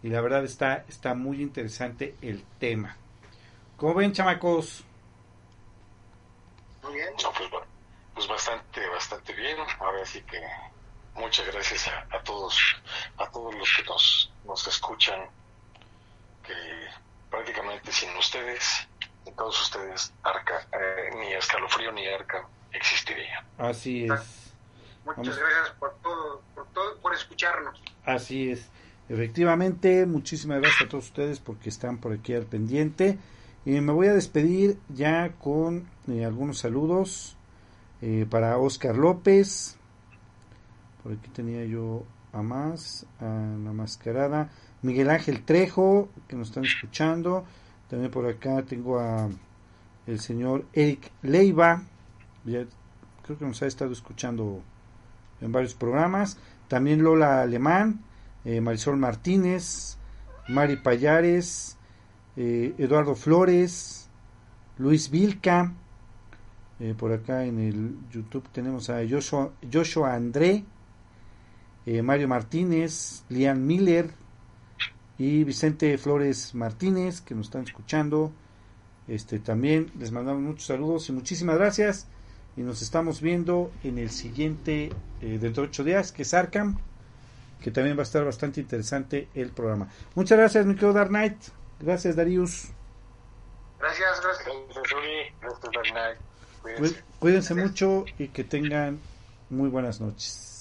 y 0.02 0.10
la 0.10 0.20
verdad 0.20 0.44
está 0.44 0.84
está 0.90 1.14
muy 1.14 1.44
interesante 1.44 2.16
el 2.24 2.44
tema. 2.58 2.98
¿Cómo 3.78 3.94
ven, 3.94 4.14
chamacos? 4.14 4.84
Muy 6.82 6.96
bien. 6.96 7.10
pues, 7.18 7.50
pues, 8.16 8.28
bastante 8.28 8.90
bastante 8.90 9.34
bien. 9.34 9.58
Ahora 9.80 10.04
sí 10.08 10.24
que 10.24 10.42
muchas 11.14 11.46
gracias 11.54 11.88
a, 11.88 12.18
a, 12.18 12.24
todos 12.24 12.58
a 13.20 13.30
todos 13.30 13.54
los 13.54 13.70
que 13.78 13.84
nos 13.84 14.34
nos 14.44 14.68
escuchan 14.68 15.20
que 16.44 16.56
prácticamente 17.30 17.92
sin 17.92 18.10
ustedes 18.18 18.88
todos 19.32 19.60
ustedes, 19.62 20.14
Arca, 20.24 20.68
eh, 20.72 21.12
ni 21.20 21.34
escalofrío 21.34 21.92
ni 21.92 22.06
Arca 22.08 22.48
existiría. 22.72 23.46
Así 23.58 24.06
es. 24.06 24.54
Muchas 25.06 25.38
gracias 25.38 25.70
por 25.80 25.96
todo, 26.02 26.42
por 26.56 26.68
todo, 26.68 26.98
por 27.00 27.14
escucharnos. 27.14 27.82
Así 28.06 28.52
es. 28.52 28.70
Efectivamente, 29.10 30.06
muchísimas 30.06 30.62
gracias 30.62 30.84
a 30.84 30.90
todos 30.90 31.06
ustedes 31.06 31.40
porque 31.40 31.70
están 31.70 31.98
por 31.98 32.14
aquí 32.14 32.34
al 32.34 32.46
pendiente. 32.46 33.18
Y 33.66 33.80
me 33.80 33.94
voy 33.94 34.08
a 34.08 34.14
despedir 34.14 34.78
ya 34.90 35.34
con 35.40 35.90
eh, 36.08 36.26
algunos 36.26 36.60
saludos 36.60 37.38
eh, 38.02 38.26
para 38.30 38.58
Oscar 38.58 38.96
López. 38.96 39.78
Por 41.02 41.14
aquí 41.14 41.30
tenía 41.30 41.66
yo 41.66 42.04
a 42.32 42.42
más, 42.42 43.06
a 43.20 43.26
la 43.26 43.74
mascarada. 43.74 44.50
Miguel 44.82 45.10
Ángel 45.10 45.44
Trejo, 45.44 46.10
que 46.28 46.36
nos 46.36 46.50
están 46.50 46.66
escuchando. 46.66 47.46
También 47.94 48.10
por 48.10 48.26
acá 48.26 48.64
tengo 48.64 48.98
a 48.98 49.30
el 50.08 50.20
señor 50.20 50.66
Eric 50.74 51.12
Leiva, 51.22 51.84
creo 52.44 53.38
que 53.38 53.46
nos 53.46 53.62
ha 53.62 53.68
estado 53.68 53.92
escuchando 53.92 54.64
en 55.42 55.52
varios 55.52 55.76
programas. 55.76 56.40
También 56.68 57.04
Lola 57.04 57.44
Alemán, 57.44 58.04
eh, 58.46 58.62
Marisol 58.62 58.98
Martínez, 58.98 59.98
Mari 60.48 60.78
Payares, 60.78 61.78
eh, 62.36 62.74
Eduardo 62.80 63.14
Flores, 63.14 64.10
Luis 64.80 65.12
Vilca. 65.12 65.72
Eh, 66.80 66.96
por 66.98 67.14
acá 67.14 67.46
en 67.46 67.60
el 67.60 67.96
YouTube 68.10 68.50
tenemos 68.52 68.90
a 68.90 69.08
Joshua, 69.08 69.52
Joshua 69.72 70.16
André, 70.16 70.66
Mario 72.02 72.28
Martínez, 72.28 73.24
Lian 73.30 73.68
Miller, 73.68 74.16
y 75.18 75.44
Vicente 75.44 75.98
Flores 75.98 76.56
Martínez 76.56 77.22
que 77.22 77.36
nos 77.36 77.48
están 77.48 77.64
escuchando. 77.64 78.32
Este 79.08 79.40
también 79.40 79.92
les 80.00 80.12
mandamos 80.12 80.42
muchos 80.42 80.66
saludos 80.66 81.10
y 81.10 81.12
muchísimas 81.12 81.58
gracias 81.58 82.08
y 82.56 82.62
nos 82.62 82.82
estamos 82.82 83.22
viendo 83.22 83.72
en 83.84 83.98
el 83.98 84.10
siguiente 84.10 84.92
eh, 85.22 85.38
dentro 85.42 85.64
de 85.64 85.70
ocho 85.70 85.84
días 85.84 86.12
que 86.12 86.22
es 86.22 86.34
Arkham 86.34 86.78
que 87.62 87.72
también 87.72 87.96
va 87.98 88.02
a 88.02 88.04
estar 88.04 88.24
bastante 88.26 88.60
interesante 88.60 89.30
el 89.34 89.50
programa. 89.50 89.88
Muchas 90.16 90.38
gracias 90.38 90.66
mi 90.66 90.74
querido 90.74 90.94
Dark 90.94 91.10
Knight. 91.10 91.38
Gracias 91.80 92.16
Darius. 92.16 92.70
Gracias, 93.80 94.22
gracias. 94.22 94.48
Gracias 95.42 95.62
Dark 95.74 95.92
Knight. 95.92 96.18
Cuídense, 96.62 97.04
Cuídense 97.20 97.56
mucho 97.56 98.06
y 98.18 98.30
que 98.30 98.44
tengan 98.44 99.00
muy 99.50 99.70
buenas 99.70 100.02
noches. 100.02 100.53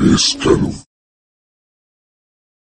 Escalofrío. 0.00 0.89